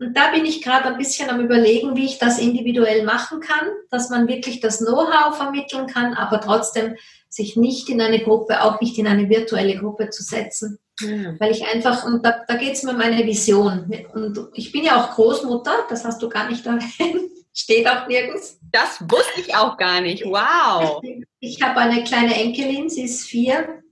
Und 0.00 0.16
da 0.16 0.30
bin 0.30 0.44
ich 0.44 0.62
gerade 0.62 0.86
ein 0.86 0.98
bisschen 0.98 1.28
am 1.28 1.40
Überlegen, 1.40 1.96
wie 1.96 2.04
ich 2.04 2.18
das 2.18 2.38
individuell 2.38 3.04
machen 3.04 3.40
kann, 3.40 3.68
dass 3.90 4.10
man 4.10 4.28
wirklich 4.28 4.60
das 4.60 4.78
Know-how 4.78 5.36
vermitteln 5.36 5.88
kann, 5.88 6.14
aber 6.14 6.40
trotzdem 6.40 6.94
sich 7.28 7.56
nicht 7.56 7.88
in 7.88 8.00
eine 8.00 8.20
Gruppe, 8.20 8.62
auch 8.62 8.80
nicht 8.80 8.96
in 8.98 9.06
eine 9.06 9.28
virtuelle 9.28 9.76
Gruppe 9.76 10.10
zu 10.10 10.22
setzen. 10.22 10.78
Ja. 11.00 11.34
Weil 11.38 11.50
ich 11.50 11.66
einfach, 11.66 12.04
und 12.04 12.24
da, 12.24 12.44
da 12.46 12.54
geht 12.54 12.74
es 12.74 12.82
mir 12.84 12.92
um 12.92 12.98
meine 12.98 13.24
Vision. 13.24 13.92
Und 14.14 14.38
ich 14.54 14.72
bin 14.72 14.84
ja 14.84 15.02
auch 15.02 15.14
Großmutter, 15.14 15.86
das 15.88 16.04
hast 16.04 16.22
du 16.22 16.28
gar 16.28 16.48
nicht 16.48 16.64
erwähnt, 16.66 17.30
steht 17.52 17.88
auch 17.88 18.06
nirgends. 18.06 18.58
Das 18.70 19.00
wusste 19.00 19.40
ich 19.40 19.54
auch 19.56 19.76
gar 19.76 20.00
nicht. 20.00 20.24
Wow. 20.24 21.02
Ich 21.40 21.60
habe 21.60 21.80
eine 21.80 22.04
kleine 22.04 22.34
Enkelin, 22.34 22.88
sie 22.88 23.02
ist 23.02 23.26
vier. 23.26 23.82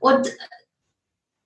Und 0.00 0.28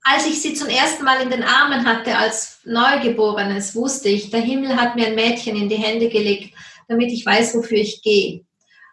als 0.09 0.27
ich 0.27 0.41
sie 0.41 0.55
zum 0.55 0.69
ersten 0.69 1.05
Mal 1.05 1.21
in 1.21 1.31
den 1.31 1.43
Armen 1.43 1.85
hatte 1.85 2.17
als 2.17 2.61
Neugeborenes, 2.65 3.75
wusste 3.75 4.09
ich, 4.09 4.31
der 4.31 4.41
Himmel 4.41 4.77
hat 4.77 4.95
mir 4.95 5.09
ein 5.09 5.17
Mädchen 5.17 5.57
in 5.57 5.69
die 5.69 5.77
Hände 5.77 6.09
gelegt, 6.09 6.55
damit 6.87 7.11
ich 7.11 7.27
weiß, 7.27 7.57
wofür 7.57 7.79
ich 7.79 8.03
gehe. 8.03 8.45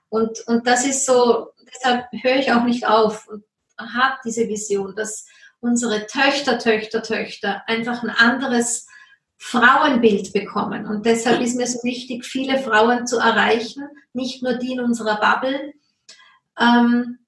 Und, 0.09 0.39
und 0.47 0.65
das 0.65 0.85
ist 0.85 1.05
so, 1.05 1.49
deshalb 1.71 2.05
höre 2.23 2.37
ich 2.37 2.51
auch 2.51 2.63
nicht 2.63 2.87
auf 2.87 3.27
und 3.27 3.43
habe 3.77 4.15
diese 4.25 4.47
Vision, 4.47 4.95
dass 4.95 5.27
unsere 5.59 6.07
Töchter, 6.07 6.57
Töchter, 6.57 7.03
Töchter 7.03 7.61
einfach 7.67 8.01
ein 8.01 8.09
anderes 8.09 8.87
Frauenbild 9.37 10.33
bekommen. 10.33 10.87
Und 10.87 11.05
deshalb 11.05 11.41
ist 11.41 11.55
mir 11.55 11.67
so 11.67 11.83
wichtig, 11.83 12.25
viele 12.25 12.57
Frauen 12.57 13.05
zu 13.05 13.17
erreichen, 13.17 13.87
nicht 14.13 14.41
nur 14.41 14.53
die 14.53 14.73
in 14.73 14.79
unserer 14.79 15.19
Bubble, 15.19 15.73
ähm, 16.59 17.19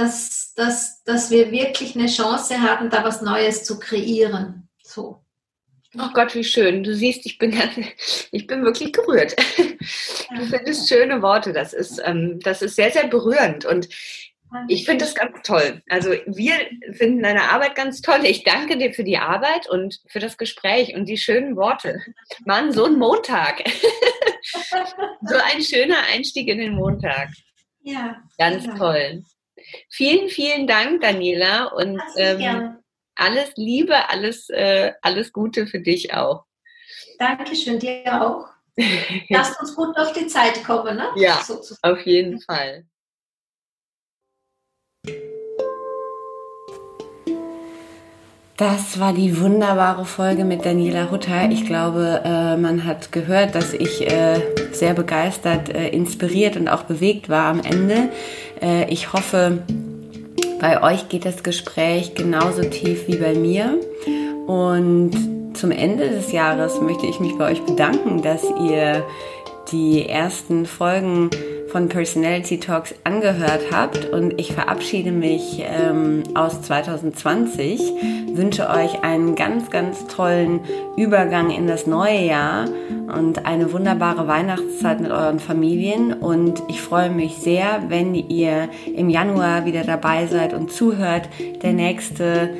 dass, 0.00 0.54
dass, 0.54 1.02
dass 1.04 1.30
wir 1.30 1.50
wirklich 1.50 1.94
eine 1.94 2.06
Chance 2.06 2.60
haben, 2.60 2.88
da 2.90 3.04
was 3.04 3.20
Neues 3.20 3.64
zu 3.64 3.78
kreieren. 3.78 4.68
So. 4.82 5.22
Oh 5.98 6.08
Gott, 6.14 6.34
wie 6.34 6.44
schön. 6.44 6.82
Du 6.82 6.94
siehst, 6.94 7.26
ich 7.26 7.36
bin, 7.36 7.50
ganz, 7.50 7.72
ich 8.32 8.46
bin 8.46 8.64
wirklich 8.64 8.92
gerührt. 8.92 9.36
Du 9.58 10.46
findest 10.46 10.88
schöne 10.88 11.20
Worte. 11.20 11.52
Das 11.52 11.72
ist, 11.72 12.00
ähm, 12.04 12.38
das 12.40 12.62
ist 12.62 12.76
sehr, 12.76 12.90
sehr 12.90 13.08
berührend. 13.08 13.66
Und 13.66 13.88
ich 14.68 14.84
finde 14.84 15.04
das 15.04 15.14
ganz 15.14 15.42
toll. 15.42 15.82
Also 15.88 16.10
wir 16.26 16.54
finden 16.92 17.22
deine 17.22 17.50
Arbeit 17.50 17.74
ganz 17.74 18.00
toll. 18.00 18.20
Ich 18.24 18.42
danke 18.42 18.78
dir 18.78 18.92
für 18.94 19.04
die 19.04 19.18
Arbeit 19.18 19.68
und 19.68 20.00
für 20.06 20.18
das 20.18 20.38
Gespräch 20.38 20.94
und 20.94 21.06
die 21.06 21.18
schönen 21.18 21.56
Worte. 21.56 22.00
Mann, 22.46 22.72
so 22.72 22.86
ein 22.86 22.98
Montag. 22.98 23.62
so 25.22 25.36
ein 25.36 25.62
schöner 25.62 25.98
Einstieg 26.12 26.48
in 26.48 26.58
den 26.58 26.74
Montag. 26.74 27.28
Ja. 27.82 28.22
Ganz 28.38 28.64
toll. 28.78 29.24
Vielen, 29.88 30.28
vielen 30.28 30.66
Dank, 30.66 31.00
Daniela. 31.00 31.66
Und 31.66 32.00
ähm, 32.16 32.78
alles 33.14 33.52
Liebe, 33.56 34.08
alles, 34.08 34.48
äh, 34.50 34.92
alles 35.02 35.32
Gute 35.32 35.66
für 35.66 35.80
dich 35.80 36.14
auch. 36.14 36.44
Dankeschön, 37.18 37.78
dir 37.78 38.04
auch. 38.22 38.48
Lasst 39.28 39.60
uns 39.60 39.74
gut 39.74 39.96
auf 39.96 40.12
die 40.12 40.26
Zeit 40.26 40.64
kommen, 40.64 40.96
ne? 40.96 41.10
Ja, 41.16 41.42
Sozusagen. 41.42 41.94
auf 41.94 42.06
jeden 42.06 42.40
Fall. 42.40 42.86
Das 48.60 49.00
war 49.00 49.14
die 49.14 49.40
wunderbare 49.40 50.04
Folge 50.04 50.44
mit 50.44 50.66
Daniela 50.66 51.10
Hutter. 51.10 51.48
Ich 51.50 51.64
glaube, 51.64 52.20
äh, 52.22 52.58
man 52.58 52.84
hat 52.84 53.10
gehört, 53.10 53.54
dass 53.54 53.72
ich 53.72 54.06
äh, 54.06 54.38
sehr 54.70 54.92
begeistert, 54.92 55.70
äh, 55.70 55.88
inspiriert 55.88 56.58
und 56.58 56.68
auch 56.68 56.82
bewegt 56.82 57.30
war 57.30 57.46
am 57.46 57.60
Ende. 57.60 58.10
Ich 58.90 59.14
hoffe, 59.14 59.62
bei 60.60 60.82
euch 60.82 61.08
geht 61.08 61.24
das 61.24 61.42
Gespräch 61.42 62.14
genauso 62.14 62.60
tief 62.60 63.08
wie 63.08 63.16
bei 63.16 63.32
mir. 63.32 63.78
Und 64.46 65.12
zum 65.54 65.70
Ende 65.70 66.10
des 66.10 66.30
Jahres 66.30 66.78
möchte 66.82 67.06
ich 67.06 67.18
mich 67.20 67.38
bei 67.38 67.50
euch 67.50 67.62
bedanken, 67.62 68.20
dass 68.20 68.44
ihr 68.44 69.02
die 69.72 70.06
ersten 70.06 70.66
Folgen 70.66 71.30
von 71.70 71.88
Personality 71.88 72.58
Talks 72.58 72.94
angehört 73.04 73.62
habt. 73.72 74.06
Und 74.06 74.38
ich 74.38 74.52
verabschiede 74.52 75.12
mich 75.12 75.62
ähm, 75.64 76.22
aus 76.34 76.62
2020, 76.62 77.80
wünsche 78.34 78.68
euch 78.68 79.02
einen 79.02 79.34
ganz, 79.34 79.70
ganz 79.70 80.06
tollen 80.06 80.60
Übergang 80.96 81.50
in 81.50 81.66
das 81.66 81.86
neue 81.86 82.24
Jahr 82.24 82.66
und 83.16 83.46
eine 83.46 83.72
wunderbare 83.72 84.26
Weihnachtszeit 84.26 85.00
mit 85.00 85.10
euren 85.10 85.40
Familien. 85.40 86.12
Und 86.12 86.62
ich 86.68 86.80
freue 86.80 87.10
mich 87.10 87.36
sehr, 87.36 87.84
wenn 87.88 88.14
ihr 88.14 88.68
im 88.94 89.08
Januar 89.08 89.64
wieder 89.64 89.84
dabei 89.84 90.26
seid 90.26 90.54
und 90.54 90.72
zuhört. 90.72 91.28
Der 91.62 91.72
nächste 91.72 92.50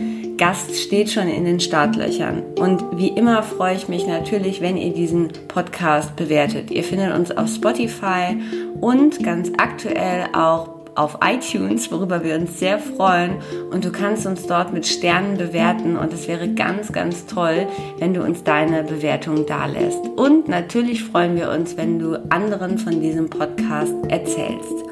Gast 0.41 0.75
steht 0.75 1.11
schon 1.11 1.29
in 1.29 1.45
den 1.45 1.61
Startlöchern. 1.61 2.43
Und 2.59 2.83
wie 2.97 3.09
immer 3.09 3.43
freue 3.43 3.77
ich 3.77 3.89
mich 3.89 4.07
natürlich, 4.07 4.63
wenn 4.63 4.79
ihr 4.79 4.95
diesen 4.95 5.29
Podcast 5.49 6.17
bewertet. 6.17 6.71
Ihr 6.71 6.83
findet 6.83 7.15
uns 7.15 7.31
auf 7.31 7.51
Spotify 7.51 8.39
und 8.81 9.23
ganz 9.23 9.53
aktuell 9.59 10.29
auch 10.33 10.71
auf 10.95 11.19
iTunes, 11.23 11.93
worüber 11.93 12.25
wir 12.25 12.37
uns 12.37 12.59
sehr 12.59 12.79
freuen. 12.79 13.35
Und 13.71 13.85
du 13.85 13.93
kannst 13.93 14.25
uns 14.25 14.47
dort 14.47 14.73
mit 14.73 14.87
Sternen 14.87 15.37
bewerten 15.37 15.99
und 15.99 16.11
es 16.15 16.27
wäre 16.27 16.49
ganz, 16.49 16.91
ganz 16.91 17.27
toll, 17.27 17.67
wenn 17.99 18.15
du 18.15 18.23
uns 18.23 18.43
deine 18.43 18.83
Bewertung 18.83 19.45
dalässt. 19.45 20.01
Und 20.17 20.49
natürlich 20.49 21.05
freuen 21.05 21.37
wir 21.37 21.51
uns, 21.51 21.77
wenn 21.77 21.99
du 21.99 22.15
anderen 22.31 22.79
von 22.79 23.03
diesem 23.03 23.29
Podcast 23.29 23.95
erzählst. 24.09 24.85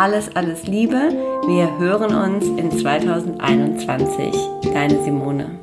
Alles, 0.00 0.30
alles 0.36 0.68
Liebe. 0.68 1.10
Wir 1.48 1.76
hören 1.80 2.14
uns 2.14 2.46
in 2.46 2.70
2021. 2.70 4.32
Deine 4.72 5.02
Simone. 5.02 5.58